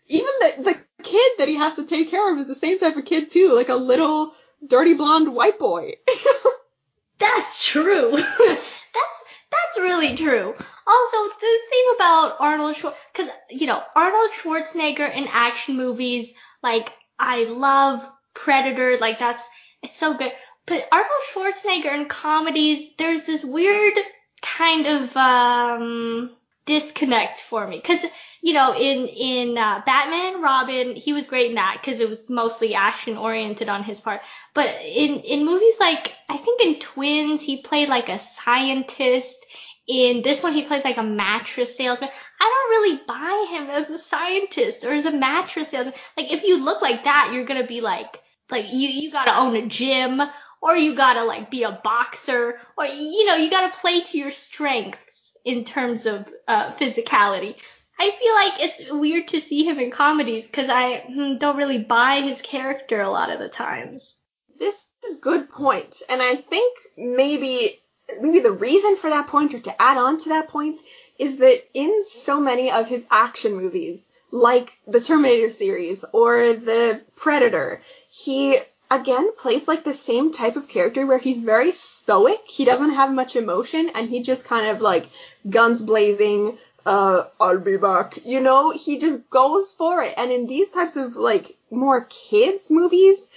[0.08, 2.95] even the, the kid that he has to take care of is the same type
[2.95, 4.34] of kid too, like a little
[4.65, 5.94] dirty blonde white boy.
[7.19, 8.11] That's true.
[8.18, 10.53] that's that's really true.
[10.88, 16.91] Also, the thing about Arnold Schwarzenegger, because you know Arnold Schwarzenegger in action movies, like
[17.18, 19.48] I love Predator, like that's
[19.82, 20.32] it's so good.
[20.68, 23.98] But Arnold Schwarzenegger in comedies, there's this weird
[24.41, 26.32] kind of um
[26.68, 27.77] disconnect for me.
[27.77, 28.06] Because
[28.41, 32.30] you know in in uh, Batman Robin he was great in that because it was
[32.30, 34.22] mostly action oriented on his part.
[34.53, 39.44] But in in movies like I think in Twins he played like a scientist.
[39.88, 42.10] In this one he plays like a mattress salesman.
[42.39, 45.95] I don't really buy him as a scientist or as a mattress salesman.
[46.18, 48.19] Like if you look like that you're gonna be like
[48.52, 50.22] like you you gotta own a gym
[50.61, 54.31] or you gotta like be a boxer or you know you gotta play to your
[54.31, 54.99] strength
[55.48, 57.56] in terms of uh, physicality.
[57.98, 61.80] I feel like it's weird to see him in comedies because I hmm, don't really
[61.80, 64.18] buy his character a lot of the times.
[64.60, 67.80] This is a good point, and I think maybe
[68.22, 70.80] maybe the reason for that point, or to add on to that point,
[71.18, 77.02] is that in so many of his action movies, like the Terminator series or the
[77.15, 78.57] Predator, he
[78.90, 82.40] again plays like the same type of character where he's very stoic.
[82.48, 85.10] He doesn't have much emotion and he just kind of like
[85.49, 88.18] guns blazing, uh, I'll be back.
[88.26, 90.14] You know, he just goes for it.
[90.18, 93.30] And in these types of like more kids movies,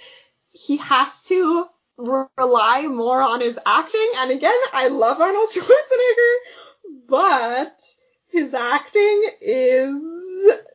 [0.51, 1.67] he has to
[1.97, 4.11] rely more on his acting.
[4.17, 6.35] And again, I love Arnold Schwarzenegger,
[7.07, 7.81] but
[8.27, 10.01] his acting is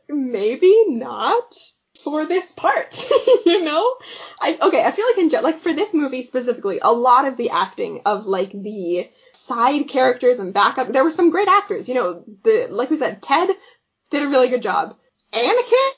[0.09, 1.57] maybe not
[2.03, 3.09] for this part,
[3.47, 3.97] you know?
[4.41, 7.51] I okay, I feel like in like for this movie specifically, a lot of the
[7.51, 11.89] acting of like the side characters and backup, there were some great actors.
[11.89, 13.51] You know, the like we said, Ted
[14.11, 14.97] did a really good job.
[15.33, 15.91] Anakin,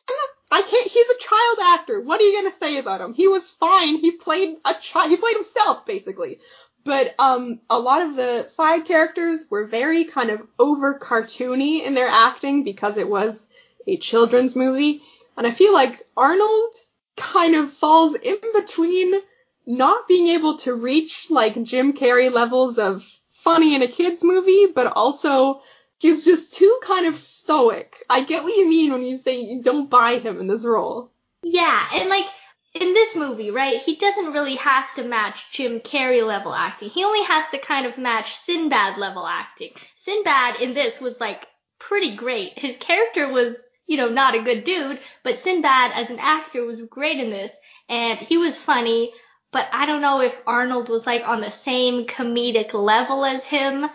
[0.51, 0.91] I can't.
[0.91, 2.01] He's a child actor.
[2.01, 3.15] What are you gonna say about him?
[3.15, 3.97] He was fine.
[3.97, 5.11] He played a child.
[5.11, 6.39] He played himself basically.
[6.85, 11.95] But um, a lot of the side characters were very kind of over cartoony in
[11.95, 13.49] their acting because it was
[13.87, 15.03] a children's movie.
[15.37, 16.75] And I feel like Arnold
[17.17, 19.21] kind of falls in between
[19.67, 23.18] not being able to reach like Jim Carrey levels of
[23.49, 25.63] funny in a kids movie, but also
[26.01, 28.05] he's just too kind of stoic.
[28.11, 31.11] I get what you mean when you say you don't buy him in this role.
[31.43, 32.27] Yeah, and like
[32.75, 36.91] in this movie, right, he doesn't really have to match Jim Carrey level acting.
[36.91, 39.73] He only has to kind of match Sinbad level acting.
[39.97, 41.47] Sinbad in this was like
[41.79, 42.59] pretty great.
[42.59, 43.57] His character was
[43.89, 47.57] you know, not a good dude, but Sinbad as an actor was great in this,
[47.89, 49.15] and he was funny,
[49.51, 53.87] but I don't know if Arnold was like on the same comedic level as him.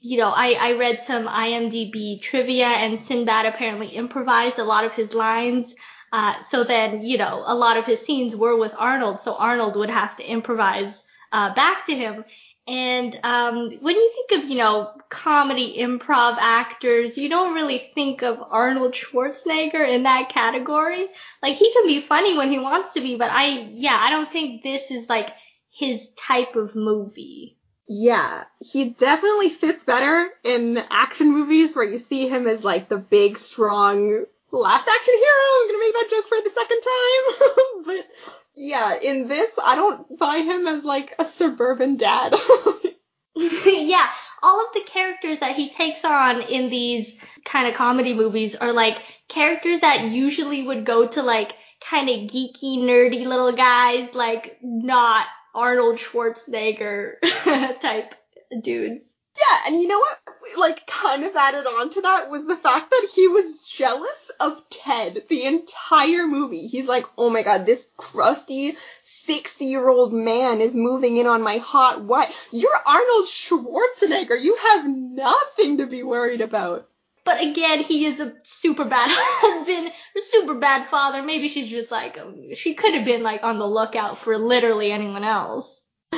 [0.00, 4.92] You know, I, I read some IMDb trivia and Sinbad apparently improvised a lot of
[4.92, 5.74] his lines.
[6.12, 9.76] Uh, so then, you know, a lot of his scenes were with Arnold, so Arnold
[9.76, 12.24] would have to improvise uh, back to him.
[12.68, 18.22] And um, when you think of, you know, comedy improv actors, you don't really think
[18.22, 21.06] of Arnold Schwarzenegger in that category.
[21.42, 24.30] Like he can be funny when he wants to be, but I, yeah, I don't
[24.30, 25.30] think this is like
[25.70, 27.56] his type of movie.
[27.88, 32.98] Yeah, he definitely fits better in action movies where you see him as like the
[32.98, 35.60] big, strong last action hero.
[35.60, 37.84] I'm gonna make that joke for the second time.
[37.86, 42.34] but yeah, in this, I don't buy him as like a suburban dad.
[43.36, 44.08] yeah,
[44.42, 48.72] all of the characters that he takes on in these kind of comedy movies are
[48.72, 54.58] like characters that usually would go to like kind of geeky, nerdy little guys, like
[54.62, 57.14] not Arnold Schwarzenegger
[57.80, 58.14] type
[58.62, 59.15] dudes.
[59.36, 60.18] Yeah, and you know what?
[60.58, 64.62] Like, kind of added on to that was the fact that he was jealous of
[64.70, 66.66] Ted the entire movie.
[66.66, 71.42] He's like, oh my god, this crusty 60 year old man is moving in on
[71.42, 72.48] my hot wife.
[72.50, 74.40] You're Arnold Schwarzenegger.
[74.40, 76.88] You have nothing to be worried about.
[77.24, 79.92] But again, he is a super bad husband
[80.36, 81.22] super bad father.
[81.22, 84.92] Maybe she's just like, um, she could have been like on the lookout for literally
[84.92, 85.84] anyone else.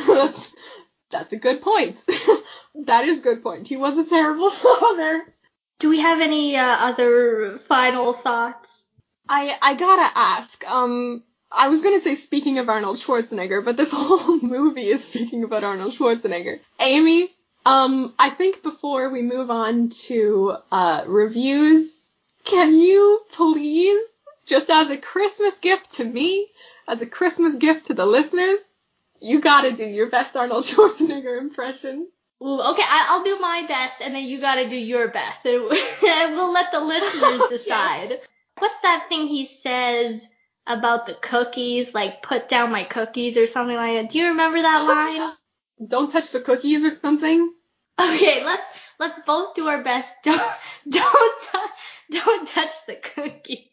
[1.10, 2.04] that's a good point.
[2.86, 3.68] that is a good point.
[3.68, 5.34] He was a terrible father.
[5.78, 8.86] Do we have any uh, other final thoughts?
[9.28, 10.68] I I gotta ask.
[10.70, 15.44] Um, I was gonna say speaking of Arnold Schwarzenegger, but this whole movie is speaking
[15.44, 16.60] about Arnold Schwarzenegger.
[16.80, 17.30] Amy,
[17.66, 22.06] um, I think before we move on to uh, reviews,
[22.44, 26.48] can you please, just as a Christmas gift to me,
[26.88, 28.72] as a Christmas gift to the listeners,
[29.20, 32.08] you gotta do your best Arnold Schwarzenegger impression.
[32.40, 35.62] Ooh, okay, I, will do my best, and then you gotta do your best, and
[36.34, 38.20] we'll let the listeners decide.
[38.58, 40.28] What's that thing he says
[40.66, 41.94] about the cookies?
[41.94, 44.10] Like, put down my cookies or something like that.
[44.10, 45.32] Do you remember that line?
[45.88, 47.52] Don't touch the cookies or something?
[48.00, 48.66] Okay, let's
[49.00, 50.14] let's both do our best.
[50.22, 50.52] Don't
[50.88, 51.70] don't
[52.10, 53.72] don't touch the cookie.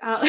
[0.00, 0.26] Uh,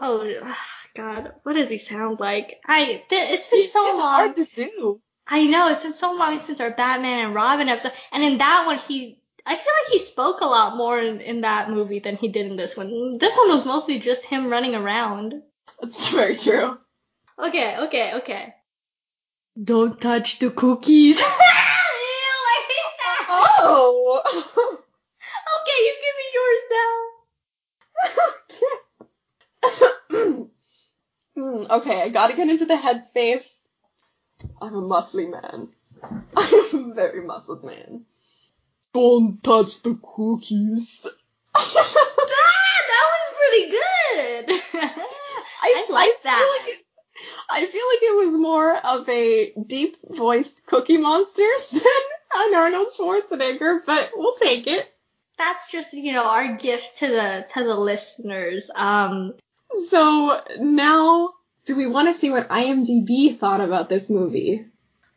[0.00, 0.56] oh
[0.94, 2.60] God, what does he sound like?
[2.66, 3.98] I th- it's been so long.
[3.98, 5.00] hard to do.
[5.30, 8.66] I know it's been so long since our Batman and Robin episode, and in that
[8.66, 12.16] one he, I feel like he spoke a lot more in, in that movie than
[12.16, 13.18] he did in this one.
[13.18, 15.42] This one was mostly just him running around.
[15.80, 16.78] That's very true.
[17.38, 18.54] Okay, okay, okay.
[19.62, 21.18] Don't touch the cookies.
[21.20, 23.26] Ew, I hate that.
[23.62, 24.20] Oh.
[25.60, 26.96] okay, you give me yours now.
[31.36, 33.59] Hmm, okay, I gotta get into the headspace.
[34.60, 35.68] I'm a muscly man.
[36.36, 38.04] I'm a very muscled man.
[38.92, 41.06] Don't touch the cookies.
[41.54, 44.60] ah, that was pretty good.
[45.62, 46.58] I, I like that.
[46.60, 46.84] Like it,
[47.50, 51.82] I feel like it was more of a deep voiced Cookie Monster than
[52.34, 54.92] an Arnold Schwarzenegger, but we'll take it.
[55.38, 58.70] That's just, you know, our gift to the to the listeners.
[58.74, 59.34] Um
[59.88, 61.34] So now
[61.70, 64.66] do we want to see what IMDb thought about this movie?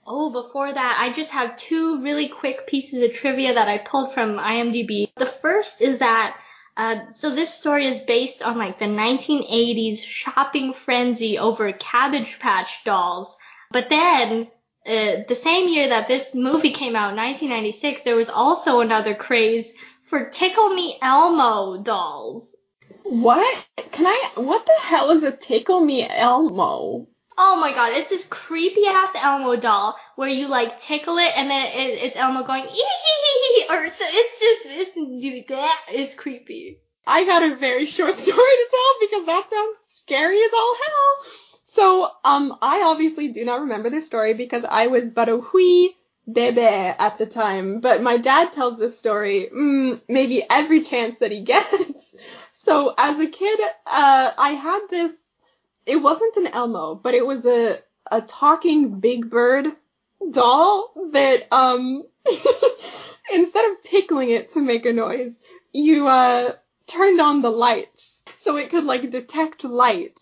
[0.06, 4.14] Oh, before that, I just have two really quick pieces of trivia that I pulled
[4.14, 5.10] from IMDb.
[5.16, 6.38] The first is that
[6.78, 12.84] uh, so this story is based on like the 1980s shopping frenzy over Cabbage Patch
[12.84, 13.36] dolls.
[13.72, 14.48] But then,
[14.86, 19.74] uh, the same year that this movie came out, 1996, there was also another craze
[20.04, 22.56] for Tickle Me Elmo dolls.
[23.04, 23.66] What?
[23.92, 24.32] Can I?
[24.36, 27.08] What the hell is a Tickle Me Elmo?
[27.38, 31.50] Oh my god, it's this creepy ass Elmo doll where you like tickle it and
[31.50, 36.80] then it, it's Elmo going ee or so it's just it's that is creepy.
[37.08, 41.32] I got a very short story to tell because that sounds scary as all hell.
[41.66, 45.96] So, um, I obviously do not remember this story because I was but a wee
[46.32, 51.32] bebe at the time, but my dad tells this story mm, maybe every chance that
[51.32, 52.16] he gets.
[52.64, 55.14] So, as a kid, uh, I had this
[55.86, 57.80] it wasn't an Elmo, but it was a
[58.10, 59.68] a talking Big Bird
[60.32, 62.04] doll that um
[63.34, 65.40] instead of tickling it to make a noise,
[65.74, 66.54] you uh
[66.88, 70.20] turned on the lights so it could like detect light.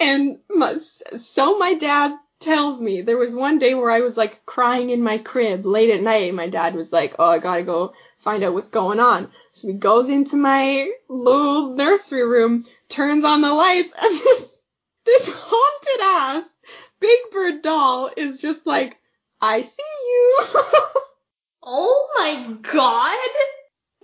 [0.00, 4.44] And my, so my dad tells me there was one day where I was like
[4.46, 6.34] crying in my crib late at night.
[6.34, 9.30] My dad was like, "Oh, I gotta go find out what's going on."
[9.62, 14.58] He goes into my little nursery room, turns on the lights, and this
[15.04, 16.58] this haunted ass
[17.00, 18.98] Big Bird doll is just like,
[19.40, 20.38] I see you.
[21.62, 23.18] oh my god.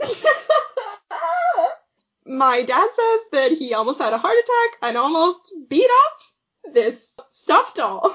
[2.27, 7.19] my dad says that he almost had a heart attack and almost beat up this
[7.31, 8.15] stuffed doll.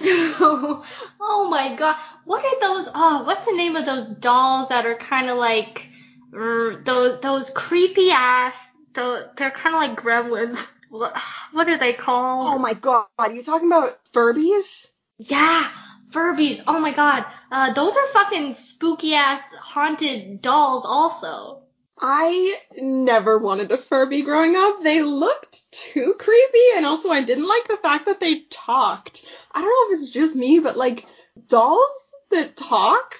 [0.00, 1.96] oh my god.
[2.24, 5.90] What are those, oh, what's the name of those dolls that are kind of like,
[6.34, 8.56] er, those, those creepy ass,
[8.94, 10.58] they're kind of like gremlins
[10.88, 12.54] what are they called?
[12.54, 14.86] Oh my god, are you talking about Furbies?
[15.18, 15.68] Yeah,
[16.10, 16.62] Furbies.
[16.66, 17.24] Oh my god.
[17.50, 21.62] Uh, those are fucking spooky ass haunted dolls also.
[21.98, 24.82] I never wanted a Furby growing up.
[24.82, 29.24] They looked too creepy and also I didn't like the fact that they talked.
[29.52, 31.06] I don't know if it's just me, but like
[31.48, 33.14] dolls that talk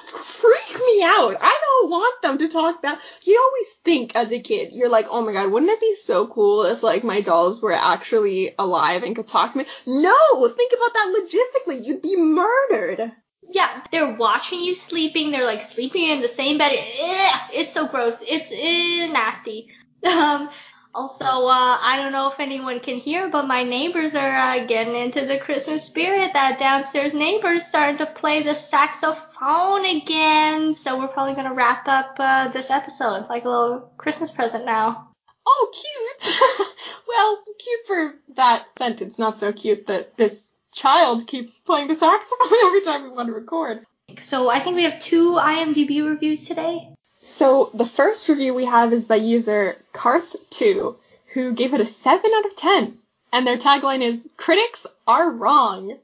[0.00, 1.36] freak me out.
[1.40, 3.00] I don't want them to talk that.
[3.22, 6.26] You always think as a kid, you're like, oh my god, wouldn't it be so
[6.26, 9.66] cool if like my dolls were actually alive and could talk to me?
[9.86, 11.84] No, think about that logistically.
[11.84, 13.12] You'd be murdered.
[13.48, 15.30] Yeah, they're watching you sleeping.
[15.30, 16.72] They're like sleeping in the same bed.
[16.72, 18.22] It's so gross.
[18.26, 18.50] It's
[19.12, 19.68] nasty.
[20.04, 20.50] Um,
[20.94, 24.94] also, uh, I don't know if anyone can hear, but my neighbors are uh, getting
[24.94, 26.32] into the Christmas spirit.
[26.32, 30.72] That downstairs neighbor's starting to play the saxophone again.
[30.74, 35.08] So we're probably gonna wrap up uh, this episode like a little Christmas present now.
[35.46, 36.36] Oh, cute.
[37.08, 39.18] well, cute for that sentence.
[39.18, 43.34] Not so cute that this child keeps playing the saxophone every time we want to
[43.34, 43.84] record.
[44.20, 46.93] So I think we have two IMDb reviews today.
[47.26, 50.94] So the first review we have is by user Karth2,
[51.32, 52.98] who gave it a 7 out of 10.
[53.32, 55.96] And their tagline is, critics are wrong.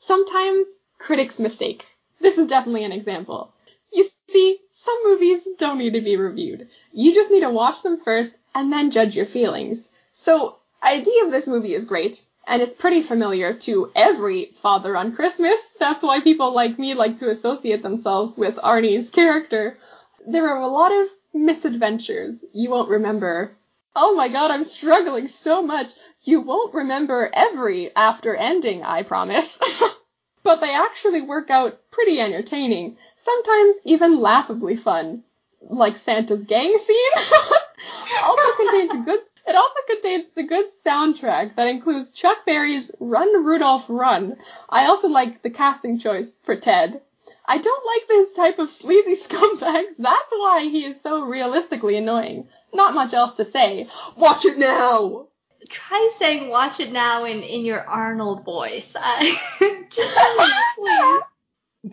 [0.00, 0.66] Sometimes
[0.98, 1.86] critics mistake.
[2.20, 3.54] This is definitely an example.
[3.90, 6.68] You see, some movies don't need to be reviewed.
[6.92, 9.88] You just need to watch them first and then judge your feelings.
[10.12, 15.16] So, idea of this movie is great, and it's pretty familiar to every father on
[15.16, 15.72] Christmas.
[15.80, 19.78] That's why people like me like to associate themselves with Arnie's character
[20.26, 23.56] there are a lot of misadventures you won't remember.
[23.94, 25.92] Oh my god, I'm struggling so much.
[26.24, 29.58] You won't remember every after ending, I promise.
[30.42, 35.22] but they actually work out pretty entertaining, sometimes even laughably fun.
[35.60, 37.12] Like Santa's gang scene.
[38.24, 43.86] also contains good it also contains the good soundtrack that includes Chuck Berry's Run Rudolph
[43.88, 44.36] Run.
[44.68, 47.00] I also like the casting choice for Ted.
[47.48, 49.94] I don't like this type of sleazy scumbags.
[49.98, 52.48] That's why he is so realistically annoying.
[52.74, 53.88] Not much else to say.
[54.16, 55.28] Watch it now!
[55.68, 58.94] Try saying watch it now in, in your Arnold voice.
[59.58, 61.22] please.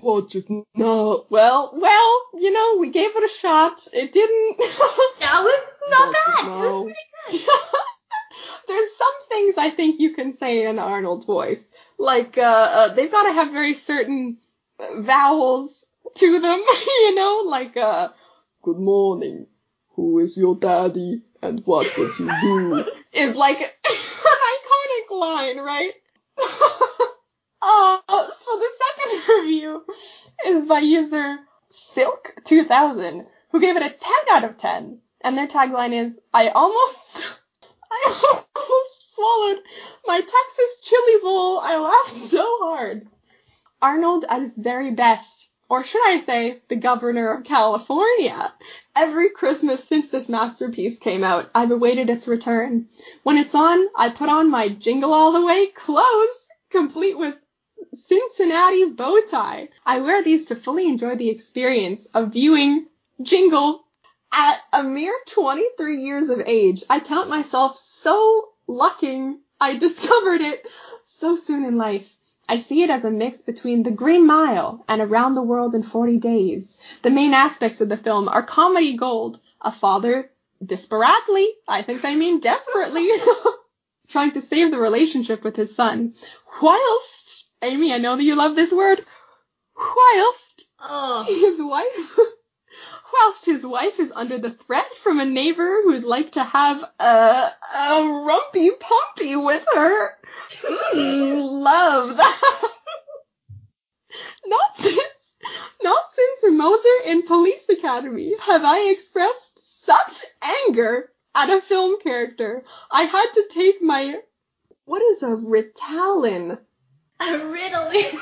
[0.02, 1.26] Watch it now.
[1.30, 3.88] Well, well, you know, we gave it a shot.
[3.94, 4.58] It didn't.
[5.20, 6.46] that was not watch bad.
[6.46, 6.94] It, it was
[7.30, 7.48] pretty good.
[8.68, 11.70] There's some things I think you can say in Arnold's voice.
[11.98, 14.38] Like, uh, uh they've got to have very certain
[14.98, 15.86] vowels
[16.16, 18.10] to them, you know, like uh,
[18.62, 19.48] good morning,
[19.96, 22.86] who is your daddy and what does he do?
[23.14, 25.94] is like an iconic line, right?
[27.62, 29.86] uh, so the second review
[30.46, 31.38] is by user
[31.74, 35.00] Silk2000, who gave it a 10 out of 10.
[35.22, 37.22] And their tagline is, I almost,
[37.92, 39.60] I almost swallowed
[40.06, 41.60] my Texas chili bowl.
[41.60, 43.08] I laughed so hard.
[43.84, 45.50] Arnold at his very best.
[45.68, 48.54] Or should I say, the governor of California.
[48.96, 52.88] Every Christmas since this masterpiece came out, I've awaited its return.
[53.24, 57.36] When it's on, I put on my Jingle All the Way clothes, complete with
[57.94, 59.68] Cincinnati bow tie.
[59.86, 62.88] I wear these to fully enjoy the experience of viewing
[63.22, 63.84] Jingle.
[64.32, 70.66] At a mere 23 years of age, I count myself so lucky I discovered it
[71.04, 72.18] so soon in life.
[72.48, 75.84] I see it as a mix between The Green Mile and Around the World in
[75.84, 76.78] 40 Days.
[77.02, 79.40] The main aspects of the film are comedy gold.
[79.62, 80.30] A father
[80.66, 83.10] desperately, I think they mean desperately,
[84.10, 86.14] trying to save the relationship with his son.
[86.62, 89.06] Whilst, Amy, I know that you love this word,
[89.78, 91.24] whilst oh.
[91.24, 92.18] his wife,
[93.14, 97.04] whilst his wife is under the threat from a neighbor who'd like to have a,
[97.04, 100.18] a rumpy pumpy with her.
[100.50, 102.70] Hmm, love that.
[104.46, 105.36] not since,
[105.84, 110.26] not since Mauser in Police Academy have I expressed such
[110.68, 112.64] anger at a film character.
[112.92, 114.20] I had to take my,
[114.86, 116.60] what is a Ritalin?
[117.20, 118.20] A Ritalin.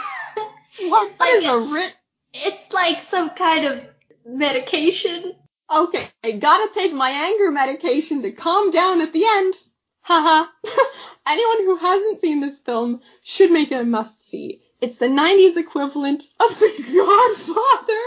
[0.90, 1.96] what like is a, a Rit?
[2.34, 3.82] It's like some kind of
[4.26, 5.34] medication.
[5.74, 9.56] Okay, I gotta take my anger medication to calm down at the end.
[10.04, 10.50] Haha.
[11.28, 14.62] Anyone who hasn't seen this film should make it a must see.
[14.82, 18.04] It's the 90s equivalent of The Godfather.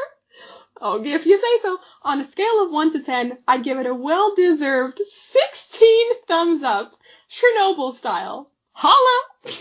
[0.80, 1.78] Oh, if you say so.
[2.02, 6.64] On a scale of 1 to 10, I'd give it a well deserved 16 thumbs
[6.64, 6.98] up.
[7.30, 8.50] Chernobyl style.
[8.72, 9.22] Holla!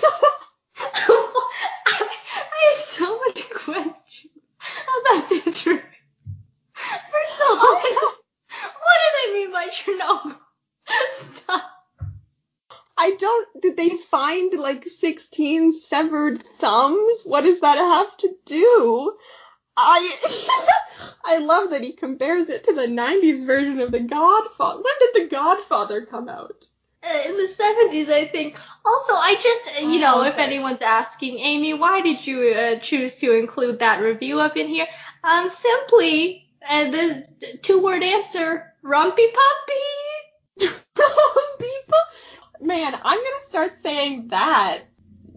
[0.75, 4.33] I have so much questions
[4.73, 5.83] about this review.
[6.73, 10.35] First of all, what do they mean by Chernobyl?
[11.11, 11.82] Stop.
[12.97, 13.61] I don't.
[13.61, 17.21] Did they find like 16 severed thumbs?
[17.23, 19.17] What does that have to do?
[19.75, 20.69] I
[21.25, 24.81] I love that he compares it to the 90s version of The Godfather.
[24.81, 26.67] When did The Godfather come out?
[27.03, 28.57] Uh, in the 70s, I think.
[28.85, 30.29] Also, I just, you know, oh, okay.
[30.29, 34.67] if anyone's asking, Amy, why did you uh, choose to include that review up in
[34.69, 34.87] here?
[35.23, 40.69] Um, simply, uh, the two-word answer, rumpy puppy.
[40.95, 42.12] rumpy puppy?
[42.63, 44.83] Man, I'm gonna start saying that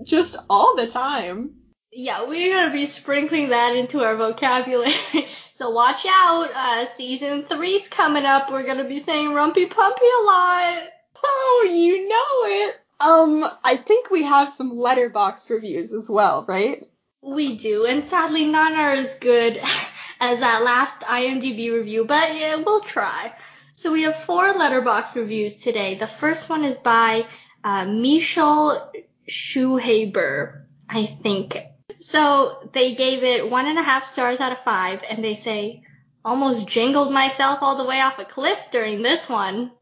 [0.05, 1.57] just all the time.
[1.90, 4.94] Yeah, we're gonna be sprinkling that into our vocabulary.
[5.57, 6.51] so watch out.
[6.55, 8.53] Uh, season three's coming up.
[8.53, 10.89] We're gonna be saying rumpy pumpy a lot.
[11.24, 12.81] Oh, you know it.
[13.01, 16.86] Um, I think we have some Letterboxd reviews as well, right?
[17.23, 19.61] We do, and sadly none are as good
[20.20, 23.32] as that last IMDb review, but yeah, we'll try.
[23.78, 25.97] So we have four Letterboxd reviews today.
[25.97, 27.27] The first one is by
[27.62, 28.90] uh, Michel
[29.28, 31.59] Schuhaber, I think.
[32.01, 35.82] So they gave it one and a half stars out of five, and they say,
[36.24, 39.73] almost jingled myself all the way off a cliff during this one.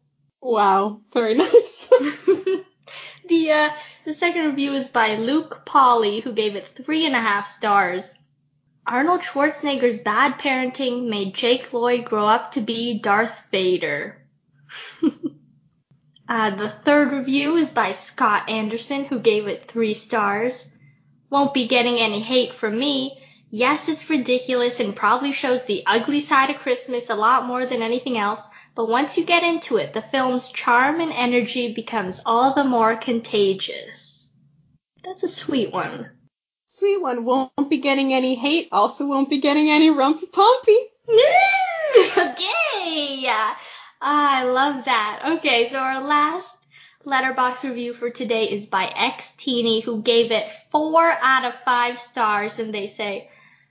[0.43, 1.89] Wow, very nice.
[3.29, 3.71] the uh,
[4.05, 8.12] the second review is by Luke Polly, who gave it three and a half stars.
[8.86, 14.27] Arnold Schwarzenegger's bad parenting made Jake Lloyd grow up to be Darth Vader.
[16.28, 20.69] uh, the third review is by Scott Anderson, who gave it three stars.
[21.31, 23.19] Won't be getting any hate from me.
[23.51, 27.81] Yes, it's ridiculous and probably shows the ugly side of Christmas a lot more than
[27.81, 32.52] anything else, but once you get into it, the film's charm and energy becomes all
[32.52, 34.28] the more contagious.
[35.02, 36.11] That's a sweet one.
[36.76, 40.76] Sweet one won't be getting any hate, also won't be getting any rumpy pumpy.
[42.18, 43.28] okay.
[44.01, 45.22] I love that.
[45.24, 46.66] Okay, so our last
[47.06, 51.96] Letterboxd review for today is by X Teeny, who gave it four out of five
[52.01, 53.30] stars, and they say,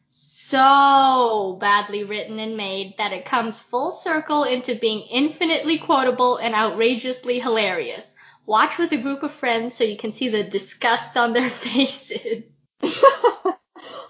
[0.09, 6.55] so badly written and made that it comes full circle into being infinitely quotable and
[6.55, 8.15] outrageously hilarious.
[8.45, 12.52] Watch with a group of friends so you can see the disgust on their faces.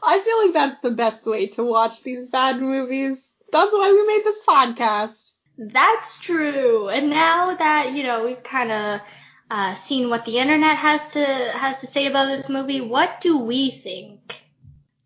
[0.06, 3.32] I feel like that's the best way to watch these bad movies.
[3.52, 5.32] That's why we made this podcast.
[5.58, 6.90] That's true.
[6.90, 9.02] And now that, you know, we've kind of
[9.52, 13.38] uh, seen what the internet has to has to say about this movie, what do
[13.38, 14.42] we think?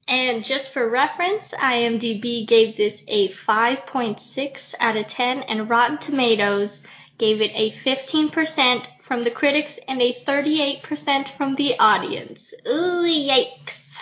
[0.07, 6.85] And just for reference, IMDb gave this a 5.6 out of 10 and Rotten Tomatoes
[7.17, 12.53] gave it a 15% from the critics and a 38% from the audience.
[12.67, 13.97] Ooh, yikes.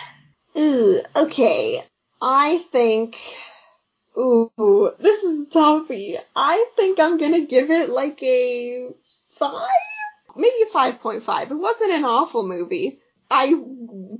[0.58, 1.84] Ooh, okay.
[2.20, 3.16] I think.
[4.18, 6.18] Ooh, this is toughy.
[6.34, 8.88] I think I'm gonna give it like a
[9.38, 9.68] 5?
[10.34, 11.50] Maybe a 5.5.
[11.50, 12.98] It wasn't an awful movie.
[13.30, 13.46] I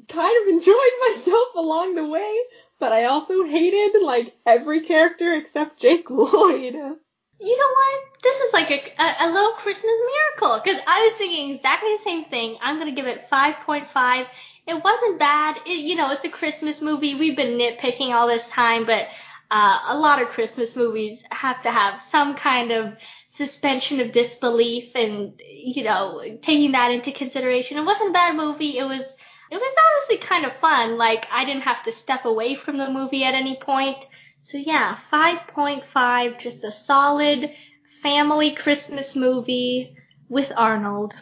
[0.09, 0.77] kind of enjoyed
[1.09, 2.39] myself along the way,
[2.79, 6.77] but I also hated like every character except Jake Lloyd.
[7.41, 8.23] You know what?
[8.23, 12.03] This is like a, a, a little Christmas miracle because I was thinking exactly the
[12.03, 12.57] same thing.
[12.63, 14.27] I'm gonna give it 5.5.
[14.67, 15.59] It wasn't bad.
[15.67, 17.15] It, you know, it's a Christmas movie.
[17.15, 19.09] We've been nitpicking all this time, but
[19.51, 22.97] uh, a lot of Christmas movies have to have some kind of
[23.29, 27.77] suspension of disbelief and you know taking that into consideration.
[27.77, 28.79] It wasn't a bad movie.
[28.79, 29.17] It was
[29.51, 30.97] it was honestly kind of fun.
[30.97, 34.07] Like I didn't have to step away from the movie at any point.
[34.47, 37.53] So yeah, 5.5, just a solid
[38.01, 39.97] family Christmas movie
[40.29, 41.17] with Arnold.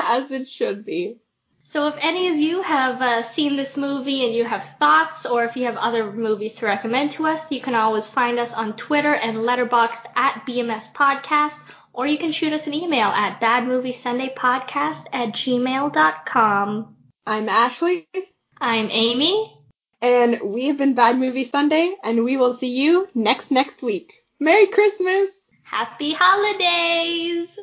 [0.02, 1.18] As it should be.
[1.64, 5.44] So if any of you have uh, seen this movie and you have thoughts, or
[5.44, 8.78] if you have other movies to recommend to us, you can always find us on
[8.78, 15.08] Twitter and Letterboxd at BMS Podcast, or you can shoot us an email at badmoviesundaypodcast
[15.12, 16.96] at gmail.com.
[17.28, 18.08] I'm Ashley.
[18.62, 19.63] I'm Amy.
[20.04, 24.26] And we have been Bad Movie Sunday, and we will see you next next week.
[24.38, 25.30] Merry Christmas!
[25.64, 27.58] Happy holidays!